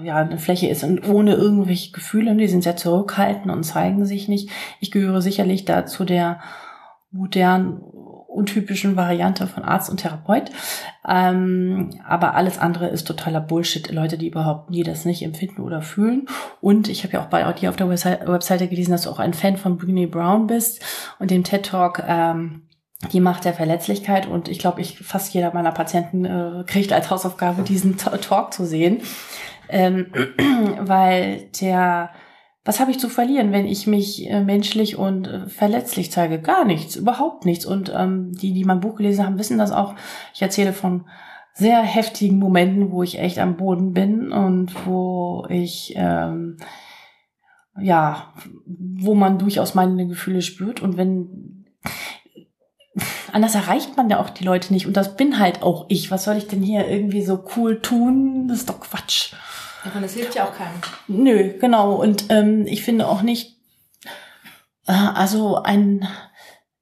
ja, 0.02 0.16
eine 0.16 0.38
Fläche 0.38 0.66
ist 0.66 0.82
und 0.82 1.08
ohne 1.08 1.34
irgendwelche 1.34 1.92
Gefühle. 1.92 2.34
Die 2.34 2.48
sind 2.48 2.64
sehr 2.64 2.76
zurückhaltend 2.76 3.52
und 3.52 3.62
zeigen 3.62 4.04
sich 4.06 4.26
nicht. 4.26 4.50
Ich 4.80 4.90
gehöre 4.90 5.22
sicherlich 5.22 5.66
dazu 5.66 6.04
der 6.04 6.40
modernen 7.12 7.80
untypischen 8.30 8.96
Variante 8.96 9.46
von 9.46 9.64
Arzt 9.64 9.90
und 9.90 9.98
Therapeut. 9.98 10.50
Ähm, 11.06 11.90
aber 12.06 12.34
alles 12.34 12.58
andere 12.58 12.88
ist 12.88 13.06
totaler 13.06 13.40
Bullshit. 13.40 13.90
Leute, 13.90 14.16
die 14.16 14.28
überhaupt 14.28 14.70
nie 14.70 14.82
das 14.82 15.04
nicht 15.04 15.22
empfinden 15.22 15.62
oder 15.62 15.82
fühlen. 15.82 16.26
Und 16.60 16.88
ich 16.88 17.02
habe 17.04 17.14
ja 17.14 17.22
auch 17.22 17.26
bei 17.26 17.50
dir 17.52 17.70
auf 17.70 17.76
der 17.76 17.88
Webseite 17.88 18.68
gelesen, 18.68 18.92
dass 18.92 19.02
du 19.02 19.10
auch 19.10 19.18
ein 19.18 19.34
Fan 19.34 19.56
von 19.56 19.78
Brené 19.78 20.08
Brown 20.08 20.46
bist 20.46 20.82
und 21.18 21.30
dem 21.30 21.44
TED 21.44 21.66
Talk. 21.66 22.02
Ähm, 22.06 22.62
die 23.12 23.20
Macht 23.20 23.46
der 23.46 23.54
Verletzlichkeit 23.54 24.26
und 24.26 24.48
ich 24.48 24.58
glaube, 24.58 24.82
ich 24.82 24.98
fast 24.98 25.32
jeder 25.32 25.54
meiner 25.54 25.72
Patienten 25.72 26.26
äh, 26.26 26.64
kriegt 26.66 26.92
als 26.92 27.08
Hausaufgabe 27.08 27.62
diesen 27.62 27.96
Talk 27.96 28.52
zu 28.52 28.66
sehen, 28.66 29.00
ähm, 29.70 30.12
weil 30.80 31.48
der 31.62 32.10
was 32.64 32.78
habe 32.78 32.90
ich 32.90 32.98
zu 32.98 33.08
verlieren, 33.08 33.52
wenn 33.52 33.66
ich 33.66 33.86
mich 33.86 34.28
äh, 34.28 34.42
menschlich 34.42 34.96
und 34.96 35.26
äh, 35.28 35.46
verletzlich 35.46 36.12
zeige? 36.12 36.40
Gar 36.40 36.64
nichts, 36.64 36.96
überhaupt 36.96 37.46
nichts. 37.46 37.64
Und 37.64 37.92
ähm, 37.94 38.32
die, 38.32 38.52
die 38.52 38.64
mein 38.64 38.80
Buch 38.80 38.96
gelesen 38.96 39.24
haben, 39.24 39.38
wissen 39.38 39.58
das 39.58 39.72
auch. 39.72 39.94
Ich 40.34 40.42
erzähle 40.42 40.72
von 40.72 41.06
sehr 41.54 41.80
heftigen 41.82 42.38
Momenten, 42.38 42.90
wo 42.90 43.02
ich 43.02 43.18
echt 43.18 43.38
am 43.38 43.56
Boden 43.56 43.92
bin 43.92 44.30
und 44.30 44.86
wo 44.86 45.46
ich 45.48 45.94
ähm, 45.96 46.58
ja, 47.78 48.32
wo 48.66 49.14
man 49.14 49.38
durchaus 49.38 49.74
meine 49.74 50.06
Gefühle 50.06 50.42
spürt. 50.42 50.80
Und 50.80 50.96
wenn 50.96 51.66
anders 53.32 53.54
erreicht 53.54 53.96
man 53.96 54.10
ja 54.10 54.20
auch 54.20 54.30
die 54.30 54.44
Leute 54.44 54.72
nicht. 54.72 54.86
Und 54.86 54.96
das 54.96 55.16
bin 55.16 55.38
halt 55.38 55.62
auch 55.62 55.86
ich. 55.88 56.10
Was 56.10 56.24
soll 56.24 56.36
ich 56.36 56.46
denn 56.46 56.62
hier 56.62 56.88
irgendwie 56.88 57.22
so 57.22 57.44
cool 57.56 57.80
tun? 57.80 58.48
Das 58.48 58.58
ist 58.58 58.68
doch 58.68 58.80
Quatsch. 58.80 59.32
Davon, 59.84 60.02
das 60.02 60.14
hilft 60.14 60.34
ja 60.34 60.44
auch 60.44 60.54
keinem. 60.54 60.80
Nö, 61.08 61.58
genau. 61.58 61.94
Und 61.94 62.26
ähm, 62.28 62.66
ich 62.66 62.82
finde 62.82 63.08
auch 63.08 63.22
nicht, 63.22 63.56
äh, 64.86 64.92
also 64.92 65.56
ein, 65.56 66.06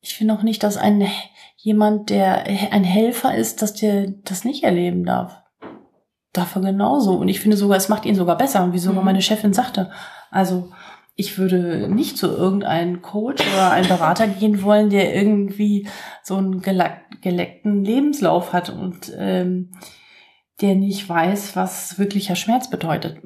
ich 0.01 0.14
finde 0.14 0.34
auch 0.34 0.42
nicht, 0.42 0.62
dass 0.62 0.76
ein 0.76 1.09
jemand, 1.57 2.11
der 2.11 2.44
ein 2.46 2.84
Helfer 2.84 3.34
ist, 3.34 3.62
dass 3.62 3.74
der 3.74 4.09
das 4.24 4.44
nicht 4.44 4.64
erleben 4.64 5.05
darf. 5.05 5.42
Er 6.34 6.61
genauso. 6.61 7.14
Und 7.14 7.26
ich 7.26 7.40
finde 7.40 7.57
sogar, 7.57 7.76
es 7.76 7.88
macht 7.88 8.07
ihn 8.07 8.14
sogar 8.14 8.38
besser, 8.38 8.72
wie 8.72 8.78
sogar 8.78 9.01
mhm. 9.01 9.07
meine 9.07 9.22
Chefin 9.22 9.53
sagte. 9.53 9.90
Also 10.30 10.70
ich 11.16 11.36
würde 11.36 11.88
nicht 11.92 12.16
zu 12.16 12.28
irgendeinem 12.28 13.03
Coach 13.03 13.42
oder 13.55 13.72
einem 13.72 13.88
Berater 13.88 14.26
gehen 14.40 14.62
wollen, 14.62 14.88
der 14.88 15.16
irgendwie 15.16 15.88
so 16.22 16.36
einen 16.36 16.62
geleckten 16.62 17.84
Lebenslauf 17.84 18.53
hat 18.53 18.70
und 18.70 19.12
ähm, 19.18 19.72
der 20.61 20.74
nicht 20.74 21.09
weiß, 21.09 21.56
was 21.56 21.98
wirklicher 21.98 22.36
Schmerz 22.36 22.68
bedeutet. 22.68 23.22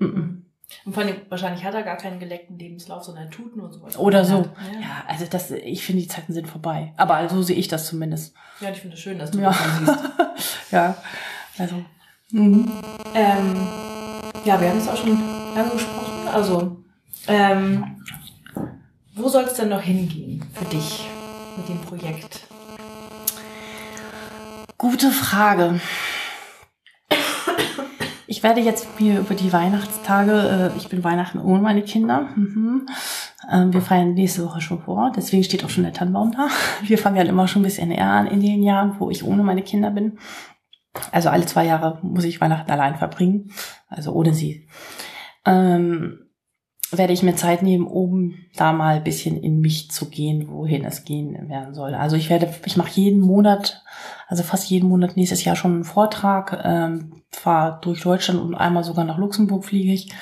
Und 0.84 0.94
vor 0.94 1.02
allem, 1.02 1.16
wahrscheinlich 1.28 1.64
hat 1.64 1.74
er 1.74 1.82
gar 1.82 1.96
keinen 1.96 2.18
geleckten 2.18 2.58
Lebenslauf, 2.58 3.04
sondern 3.04 3.30
tut 3.30 3.56
nur 3.56 3.72
sowas. 3.72 3.98
Oder 3.98 4.24
so. 4.24 4.48
Ja. 4.72 4.80
ja, 4.80 5.04
also 5.06 5.26
das, 5.26 5.50
ich 5.50 5.84
finde, 5.84 6.02
die 6.02 6.08
Zeiten 6.08 6.32
sind 6.32 6.48
vorbei. 6.48 6.92
Aber 6.96 7.28
so 7.28 7.42
sehe 7.42 7.56
ich 7.56 7.68
das 7.68 7.86
zumindest. 7.86 8.34
Ja, 8.60 8.70
ich 8.70 8.80
finde 8.80 8.96
es 8.96 9.02
schön, 9.02 9.18
dass 9.18 9.30
du 9.30 9.38
ja. 9.38 9.50
das 9.50 9.78
siehst. 9.78 9.98
ja, 10.72 10.96
also. 11.58 11.76
Mhm. 12.30 12.70
Ähm, 13.14 13.68
ja, 14.44 14.60
wir 14.60 14.70
haben 14.70 14.78
es 14.78 14.88
auch 14.88 14.96
schon 14.96 15.18
angesprochen. 15.54 16.28
Also, 16.32 16.84
ähm, 17.28 18.00
wo 19.14 19.28
soll 19.28 19.44
es 19.44 19.54
denn 19.54 19.68
noch 19.68 19.82
hingehen 19.82 20.44
für 20.54 20.64
dich 20.64 21.06
mit 21.56 21.68
dem 21.68 21.80
Projekt? 21.82 22.40
Gute 24.78 25.10
Frage. 25.10 25.80
Ich 28.32 28.42
werde 28.42 28.62
jetzt 28.62 28.98
mir 28.98 29.20
über 29.20 29.34
die 29.34 29.52
Weihnachtstage, 29.52 30.72
äh, 30.72 30.78
ich 30.78 30.88
bin 30.88 31.04
Weihnachten 31.04 31.38
ohne 31.38 31.60
meine 31.60 31.82
Kinder. 31.82 32.30
Mhm. 32.34 32.86
Ähm, 33.52 33.74
wir 33.74 33.82
feiern 33.82 34.14
nächste 34.14 34.42
Woche 34.42 34.62
schon 34.62 34.80
vor, 34.80 35.12
deswegen 35.14 35.44
steht 35.44 35.66
auch 35.66 35.68
schon 35.68 35.84
der 35.84 35.92
Tannenbaum 35.92 36.32
da. 36.32 36.48
Wir 36.82 36.96
fangen 36.96 37.16
ja 37.16 37.24
immer 37.24 37.46
schon 37.46 37.60
ein 37.60 37.66
bisschen 37.66 37.90
eher 37.90 38.06
an 38.06 38.26
in 38.26 38.40
den 38.40 38.62
Jahren, 38.62 38.96
wo 38.98 39.10
ich 39.10 39.22
ohne 39.22 39.42
meine 39.42 39.60
Kinder 39.60 39.90
bin. 39.90 40.16
Also 41.10 41.28
alle 41.28 41.44
zwei 41.44 41.66
Jahre 41.66 41.98
muss 42.00 42.24
ich 42.24 42.40
Weihnachten 42.40 42.70
allein 42.70 42.96
verbringen, 42.96 43.50
also 43.90 44.12
ohne 44.14 44.32
sie. 44.32 44.66
Ähm, 45.44 46.21
werde 46.92 47.12
ich 47.12 47.22
mir 47.22 47.34
Zeit 47.36 47.62
nehmen, 47.62 47.86
um 47.86 48.34
da 48.56 48.72
mal 48.72 48.96
ein 48.96 49.04
bisschen 49.04 49.40
in 49.42 49.60
mich 49.60 49.90
zu 49.90 50.10
gehen, 50.10 50.48
wohin 50.50 50.84
es 50.84 51.04
gehen 51.04 51.48
werden 51.48 51.74
soll. 51.74 51.94
Also 51.94 52.16
ich 52.16 52.28
werde, 52.28 52.52
ich 52.64 52.76
mache 52.76 53.00
jeden 53.00 53.20
Monat, 53.20 53.82
also 54.28 54.42
fast 54.42 54.68
jeden 54.68 54.88
Monat 54.88 55.16
nächstes 55.16 55.44
Jahr 55.44 55.56
schon 55.56 55.74
einen 55.74 55.84
Vortrag, 55.84 56.62
ähm, 56.64 57.22
fahre 57.30 57.78
durch 57.80 58.02
Deutschland 58.02 58.40
und 58.40 58.54
einmal 58.54 58.84
sogar 58.84 59.04
nach 59.04 59.18
Luxemburg 59.18 59.64
fliege 59.64 59.92
ich, 59.92 60.12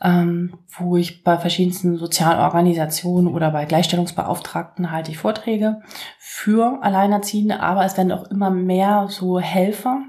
ähm, 0.00 0.54
wo 0.68 0.96
ich 0.96 1.24
bei 1.24 1.36
verschiedensten 1.36 1.98
Sozialorganisationen 1.98 3.32
oder 3.32 3.50
bei 3.50 3.64
Gleichstellungsbeauftragten 3.64 4.90
halte 4.90 5.10
ich 5.10 5.18
Vorträge 5.18 5.82
für 6.18 6.82
Alleinerziehende, 6.82 7.60
aber 7.60 7.84
es 7.84 7.96
werden 7.96 8.12
auch 8.12 8.30
immer 8.30 8.50
mehr 8.50 9.08
so 9.10 9.40
Helfer, 9.40 10.02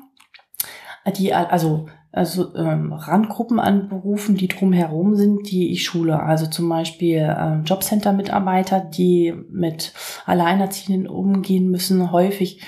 die 1.17 1.33
also 1.33 1.87
also 2.11 2.53
ähm, 2.55 2.91
Randgruppen 2.91 3.59
anberufen, 3.59 4.35
die 4.35 4.49
drumherum 4.49 5.15
sind, 5.15 5.49
die 5.49 5.71
ich 5.71 5.83
schule. 5.85 6.21
Also 6.21 6.45
zum 6.47 6.67
Beispiel 6.67 7.35
ähm, 7.39 7.63
Jobcenter-Mitarbeiter, 7.63 8.81
die 8.81 9.33
mit 9.49 9.93
Alleinerziehenden 10.25 11.07
umgehen 11.07 11.71
müssen, 11.71 12.11
häufig 12.11 12.61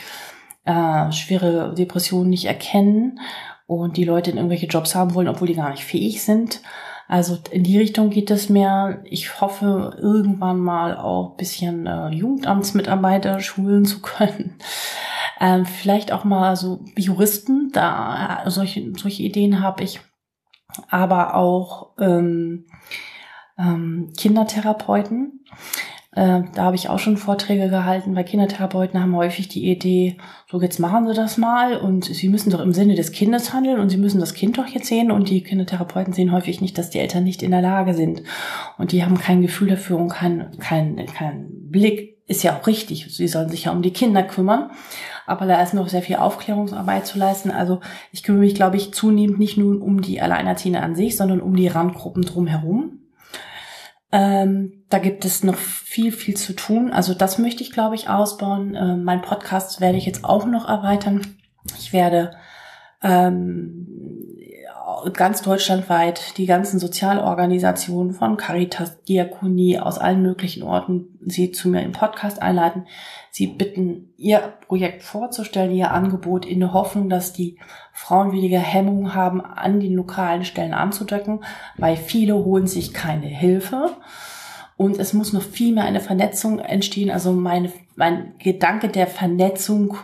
äh, 0.65 1.11
schwere 1.11 1.73
Depressionen 1.73 2.29
nicht 2.29 2.45
erkennen 2.45 3.19
und 3.65 3.97
die 3.97 4.05
Leute 4.05 4.31
in 4.31 4.37
irgendwelche 4.37 4.67
Jobs 4.67 4.95
haben 4.95 5.13
wollen, 5.13 5.27
obwohl 5.27 5.47
die 5.47 5.55
gar 5.55 5.71
nicht 5.71 5.83
fähig 5.83 6.23
sind. 6.23 6.61
Also 7.09 7.37
in 7.51 7.63
die 7.63 7.77
Richtung 7.77 8.09
geht 8.09 8.31
es 8.31 8.47
mehr. 8.49 9.01
Ich 9.03 9.41
hoffe, 9.41 9.97
irgendwann 10.01 10.59
mal 10.59 10.97
auch 10.97 11.35
bisschen 11.35 11.85
äh, 11.85 12.09
Jugendamtsmitarbeiter 12.09 13.41
schulen 13.41 13.83
zu 13.83 14.01
können. 14.01 14.55
Ähm, 15.39 15.65
vielleicht 15.65 16.11
auch 16.11 16.23
mal 16.23 16.55
so 16.55 16.84
Juristen, 16.95 17.71
da 17.73 18.43
äh, 18.45 18.49
solche, 18.49 18.93
solche 18.97 19.23
Ideen 19.23 19.61
habe 19.61 19.84
ich. 19.84 20.01
Aber 20.89 21.36
auch 21.36 21.91
ähm, 21.99 22.65
ähm, 23.57 24.11
Kindertherapeuten. 24.17 25.43
Äh, 26.15 26.43
da 26.53 26.63
habe 26.63 26.75
ich 26.75 26.89
auch 26.89 26.99
schon 26.99 27.17
Vorträge 27.17 27.69
gehalten, 27.69 28.15
weil 28.15 28.23
Kindertherapeuten 28.23 29.01
haben 29.01 29.15
häufig 29.15 29.47
die 29.47 29.69
Idee, 29.69 30.17
so 30.47 30.61
jetzt 30.61 30.79
machen 30.79 31.07
sie 31.07 31.13
das 31.15 31.38
mal 31.38 31.77
und 31.77 32.05
sie 32.05 32.29
müssen 32.29 32.51
doch 32.51 32.59
im 32.59 32.73
Sinne 32.73 32.93
des 32.93 33.11
Kindes 33.11 33.51
handeln 33.51 33.79
und 33.79 33.89
sie 33.89 33.97
müssen 33.97 34.19
das 34.19 34.36
Kind 34.36 34.59
doch 34.59 34.67
jetzt 34.67 34.88
sehen 34.88 35.11
und 35.11 35.29
die 35.29 35.41
Kindertherapeuten 35.41 36.13
sehen 36.13 36.31
häufig 36.31 36.61
nicht, 36.61 36.77
dass 36.77 36.91
die 36.91 36.99
Eltern 36.99 37.23
nicht 37.23 37.41
in 37.41 37.49
der 37.49 37.63
Lage 37.63 37.95
sind 37.95 38.21
und 38.77 38.91
die 38.91 39.03
haben 39.03 39.17
kein 39.17 39.41
Gefühl 39.41 39.69
dafür 39.69 39.97
und 39.97 40.09
kein, 40.09 40.51
kein, 40.59 41.03
kein 41.07 41.47
Blick, 41.71 42.13
ist 42.27 42.43
ja 42.43 42.57
auch 42.57 42.67
richtig, 42.67 43.07
sie 43.09 43.27
sollen 43.27 43.49
sich 43.49 43.65
ja 43.65 43.71
um 43.71 43.81
die 43.81 43.91
Kinder 43.91 44.23
kümmern, 44.23 44.71
aber 45.26 45.45
da 45.45 45.61
ist 45.61 45.74
noch 45.74 45.89
sehr 45.89 46.01
viel 46.01 46.17
Aufklärungsarbeit 46.17 47.05
zu 47.05 47.17
leisten. 47.17 47.51
Also 47.51 47.80
ich 48.11 48.24
kümmere 48.24 48.41
mich, 48.41 48.55
glaube 48.55 48.78
ich, 48.78 48.93
zunehmend 48.93 49.39
nicht 49.39 49.57
nur 49.57 49.82
um 49.82 50.01
die 50.01 50.21
Alleinerziehende 50.21 50.82
an 50.82 50.95
sich, 50.95 51.17
sondern 51.17 51.41
um 51.41 51.55
die 51.55 51.67
Randgruppen 51.67 52.24
drumherum 52.24 52.99
ähm, 54.13 54.84
da 54.89 54.99
gibt 54.99 55.26
es 55.26 55.43
noch 55.43 55.55
viel, 55.55 56.11
viel 56.11 56.38
zu 56.38 56.53
tun. 56.53 56.93
Also 56.93 57.15
das 57.15 57.39
möchte 57.39 57.63
ich, 57.63 57.71
glaube 57.71 57.95
ich, 57.95 58.09
ausbauen. 58.09 58.78
Ähm, 58.80 59.03
mein 59.03 59.24
Podcast 59.24 59.82
werde 59.82 59.97
ich 59.97 60.05
jetzt 60.05 60.24
auch 60.24 60.45
noch 60.45 60.69
erweitern. 60.69 61.36
Ich 61.80 61.93
werde 61.93 62.36
ähm, 63.01 63.88
ganz 65.11 65.41
deutschlandweit 65.41 66.37
die 66.37 66.45
ganzen 66.45 66.79
Sozialorganisationen 66.79 68.13
von 68.13 68.37
Caritas, 68.37 69.03
Diakonie 69.03 69.79
aus 69.79 69.97
allen 69.97 70.21
möglichen 70.21 70.63
Orten 70.63 71.19
sie 71.25 71.51
zu 71.51 71.69
mir 71.69 71.81
im 71.81 71.91
Podcast 71.91 72.41
einladen. 72.41 72.85
Sie 73.31 73.47
bitten, 73.47 74.13
ihr 74.17 74.39
Projekt 74.67 75.03
vorzustellen, 75.03 75.71
ihr 75.71 75.91
Angebot 75.91 76.45
in 76.45 76.59
der 76.59 76.73
Hoffnung, 76.73 77.09
dass 77.09 77.33
die 77.33 77.57
Frauen 77.91 78.31
weniger 78.31 78.59
Hemmungen 78.59 79.15
haben, 79.15 79.41
an 79.41 79.79
den 79.79 79.93
lokalen 79.93 80.45
Stellen 80.45 80.73
anzudecken, 80.73 81.43
weil 81.77 81.95
viele 81.95 82.35
holen 82.35 82.67
sich 82.67 82.93
keine 82.93 83.27
Hilfe. 83.27 83.91
Und 84.75 84.99
es 84.99 85.13
muss 85.13 85.33
noch 85.33 85.43
viel 85.43 85.73
mehr 85.73 85.85
eine 85.85 86.01
Vernetzung 86.01 86.59
entstehen. 86.59 87.11
Also 87.11 87.31
meine, 87.31 87.71
mein 87.95 88.33
Gedanke 88.39 88.89
der 88.89 89.07
Vernetzung 89.07 89.97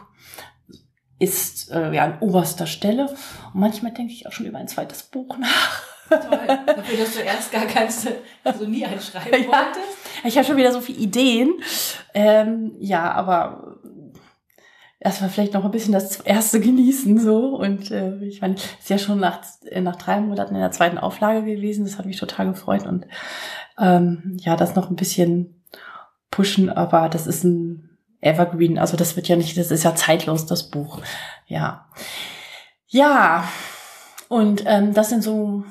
ist 1.20 1.72
äh, 1.72 1.94
ja 1.94 2.06
an 2.06 2.20
oberster 2.20 2.66
Stelle. 2.66 3.08
Und 3.54 3.60
manchmal 3.60 3.94
denke 3.94 4.14
ich 4.14 4.26
auch 4.26 4.32
schon 4.32 4.46
über 4.46 4.58
ein 4.58 4.68
zweites 4.68 5.04
Buch 5.04 5.38
nach. 5.38 5.84
Toll. 6.10 6.40
Dafür, 6.66 6.98
dass 6.98 7.14
du 7.14 7.20
erst 7.20 7.52
gar 7.52 7.66
keins, 7.66 8.08
also 8.44 8.66
nie 8.66 8.84
einschreiben 8.84 9.44
ja. 9.44 9.48
wolltest. 9.48 9.98
Ich 10.24 10.38
habe 10.38 10.48
schon 10.48 10.58
wieder 10.58 10.72
so 10.72 10.82
viele 10.82 10.98
Ideen. 10.98 11.54
Ähm, 12.16 12.72
ja, 12.80 13.12
aber 13.12 13.78
erstmal 15.00 15.30
vielleicht 15.30 15.54
noch 15.54 15.66
ein 15.66 15.72
bisschen 15.72 15.94
das 15.94 16.20
erste 16.22 16.60
genießen 16.60 17.20
so 17.20 17.56
und 17.56 17.90
äh, 17.92 18.18
ich 18.24 18.42
meine, 18.42 18.56
es 18.56 18.64
ist 18.82 18.90
ja 18.90 18.98
schon 18.98 19.20
nach 19.20 19.42
äh, 19.66 19.82
nach 19.82 19.96
drei 19.96 20.20
Monaten 20.20 20.56
in 20.56 20.62
der 20.62 20.72
zweiten 20.72 20.98
Auflage 20.98 21.44
gewesen. 21.44 21.86
Das 21.86 21.98
hat 21.98 22.06
mich 22.06 22.18
total 22.18 22.48
gefreut 22.48 22.86
und 22.86 23.06
ähm, 23.80 24.38
ja, 24.42 24.56
das 24.56 24.76
noch 24.76 24.90
ein 24.90 24.96
bisschen 24.96 25.64
pushen, 26.32 26.70
aber 26.70 27.08
das 27.10 27.28
ist 27.28 27.44
ein 27.44 27.89
Evergreen, 28.22 28.78
also 28.78 28.98
das 28.98 29.16
wird 29.16 29.28
ja 29.28 29.36
nicht, 29.36 29.58
das 29.58 29.72
ist 29.72 29.84
ja 29.84 29.96
zeitlos 29.96 30.46
das 30.46 30.70
Buch, 30.70 31.02
ja, 31.48 31.86
ja. 32.88 33.48
Und 34.28 34.64
ähm, 34.66 34.94
das 34.94 35.10
sind 35.10 35.24
so 35.24 35.64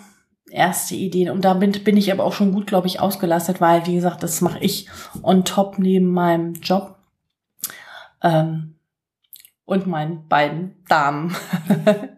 erste 0.51 0.95
Ideen. 0.95 1.31
Und 1.31 1.45
damit 1.45 1.85
bin 1.85 1.97
ich 1.97 2.11
aber 2.11 2.25
auch 2.25 2.33
schon 2.33 2.53
gut, 2.53 2.67
glaube 2.67 2.87
ich, 2.87 3.01
ausgelastet, 3.01 3.61
weil 3.61 3.87
wie 3.87 3.95
gesagt, 3.95 4.23
das 4.23 4.41
mache 4.41 4.59
ich 4.61 4.89
on 5.23 5.45
top 5.45 5.79
neben 5.79 6.07
meinem 6.07 6.55
Job. 6.55 6.97
Ähm, 8.23 8.75
und 9.65 9.87
meinen 9.87 10.27
beiden 10.29 10.83
Damen. 10.89 11.37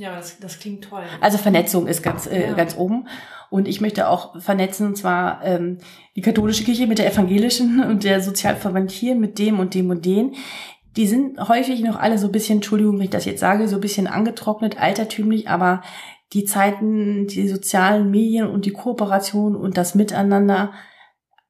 ja, 0.00 0.16
das, 0.16 0.40
das 0.40 0.58
klingt 0.58 0.84
toll. 0.84 1.02
Also 1.20 1.36
Vernetzung 1.36 1.86
ist 1.86 2.02
ganz, 2.02 2.26
äh, 2.26 2.48
ja. 2.48 2.52
ganz 2.54 2.74
oben. 2.74 3.06
Und 3.50 3.68
ich 3.68 3.82
möchte 3.82 4.08
auch 4.08 4.40
vernetzen, 4.40 4.86
und 4.86 4.96
zwar 4.96 5.44
ähm, 5.44 5.76
die 6.16 6.22
katholische 6.22 6.64
Kirche 6.64 6.86
mit 6.86 6.98
der 6.98 7.12
evangelischen 7.12 7.84
und 7.88 8.02
der 8.02 8.22
Sozialverband 8.22 8.90
hier 8.90 9.14
mit 9.14 9.38
dem 9.38 9.60
und 9.60 9.74
dem 9.74 9.90
und 9.90 10.06
den. 10.06 10.36
Die 10.96 11.06
sind 11.06 11.38
häufig 11.48 11.80
noch 11.82 11.96
alle 11.96 12.16
so 12.16 12.28
ein 12.28 12.32
bisschen, 12.32 12.56
Entschuldigung, 12.56 12.96
wenn 12.96 13.04
ich 13.04 13.10
das 13.10 13.26
jetzt 13.26 13.40
sage, 13.40 13.68
so 13.68 13.76
ein 13.76 13.82
bisschen 13.82 14.06
angetrocknet, 14.06 14.80
altertümlich, 14.80 15.50
aber 15.50 15.82
die 16.32 16.46
Zeiten, 16.46 17.26
die 17.26 17.46
sozialen 17.46 18.10
Medien 18.10 18.48
und 18.48 18.64
die 18.64 18.72
Kooperation 18.72 19.54
und 19.54 19.76
das 19.76 19.94
Miteinander, 19.94 20.72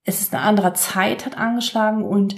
es 0.03 0.21
ist 0.21 0.35
eine 0.35 0.43
andere 0.43 0.73
Zeit, 0.73 1.25
hat 1.25 1.39
angeschlagen 1.39 2.03
und 2.03 2.35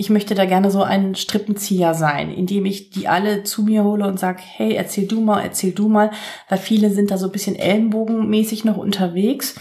ich 0.00 0.08
möchte 0.08 0.34
da 0.34 0.46
gerne 0.46 0.70
so 0.70 0.82
ein 0.82 1.14
Strippenzieher 1.14 1.92
sein, 1.92 2.32
indem 2.32 2.64
ich 2.64 2.88
die 2.88 3.06
alle 3.06 3.42
zu 3.42 3.62
mir 3.62 3.84
hole 3.84 4.06
und 4.06 4.18
sage, 4.18 4.40
hey, 4.42 4.72
erzähl 4.72 5.06
du 5.06 5.20
mal, 5.20 5.42
erzähl 5.42 5.72
du 5.72 5.90
mal, 5.90 6.10
weil 6.48 6.56
viele 6.56 6.88
sind 6.88 7.10
da 7.10 7.18
so 7.18 7.26
ein 7.26 7.32
bisschen 7.32 7.54
ellenbogenmäßig 7.54 8.64
noch 8.64 8.78
unterwegs. 8.78 9.56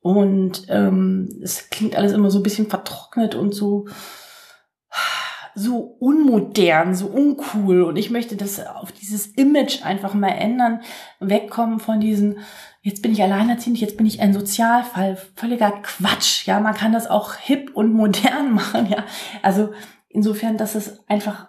Und 0.00 0.66
ähm, 0.70 1.28
es 1.40 1.70
klingt 1.70 1.94
alles 1.94 2.10
immer 2.10 2.32
so 2.32 2.40
ein 2.40 2.42
bisschen 2.42 2.66
vertrocknet 2.66 3.36
und 3.36 3.54
so 3.54 3.86
so 5.54 5.96
unmodern, 6.00 6.94
so 6.94 7.06
uncool. 7.06 7.82
Und 7.82 7.96
ich 7.96 8.10
möchte 8.10 8.36
das 8.36 8.66
auf 8.66 8.90
dieses 8.90 9.28
Image 9.28 9.84
einfach 9.84 10.14
mal 10.14 10.28
ändern, 10.28 10.80
wegkommen 11.20 11.78
von 11.78 12.00
diesen 12.00 12.40
jetzt 12.86 13.02
bin 13.02 13.10
ich 13.10 13.20
alleinerziehend, 13.20 13.80
jetzt 13.80 13.96
bin 13.96 14.06
ich 14.06 14.20
ein 14.20 14.32
Sozialfall, 14.32 15.16
völliger 15.34 15.72
Quatsch. 15.82 16.46
Ja, 16.46 16.60
man 16.60 16.74
kann 16.74 16.92
das 16.92 17.08
auch 17.08 17.34
hip 17.34 17.72
und 17.74 17.92
modern 17.92 18.52
machen. 18.54 18.88
Ja, 18.88 19.04
also 19.42 19.72
insofern, 20.08 20.56
dass 20.56 20.76
es 20.76 21.00
einfach 21.08 21.48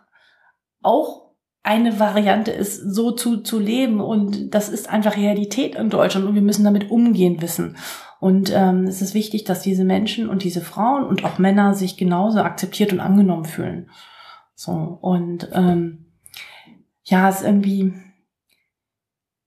auch 0.82 1.36
eine 1.62 2.00
Variante 2.00 2.50
ist, 2.50 2.78
so 2.78 3.12
zu, 3.12 3.38
zu 3.44 3.60
leben 3.60 4.02
und 4.02 4.50
das 4.50 4.68
ist 4.70 4.90
einfach 4.90 5.16
Realität 5.16 5.76
in 5.76 5.92
Deutschland 5.92 6.26
und 6.26 6.34
wir 6.34 6.42
müssen 6.42 6.64
damit 6.64 6.90
umgehen 6.90 7.40
wissen. 7.40 7.78
Und 8.20 8.52
ähm, 8.52 8.86
es 8.86 9.04
ist 9.04 9.14
wichtig, 9.14 9.44
dass 9.44 9.62
diese 9.62 9.84
Menschen 9.84 10.30
und 10.30 10.44
diese 10.44 10.62
Frauen 10.62 11.04
und 11.04 11.24
auch 11.24 11.38
Männer 11.38 11.76
sich 11.76 11.98
genauso 11.98 12.40
akzeptiert 12.40 12.94
und 12.94 13.00
angenommen 13.00 13.46
fühlen. 13.46 13.92
So 14.56 14.72
und 14.72 15.50
ähm, 15.54 16.14
ja, 17.04 17.30
es 17.30 17.42
ist 17.42 17.46
irgendwie 17.46 17.94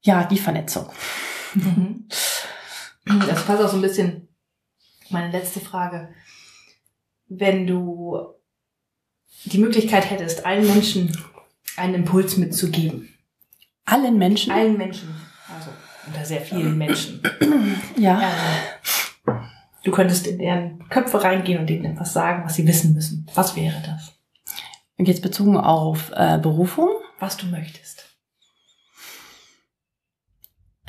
ja 0.03 0.23
die 0.23 0.39
Vernetzung. 0.39 0.87
Mhm. 1.55 2.07
Das 3.05 3.45
passt 3.45 3.63
auch 3.63 3.69
so 3.69 3.77
ein 3.77 3.83
bisschen 3.83 4.29
meine 5.11 5.33
letzte 5.33 5.61
Frage. 5.61 6.15
Wenn 7.29 7.67
du 7.67 8.35
die 9.45 9.59
Möglichkeit 9.59 10.11
hättest, 10.11 10.45
allen 10.45 10.67
Menschen 10.67 11.17
einen 11.77 11.95
Impuls 11.95 12.37
mitzugeben. 12.37 13.09
Allen 13.85 14.19
Menschen? 14.19 14.53
Allen 14.53 14.77
Menschen. 14.77 15.15
Also 15.55 15.71
unter 16.07 16.25
sehr 16.25 16.41
vielen 16.41 16.77
Menschen. 16.77 17.23
Ja. 17.97 18.21
ja. 18.21 18.33
Du 19.83 19.91
könntest 19.91 20.27
in 20.27 20.39
deren 20.39 20.89
Köpfe 20.89 21.23
reingehen 21.23 21.59
und 21.59 21.71
ihnen 21.71 21.87
etwas 21.87 22.13
sagen, 22.13 22.45
was 22.45 22.55
sie 22.55 22.67
wissen 22.67 22.93
müssen. 22.95 23.27
Was 23.35 23.57
wäre 23.57 23.83
das? 23.85 24.13
Und 24.99 25.09
jetzt 25.09 25.23
bezogen 25.23 25.57
auf 25.57 26.13
äh, 26.15 26.39
Berufung? 26.39 26.91
Was 27.19 27.37
du 27.37 27.47
möchtest. 27.47 28.10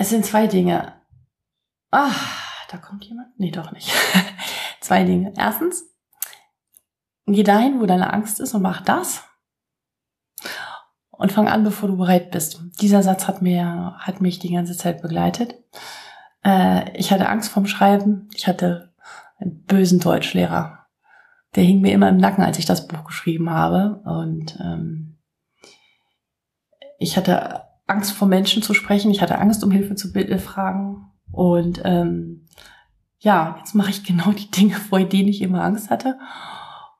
Es 0.01 0.09
sind 0.09 0.25
zwei 0.25 0.47
Dinge. 0.47 0.95
Ah, 1.91 2.09
da 2.71 2.77
kommt 2.77 3.05
jemand? 3.05 3.39
Nee, 3.39 3.51
doch 3.51 3.71
nicht. 3.71 3.93
zwei 4.81 5.03
Dinge. 5.03 5.31
Erstens, 5.37 5.83
geh 7.27 7.43
dahin, 7.43 7.79
wo 7.79 7.85
deine 7.85 8.11
Angst 8.11 8.39
ist 8.39 8.55
und 8.55 8.63
mach 8.63 8.81
das. 8.81 9.23
Und 11.11 11.31
fang 11.31 11.47
an, 11.47 11.63
bevor 11.63 11.87
du 11.87 11.97
bereit 11.97 12.31
bist. 12.31 12.63
Dieser 12.81 13.03
Satz 13.03 13.27
hat 13.27 13.43
mir, 13.43 13.95
hat 13.99 14.21
mich 14.21 14.39
die 14.39 14.51
ganze 14.51 14.75
Zeit 14.75 15.03
begleitet. 15.03 15.53
Äh, 16.43 16.97
ich 16.97 17.11
hatte 17.11 17.29
Angst 17.29 17.51
vorm 17.51 17.67
Schreiben. 17.67 18.27
Ich 18.33 18.47
hatte 18.47 18.95
einen 19.37 19.65
bösen 19.65 19.99
Deutschlehrer. 19.99 20.87
Der 21.53 21.63
hing 21.63 21.79
mir 21.79 21.93
immer 21.93 22.09
im 22.09 22.17
Nacken, 22.17 22.43
als 22.43 22.57
ich 22.57 22.65
das 22.65 22.87
Buch 22.87 23.03
geschrieben 23.03 23.51
habe. 23.51 24.01
Und 24.03 24.59
ähm, 24.59 25.19
ich 26.97 27.17
hatte 27.17 27.70
Angst 27.91 28.13
vor 28.13 28.27
Menschen 28.27 28.63
zu 28.63 28.73
sprechen. 28.73 29.11
Ich 29.11 29.21
hatte 29.21 29.37
Angst, 29.37 29.63
um 29.63 29.71
Hilfe 29.71 29.95
zu 29.95 30.09
fragen. 30.39 31.11
Und 31.31 31.81
ähm, 31.83 32.45
ja, 33.19 33.55
jetzt 33.59 33.75
mache 33.75 33.89
ich 33.89 34.03
genau 34.05 34.31
die 34.31 34.49
Dinge, 34.49 34.75
vor 34.75 34.99
denen 35.01 35.29
ich 35.29 35.41
immer 35.41 35.63
Angst 35.63 35.89
hatte. 35.89 36.17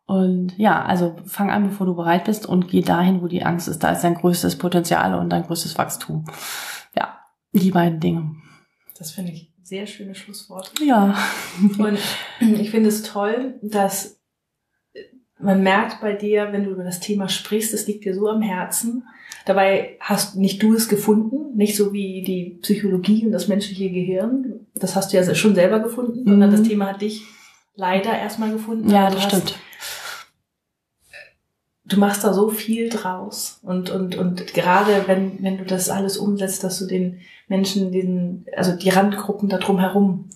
Und 0.05 0.57
ja, 0.57 0.83
also 0.83 1.15
fang 1.25 1.51
an, 1.51 1.69
bevor 1.69 1.85
du 1.85 1.95
bereit 1.95 2.25
bist 2.25 2.45
und 2.45 2.67
geh 2.67 2.81
dahin, 2.81 3.21
wo 3.21 3.27
die 3.27 3.43
Angst 3.43 3.67
ist. 3.67 3.79
Da 3.79 3.91
ist 3.91 4.01
dein 4.01 4.15
größtes 4.15 4.57
Potenzial 4.57 5.15
und 5.15 5.29
dein 5.29 5.43
größtes 5.43 5.77
Wachstum. 5.77 6.25
Ja, 6.95 7.19
die 7.53 7.71
beiden 7.71 7.99
Dinge. 7.99 8.35
Das 8.97 9.11
finde 9.11 9.31
ich 9.31 9.53
sehr 9.63 9.87
schöne 9.87 10.13
Schlussworte. 10.13 10.83
Ja. 10.83 11.15
Und 11.77 11.97
ich 12.41 12.71
finde 12.71 12.89
es 12.89 13.03
toll, 13.03 13.57
dass 13.61 14.20
man 15.41 15.63
merkt 15.63 16.01
bei 16.01 16.13
dir, 16.13 16.49
wenn 16.51 16.63
du 16.63 16.71
über 16.71 16.83
das 16.83 16.99
Thema 16.99 17.29
sprichst, 17.29 17.73
es 17.73 17.87
liegt 17.87 18.05
dir 18.05 18.13
so 18.13 18.27
am 18.29 18.41
Herzen, 18.41 19.03
Dabei 19.45 19.97
hast 19.99 20.35
nicht 20.35 20.61
du 20.61 20.75
es 20.75 20.87
gefunden, 20.87 21.55
nicht 21.55 21.75
so 21.75 21.93
wie 21.93 22.23
die 22.23 22.59
Psychologie 22.61 23.25
und 23.25 23.31
das 23.31 23.47
menschliche 23.47 23.89
Gehirn. 23.89 24.67
Das 24.75 24.95
hast 24.95 25.11
du 25.11 25.17
ja 25.17 25.35
schon 25.35 25.55
selber 25.55 25.79
gefunden, 25.79 26.23
sondern 26.25 26.51
mhm. 26.51 26.55
das 26.55 26.67
Thema 26.67 26.87
hat 26.87 27.01
dich 27.01 27.23
leider 27.75 28.17
erstmal 28.17 28.51
gefunden. 28.51 28.89
Ja, 28.89 29.09
das 29.09 29.23
stimmt. 29.23 29.55
Du 31.85 31.99
machst 31.99 32.23
da 32.23 32.33
so 32.33 32.49
viel 32.49 32.89
draus 32.89 33.59
und 33.63 33.89
und 33.89 34.15
und 34.15 34.53
gerade 34.53 35.03
wenn 35.07 35.43
wenn 35.43 35.57
du 35.57 35.65
das 35.65 35.89
alles 35.89 36.17
umsetzt, 36.17 36.63
dass 36.63 36.79
du 36.79 36.85
den 36.85 37.19
Menschen, 37.47 37.91
den 37.91 38.45
also 38.55 38.73
die 38.73 38.89
Randgruppen 38.89 39.49
da 39.49 39.57
drum 39.57 39.79
herum, 39.79 40.29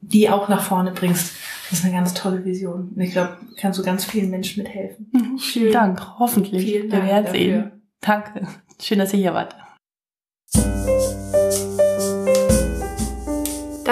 die 0.00 0.30
auch 0.30 0.48
nach 0.48 0.62
vorne 0.62 0.92
bringst, 0.92 1.34
das 1.68 1.80
ist 1.80 1.84
eine 1.84 1.94
ganz 1.94 2.14
tolle 2.14 2.44
Vision. 2.44 2.92
Und 2.94 3.00
ich 3.00 3.12
glaube, 3.12 3.36
kannst 3.58 3.78
du 3.78 3.82
ganz 3.82 4.04
vielen 4.04 4.30
Menschen 4.30 4.62
mithelfen. 4.62 5.10
Mhm, 5.12 5.38
vielen 5.38 5.72
Dank, 5.72 6.18
hoffentlich. 6.18 6.64
Vielen 6.64 6.88
Dank 6.88 7.04
Wir 7.04 7.10
werden 7.10 7.32
sehen. 7.32 7.72
Danke. 8.00 8.46
Schön, 8.80 8.98
dass 8.98 9.12
ihr 9.12 9.18
hier 9.18 9.34
wart. 9.34 9.54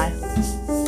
拜。 0.00 0.79